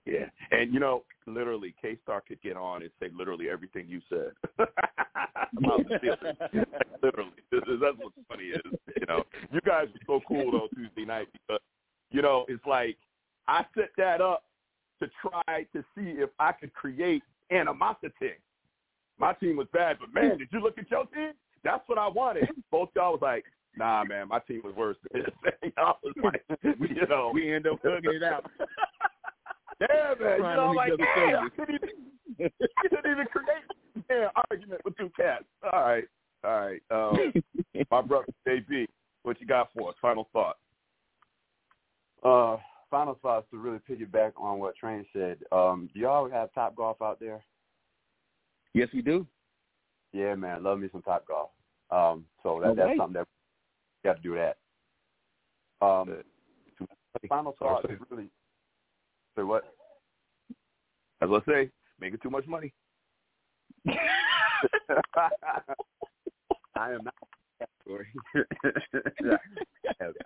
yeah. 0.07 0.27
And 0.51 0.73
you 0.73 0.81
know, 0.81 1.05
literally, 1.27 1.75
K 1.81 1.99
Star 2.03 2.23
could 2.27 2.41
get 2.43 2.57
on 2.57 2.83
and 2.83 2.91
say 3.01 3.09
literally 3.17 3.49
everything 3.49 3.87
you 3.89 4.01
said 4.09 4.33
about 4.59 5.89
the 5.89 5.99
Steelers. 6.03 6.67
literally, 7.03 7.31
that's 7.53 7.97
what's 7.99 8.17
funny 8.29 8.45
is 8.45 8.63
you 8.97 9.07
know 9.09 9.23
you 9.53 9.61
guys 9.61 9.87
are 9.87 10.05
so 10.07 10.21
cool 10.27 10.51
though 10.51 10.69
Tuesday 10.75 11.05
night 11.05 11.29
because 11.33 11.61
you 12.15 12.23
know, 12.23 12.47
it's 12.49 12.65
like 12.65 12.97
I 13.49 13.67
set 13.77 13.91
that 13.99 14.21
up 14.21 14.45
to 15.03 15.11
try 15.21 15.67
to 15.73 15.85
see 15.97 16.15
if 16.17 16.31
I 16.39 16.53
could 16.53 16.73
create 16.73 17.25
animosity. 17.51 18.39
My 19.19 19.33
team 19.33 19.57
was 19.57 19.67
bad, 19.73 19.99
but 19.99 20.15
man, 20.15 20.39
did 20.39 20.49
you 20.53 20.61
look 20.61 20.79
at 20.79 20.89
your 20.91 21.07
team? 21.07 21.33
That's 21.65 21.83
what 21.89 21.99
I 21.99 22.07
wanted. 22.07 22.49
Both 22.71 22.91
y'all 22.95 23.13
was 23.13 23.21
like, 23.21 23.45
nah, 23.77 24.05
man, 24.05 24.29
my 24.29 24.39
team 24.39 24.63
was 24.63 24.77
worse 24.77 24.97
than 25.11 25.23
this. 25.23 25.73
y'all 25.77 25.99
was 26.05 26.15
like, 26.23 26.45
you 26.63 27.07
know, 27.09 27.33
we 27.35 27.53
end 27.53 27.67
up 27.67 27.81
hugging 27.83 28.15
it 28.15 28.23
out. 28.23 28.49
yeah, 29.81 30.15
man. 30.21 30.37
You 30.37 30.43
know, 30.43 30.73
like, 30.77 30.93
yeah, 30.97 31.41
I 31.41 31.49
couldn't 31.57 31.75
even, 31.75 32.51
I 32.63 32.89
couldn't 32.89 33.11
even 33.11 33.27
create 33.27 34.21
an 34.23 34.29
argument 34.51 34.83
with 34.85 34.97
two 34.97 35.11
cats. 35.17 35.45
All 35.73 35.81
right, 35.81 36.05
all 36.45 36.61
right. 36.61 36.83
Um, 36.93 37.33
my 37.91 38.03
brother 38.03 38.27
JB, 38.47 38.87
what 39.25 39.41
you 39.41 39.49
got 39.49 39.71
for 39.77 39.89
us? 39.89 39.97
Final 40.01 40.29
thought. 40.33 40.59
Uh, 42.25 42.57
final 42.91 43.19
thoughts 43.21 43.47
to 43.51 43.59
really 43.59 43.81
piggyback 43.89 44.33
on 44.37 44.59
what 44.59 44.77
Train 44.77 45.05
said. 45.13 45.39
Um, 45.53 45.91
do 45.93 46.01
y'all 46.01 46.31
have 46.31 46.53
Top 46.55 46.75
Golf 46.75 47.03
out 47.03 47.21
there? 47.21 47.45
Yes, 48.73 48.89
we 48.95 49.03
do. 49.03 49.27
Yeah, 50.13 50.35
man, 50.35 50.63
love 50.63 50.79
me 50.79 50.89
some 50.91 51.03
Top 51.03 51.27
Golf. 51.27 51.51
Um, 51.91 52.25
so 52.43 52.61
that, 52.61 52.69
Okay. 52.69 52.81
that's 52.81 52.97
something 52.97 53.15
that 53.15 53.27
we 54.03 54.09
got 54.09 54.17
to 54.17 54.23
do 54.23 54.35
that. 54.37 54.57
Um, 55.85 56.23
final 57.29 57.55
Sorry, 57.59 57.83
thoughts 57.83 57.93
is 57.93 57.99
really. 58.11 58.31
Say 59.37 59.43
what? 59.43 59.65
As 61.21 61.29
I 61.31 61.41
say, 61.47 61.71
making 62.01 62.21
too 62.23 62.31
much 62.31 62.47
money. 62.47 62.73
I 66.77 66.93
am 66.93 67.05
not 67.05 67.15
category. 67.87 68.07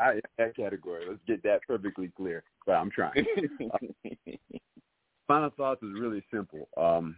I 0.00 0.12
am 0.12 0.20
that 0.38 0.56
category. 0.56 1.04
Let's 1.08 1.20
get 1.26 1.42
that 1.42 1.60
perfectly 1.66 2.10
clear. 2.16 2.42
But 2.66 2.72
I'm 2.72 2.90
trying. 2.90 3.24
Final 5.26 5.50
thoughts 5.56 5.82
is 5.82 5.90
really 5.98 6.24
simple. 6.32 6.68
Um, 6.76 7.16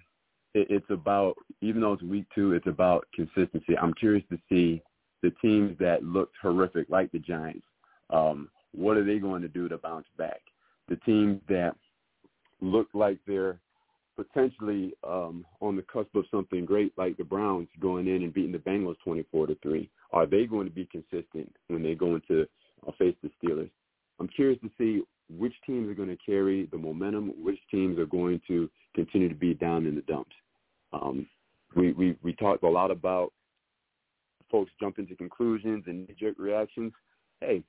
it, 0.55 0.67
it's 0.71 0.91
about 0.91 1.35
even 1.61 1.81
though 1.81 1.93
it's 1.93 2.03
week 2.03 2.27
two, 2.35 2.53
it's 2.53 2.67
about 2.67 3.07
consistency. 3.15 3.77
I'm 3.79 3.95
curious 3.95 4.25
to 4.31 4.39
see 4.49 4.83
the 5.23 5.33
teams 5.43 5.77
that 5.79 6.03
looked 6.03 6.37
horrific, 6.41 6.89
like 6.89 7.13
the 7.13 7.19
Giants. 7.19 7.67
Um, 8.11 8.49
what 8.73 8.97
are 8.97 9.05
they 9.05 9.19
going 9.19 9.43
to 9.43 9.49
do 9.49 9.69
to 9.69 9.79
bounce 9.79 10.07
back? 10.17 10.41
The 10.89 10.97
teams 10.97 11.41
that 11.49 11.77
look 12.61 12.89
like 12.95 13.19
they're 13.27 13.61
potentially 14.25 14.93
um, 15.03 15.47
on 15.61 15.77
the 15.77 15.83
cusp 15.83 16.15
of 16.15 16.25
something 16.31 16.67
great, 16.67 16.93
like 16.99 17.17
the 17.17 17.25
Browns 17.25 17.69
going 17.81 18.07
in 18.07 18.23
and 18.23 18.35
beating 18.35 18.53
the 18.53 18.59
Bengals 18.59 18.97
24 19.03 19.47
to 19.47 19.55
three. 19.63 19.89
Are 20.13 20.27
they 20.27 20.45
going 20.45 20.67
to 20.67 20.73
be 20.73 20.87
consistent 20.87 21.55
when 21.69 21.83
they 21.83 21.95
go 21.95 22.17
into 22.17 22.47
uh, 22.87 22.93
face 22.99 23.17
the 23.23 23.31
Steelers? 23.43 23.71
I'm 24.19 24.29
curious 24.29 24.61
to 24.61 24.71
see 24.77 25.03
which 25.31 25.55
teams 25.67 25.89
are 25.89 25.95
going 25.95 26.09
to 26.11 26.19
carry 26.25 26.67
the 26.67 26.77
momentum, 26.77 27.33
which 27.43 27.59
teams 27.71 27.99
are 27.99 28.07
going 28.07 28.41
to 28.49 28.69
continue 28.95 29.29
to 29.29 29.35
be 29.35 29.55
down 29.55 29.87
in 29.87 29.95
the 29.95 30.03
dumps. 30.03 30.35
Um, 30.93 31.27
we, 31.75 31.93
we 31.93 32.17
we 32.23 32.35
talked 32.35 32.65
a 32.65 32.69
lot 32.69 32.91
about 32.91 33.33
folks 34.51 34.73
jumping 34.81 35.07
to 35.07 35.15
conclusions 35.15 35.85
and 35.87 36.09
knee-jerk 36.09 36.35
reactions. 36.37 36.93
Hey, 37.41 37.63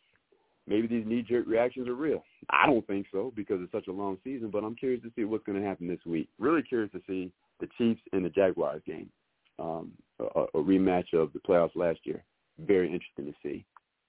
maybe 0.68 0.88
these 0.88 1.06
knee-jerk 1.06 1.46
reactions 1.48 1.88
are 1.88 1.96
real. 1.96 2.24
I 2.50 2.66
don't 2.66 2.86
think 2.88 3.08
so 3.12 3.32
because 3.36 3.60
it's 3.62 3.72
such 3.72 3.88
a 3.88 3.92
long 3.92 4.18
season, 4.24 4.50
but 4.50 4.64
I'm 4.64 4.76
curious 4.76 5.02
to 5.04 5.12
see 5.16 5.24
what's 5.24 5.44
going 5.44 5.60
to 5.62 5.68
happen 5.68 5.88
this 5.88 6.06
week. 6.06 6.30
Really 6.40 6.64
curious 6.64 6.92
to 6.94 7.02
see 7.08 7.32
the 7.60 7.68
Chiefs 7.78 8.02
and 8.14 8.24
the 8.26 8.30
Jaguars 8.30 8.82
game, 8.86 9.10
um, 9.60 9.92
a, 10.20 10.42
a 10.54 10.64
rematch 10.64 11.14
of 11.14 11.34
the 11.34 11.40
playoffs 11.40 11.76
last 11.76 12.00
year. 12.04 12.24
Very 12.60 12.92
interesting 12.92 13.26
to 13.26 13.34
see. 13.44 13.66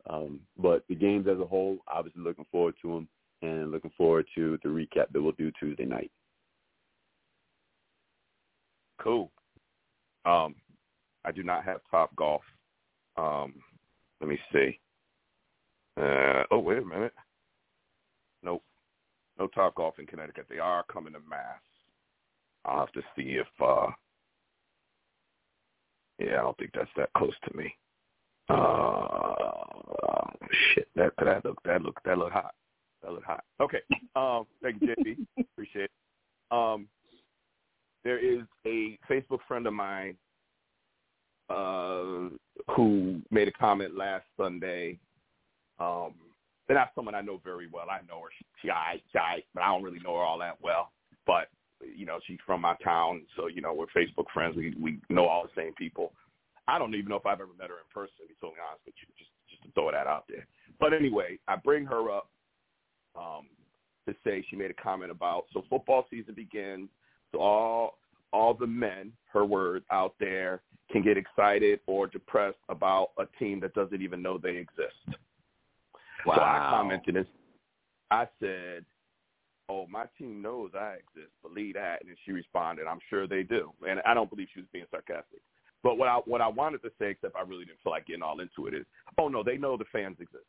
Um, 0.09 0.41
but 0.59 0.85
the 0.89 0.95
games 0.95 1.27
as 1.31 1.39
a 1.39 1.47
whole, 1.47 1.79
obviously 1.87 2.23
looking 2.23 2.47
forward 2.51 2.75
to 2.83 2.89
them 2.89 3.09
and 3.43 3.71
looking 3.71 3.93
forward 3.97 4.27
to 4.35 4.59
the 4.63 4.69
recap 4.69 5.13
that 5.13 5.23
we'll 5.23 5.33
do 5.33 5.53
Tuesday 5.59 5.85
night. 5.85 6.11
Cool. 9.01 9.31
Um, 10.25 10.55
I 11.25 11.33
do 11.33 11.43
not 11.43 11.65
have 11.65 11.81
Top 11.91 12.15
Golf. 12.17 12.43
Um, 13.17 13.55
let 14.21 14.29
me 14.29 14.39
see. 14.53 14.79
Uh, 16.01 16.45
oh, 16.51 16.59
wait 16.59 16.79
a 16.79 16.85
minute. 16.85 17.13
Nope. 18.43 18.63
No 19.39 19.47
Top 19.49 19.75
Golf 19.75 19.99
in 19.99 20.07
Connecticut. 20.07 20.47
They 20.49 20.59
are 20.59 20.85
coming 20.93 21.13
to 21.13 21.21
Mass. 21.29 21.61
I'll 22.65 22.81
have 22.81 22.93
to 22.93 23.03
see 23.17 23.39
if. 23.39 23.47
uh 23.61 23.89
Yeah, 26.19 26.39
I 26.39 26.43
don't 26.43 26.57
think 26.59 26.71
that's 26.75 26.91
that 26.97 27.11
close 27.17 27.35
to 27.49 27.57
me. 27.57 27.75
Uh, 28.49 29.35
shit, 30.75 30.89
that 30.97 31.13
that 31.25 31.45
look 31.45 31.59
that 31.65 31.83
look 31.83 31.99
that 32.05 32.19
look 32.19 32.33
hot. 32.33 32.55
That 33.03 33.13
look 33.13 33.25
hot. 33.25 33.45
Okay. 33.61 33.81
Um, 34.15 34.47
thank 34.63 34.81
you, 34.81 34.89
JB. 34.89 35.27
Appreciate 35.53 35.85
it. 35.85 35.91
Um, 36.51 36.89
there 38.05 38.19
is 38.19 38.43
a 38.67 38.99
Facebook 39.09 39.39
friend 39.49 39.67
of 39.67 39.73
mine 39.73 40.17
uh, 41.49 42.29
who 42.77 43.21
made 43.31 43.49
a 43.49 43.53
comment 43.53 43.97
last 43.97 44.25
Sunday. 44.37 44.99
Um, 45.83 46.15
and 46.69 46.77
not 46.77 46.93
someone 46.95 47.15
I 47.15 47.21
know 47.21 47.41
very 47.45 47.69
well. 47.71 47.87
I 47.91 48.01
know 48.09 48.21
her. 48.21 48.31
She, 48.63 48.71
I, 48.71 49.01
I, 49.15 49.43
but 49.55 49.63
I 49.63 49.67
don't 49.67 49.83
really 49.83 49.99
know 49.99 50.17
her 50.17 50.23
all 50.23 50.39
that 50.39 50.57
well. 50.63 50.93
But 51.27 51.49
you 51.81 52.07
know, 52.07 52.19
she's 52.27 52.39
from 52.47 52.61
my 52.61 52.77
town, 52.83 53.23
so 53.37 53.49
you 53.49 53.61
know, 53.61 53.75
we're 53.75 53.87
Facebook 53.87 54.27
friends. 54.33 54.57
We 54.57 54.75
we 54.81 54.99
know 55.11 55.27
all 55.27 55.43
the 55.43 55.61
same 55.61 55.75
people. 55.75 56.13
I 56.69 56.79
don't 56.79 56.95
even 56.95 57.09
know 57.09 57.17
if 57.17 57.27
I've 57.27 57.41
ever 57.41 57.53
met 57.59 57.69
her 57.69 57.77
in 57.77 57.93
person. 57.93 58.15
To 58.21 58.29
be 58.29 58.35
totally 58.41 58.61
honest 58.67 58.87
with 58.87 58.95
you, 59.01 59.09
just 59.19 59.31
just 59.51 59.63
to 59.65 59.71
throw 59.73 59.91
that 59.91 60.07
out 60.07 60.25
there. 60.29 60.47
But 60.79 60.95
anyway, 60.95 61.39
I 61.49 61.57
bring 61.57 61.85
her 61.87 62.11
up 62.11 62.31
um, 63.17 63.47
to 64.09 64.15
say 64.25 64.45
she 64.49 64.57
made 64.57 64.71
a 64.71 64.83
comment 64.83 65.11
about 65.11 65.45
so 65.53 65.65
football 65.69 66.07
season 66.11 66.35
begins. 66.35 66.89
So 67.33 67.41
all 67.41 67.99
all 68.33 68.55
the 68.55 68.67
men, 68.67 69.13
her 69.33 69.45
words 69.45 69.85
out 69.91 70.15
there, 70.21 70.63
can 70.91 71.03
get 71.03 71.17
excited 71.19 71.81
or 71.87 72.07
depressed 72.07 72.59
about 72.69 73.11
a 73.19 73.25
team 73.39 73.61
that 73.61 73.75
doesn't 73.75 74.01
even 74.01 74.23
know 74.23 74.39
they 74.39 74.57
exist. 74.57 75.19
So 76.25 76.33
I 76.33 76.69
commented 76.71 77.17
and 77.17 77.27
I 78.11 78.29
said, 78.41 78.85
"Oh, 79.69 79.87
my 79.87 80.07
team 80.19 80.43
knows 80.43 80.71
I 80.75 80.95
exist. 80.95 81.33
Believe 81.43 81.75
that." 81.75 82.05
And 82.05 82.17
she 82.25 82.33
responded, 82.33 82.87
"I'm 82.87 83.01
sure 83.09 83.27
they 83.27 83.43
do." 83.43 83.73
And 83.89 84.01
I 84.07 84.15
don't 84.15 84.31
believe 84.31 84.49
she 84.53 84.61
was 84.61 84.69
being 84.73 84.87
sarcastic. 84.91 85.41
But 85.83 85.99
what 85.99 86.09
I 86.09 86.17
what 86.27 86.41
I 86.41 86.49
wanted 86.49 86.83
to 86.83 86.91
say, 86.99 87.11
except 87.11 87.37
I 87.37 87.43
really 87.43 87.65
didn't 87.65 87.81
feel 87.83 87.93
like 87.93 88.07
getting 88.07 88.23
all 88.23 88.41
into 88.41 88.67
it, 88.67 88.75
is, 88.75 88.87
"Oh 89.19 89.29
no, 89.29 89.43
they 89.43 89.57
know 89.57 89.77
the 89.77 89.85
fans 89.87 90.17
exist. 90.21 90.45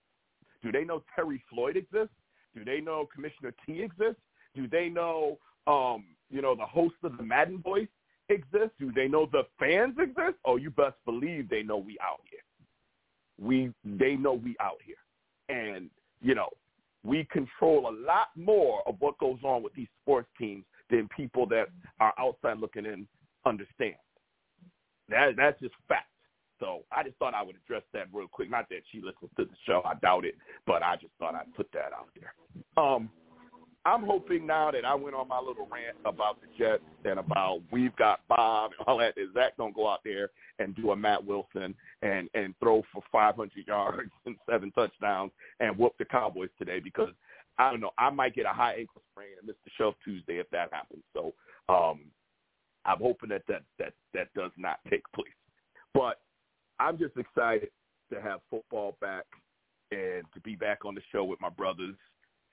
Do 0.61 0.71
they 0.71 0.83
know 0.83 1.03
Terry 1.15 1.43
Floyd 1.49 1.75
exists? 1.75 2.15
Do 2.55 2.63
they 2.63 2.79
know 2.79 3.07
Commissioner 3.13 3.53
T 3.65 3.81
exists? 3.81 4.21
Do 4.55 4.67
they 4.67 4.87
know, 4.87 5.39
um, 5.65 6.05
you 6.29 6.41
know, 6.41 6.55
the 6.55 6.65
host 6.65 6.95
of 7.03 7.17
the 7.17 7.23
Madden 7.23 7.61
Voice 7.61 7.87
exists? 8.29 8.75
Do 8.79 8.91
they 8.91 9.07
know 9.07 9.25
the 9.25 9.43
fans 9.59 9.95
exist? 9.99 10.37
Oh, 10.45 10.57
you 10.57 10.69
best 10.69 10.95
believe 11.05 11.49
they 11.49 11.63
know 11.63 11.77
we 11.77 11.97
out 11.99 12.21
here. 12.29 12.39
We 13.39 13.73
they 13.83 14.15
know 14.15 14.33
we 14.33 14.55
out 14.59 14.77
here, 14.85 14.95
and 15.49 15.89
you 16.21 16.35
know, 16.35 16.49
we 17.03 17.25
control 17.25 17.89
a 17.89 17.95
lot 18.05 18.27
more 18.35 18.81
of 18.87 18.95
what 18.99 19.17
goes 19.19 19.39
on 19.43 19.61
with 19.61 19.73
these 19.73 19.87
sports 20.01 20.29
teams 20.39 20.63
than 20.89 21.09
people 21.15 21.45
that 21.47 21.67
are 21.99 22.13
outside 22.17 22.59
looking 22.59 22.85
in 22.85 23.07
understand. 23.45 23.95
That 25.09 25.35
that's 25.35 25.59
just 25.59 25.73
fact. 25.87 26.07
So 26.59 26.83
I 26.95 27.03
just 27.03 27.17
thought 27.17 27.33
I 27.33 27.43
would 27.43 27.57
address 27.57 27.83
that 27.93 28.07
real 28.13 28.27
quick. 28.31 28.49
Not 28.49 28.69
that 28.69 28.83
she 28.91 28.99
listens 28.99 29.31
to 29.37 29.45
the 29.45 29.55
show, 29.65 29.81
I 29.83 29.95
doubt 29.95 30.23
it, 30.23 30.35
but 30.65 30.81
I 30.81 30.95
just 30.95 31.11
thought 31.19 31.35
I'd 31.35 31.53
put 31.55 31.67
that 31.73 31.91
out 31.93 32.07
there. 32.15 32.33
Um, 32.81 33.09
I'm 33.85 34.03
hoping 34.03 34.47
now 34.47 34.71
that 34.71 34.85
I 34.85 34.95
went 34.95 35.15
on 35.15 35.27
my 35.27 35.39
little 35.39 35.67
rant 35.69 35.97
about 36.05 36.39
the 36.39 36.47
Jets 36.57 36.83
and 37.03 37.19
about 37.19 37.61
we've 37.71 37.95
got 37.97 38.21
Bob 38.29 38.71
and 38.77 38.87
all 38.87 38.97
that, 38.99 39.15
that 39.15 39.33
Zach 39.33 39.57
don't 39.57 39.75
go 39.75 39.89
out 39.89 39.99
there 40.05 40.29
and 40.59 40.75
do 40.75 40.91
a 40.91 40.95
Matt 40.95 41.23
Wilson 41.23 41.75
and 42.01 42.29
and 42.33 42.55
throw 42.59 42.83
for 42.93 43.03
500 43.11 43.51
yards 43.67 44.11
and 44.25 44.37
seven 44.49 44.71
touchdowns 44.71 45.31
and 45.59 45.77
whoop 45.77 45.93
the 45.99 46.05
Cowboys 46.05 46.49
today 46.57 46.79
because 46.79 47.09
I 47.57 47.71
don't 47.71 47.81
know 47.81 47.91
I 47.97 48.09
might 48.09 48.35
get 48.35 48.45
a 48.45 48.53
high 48.53 48.75
ankle 48.75 49.01
sprain 49.11 49.29
and 49.37 49.47
miss 49.47 49.57
the 49.65 49.71
show 49.77 49.93
Tuesday 50.03 50.39
if 50.39 50.49
that 50.51 50.69
happens. 50.71 51.03
So 51.13 51.33
um, 51.67 52.05
I'm 52.85 52.99
hoping 52.99 53.29
that 53.29 53.43
that 53.47 53.63
that 53.79 53.93
that 54.13 54.33
does 54.33 54.51
not 54.57 54.79
take 54.89 55.03
place. 55.13 55.27
But 55.93 56.21
I'm 56.79 56.97
just 56.97 57.17
excited 57.17 57.69
to 58.13 58.21
have 58.21 58.39
football 58.49 58.97
back 59.01 59.25
and 59.91 60.23
to 60.33 60.39
be 60.43 60.55
back 60.55 60.85
on 60.85 60.95
the 60.95 61.01
show 61.11 61.23
with 61.23 61.41
my 61.41 61.49
brothers. 61.49 61.95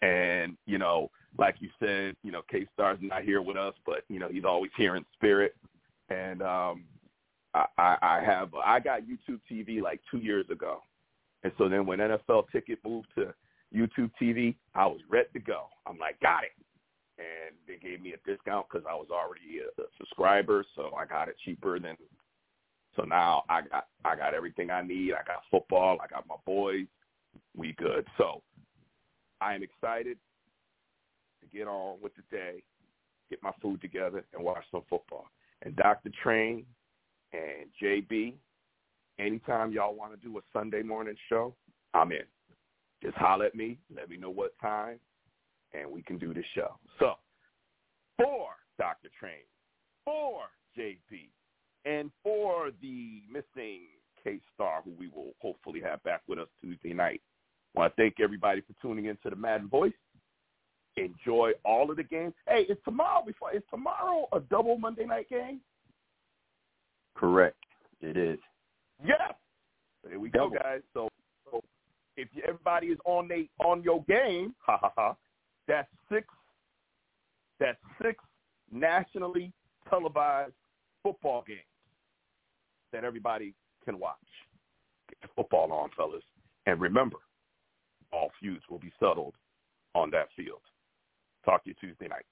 And, 0.03 0.57
you 0.67 0.79
know, 0.79 1.11
like 1.39 1.57
you 1.61 1.69
said, 1.79 2.17
you 2.23 2.33
know, 2.33 2.43
K 2.51 2.67
Star's 2.73 2.99
not 3.01 3.23
here 3.23 3.43
with 3.43 3.57
us, 3.57 3.75
but, 3.85 4.03
you 4.09 4.19
know, 4.19 4.29
he's 4.29 4.45
always 4.45 4.71
here 4.77 4.97
in 4.97 5.05
spirit. 5.15 5.55
And 6.09 6.43
um 6.43 6.85
I, 7.55 7.67
I, 7.79 7.97
I 8.03 8.23
have 8.25 8.51
I 8.55 8.81
got 8.81 9.03
YouTube 9.03 9.41
TV 9.51 9.83
like 9.83 10.01
two 10.11 10.19
years 10.19 10.47
ago. 10.51 10.83
And 11.43 11.53
so 11.59 11.69
then 11.69 11.87
when 11.87 11.99
NFL 11.99 12.45
ticket 12.53 12.79
moved 12.85 13.09
to 13.17 13.33
YouTube 13.75 14.11
TV, 14.21 14.55
I 14.75 14.87
was 14.87 15.01
ready 15.09 15.29
to 15.33 15.39
go. 15.41 15.67
I'm 15.87 15.99
like, 15.99 16.21
got 16.21 16.45
it. 16.45 16.53
And 17.19 17.55
they 17.67 17.77
gave 17.77 18.03
me 18.03 18.15
a 18.15 18.31
discount 18.31 18.67
because 18.71 18.87
I 18.89 18.95
was 18.95 19.09
already 19.11 19.61
a, 19.61 19.83
a 19.83 19.87
subscriber, 19.99 20.65
so 20.75 20.91
I 20.97 21.05
got 21.05 21.29
it 21.29 21.37
cheaper 21.45 21.79
than 21.79 21.97
so 22.97 23.03
now 23.03 23.45
I 23.49 23.63
got 23.63 23.87
I 24.05 24.17
got 24.17 24.35
everything 24.35 24.71
I 24.71 24.83
need. 24.83 25.13
I 25.13 25.23
got 25.27 25.43
football. 25.51 25.99
I 26.03 26.07
got 26.07 26.27
my 26.29 26.37
boys. 26.45 26.87
We 27.57 27.73
good. 27.73 28.07
So 28.19 28.40
I 29.51 29.55
am 29.55 29.65
excited. 29.65 30.17
To 31.41 31.47
get 31.57 31.67
on 31.67 31.97
with 32.01 32.13
the 32.15 32.23
day, 32.31 32.63
get 33.31 33.43
my 33.43 33.51
food 33.61 33.81
together, 33.81 34.25
and 34.33 34.45
watch 34.45 34.63
some 34.71 34.83
football. 34.89 35.27
And 35.63 35.75
Dr. 35.75 36.11
Train 36.23 36.65
and 37.33 37.69
JB, 37.83 38.35
anytime 39.19 39.73
y'all 39.73 39.95
want 39.95 40.13
to 40.13 40.19
do 40.19 40.37
a 40.39 40.41
Sunday 40.53 40.83
morning 40.83 41.17
show, 41.29 41.55
I'm 41.95 42.13
in. 42.13 42.25
Just 43.03 43.17
holler 43.17 43.47
at 43.47 43.55
me. 43.55 43.79
Let 43.95 44.09
me 44.11 44.19
know 44.19 44.31
what 44.31 44.53
time, 44.61 45.01
and 45.73 45.91
we 45.91 46.03
can 46.03 46.19
do 46.19 46.33
the 46.35 46.45
show. 46.55 46.77
So, 46.99 47.15
for 48.19 48.51
Dr. 48.79 49.09
Train, 49.19 49.43
for 50.05 50.43
JB, 50.79 51.31
and 51.87 52.11
for 52.23 52.71
the 52.83 53.23
missing 53.29 53.87
K-Star, 54.23 54.83
who 54.85 54.93
we 54.99 55.09
will 55.09 55.33
hopefully 55.41 55.81
have 55.81 56.03
back 56.05 56.21
with 56.29 56.39
us 56.39 56.49
Tuesday 56.61 56.93
night, 56.93 57.23
want 57.75 57.95
to 57.97 58.03
thank 58.03 58.21
everybody 58.21 58.63
for 58.63 58.75
tuning 58.83 59.07
in 59.07 59.17
to 59.23 59.31
the 59.31 59.37
Madden 59.37 59.69
Voice. 59.69 59.93
Enjoy 60.97 61.53
all 61.65 61.91
of 61.91 61.97
the 61.97 62.03
games. 62.03 62.35
Hey, 62.49 62.63
is 62.63 62.77
tomorrow 62.85 63.23
before 63.25 63.55
is 63.55 63.63
tomorrow 63.71 64.27
a 64.33 64.41
double 64.41 64.77
Monday 64.77 65.07
night 65.07 65.29
game? 65.29 65.61
Correct. 67.17 67.57
It 68.01 68.17
is. 68.17 68.39
Yes. 69.05 69.35
There 70.09 70.19
we 70.19 70.31
go, 70.31 70.51
guys. 70.51 70.81
So, 70.95 71.09
so 71.51 71.63
if 72.17 72.29
you, 72.33 72.43
everybody 72.47 72.89
is 72.89 72.99
on 73.05 73.29
they 73.29 73.49
on 73.65 73.83
your 73.83 74.03
game, 74.05 74.55
ha 74.59 74.79
ha 74.81 74.93
ha, 74.97 75.17
that's 75.69 75.89
six. 76.11 76.27
That's 77.61 77.79
six 78.03 78.23
nationally 78.73 79.53
televised 79.89 80.55
football 81.03 81.45
games 81.47 81.61
that 82.93 83.05
everybody 83.05 83.55
can 83.85 83.99
watch. 83.99 84.17
Get 85.09 85.19
the 85.23 85.29
football 85.37 85.73
on, 85.73 85.91
fellas, 85.97 86.23
and 86.67 86.81
remember, 86.81 87.17
all 88.13 88.31
feuds 88.41 88.63
will 88.71 88.79
be 88.79 88.93
settled 88.99 89.35
on 89.95 90.11
that 90.11 90.29
field. 90.37 90.61
Talk 91.45 91.65
to 91.65 91.71
you 91.71 91.75
Tuesday 91.81 92.09
night. 92.09 92.27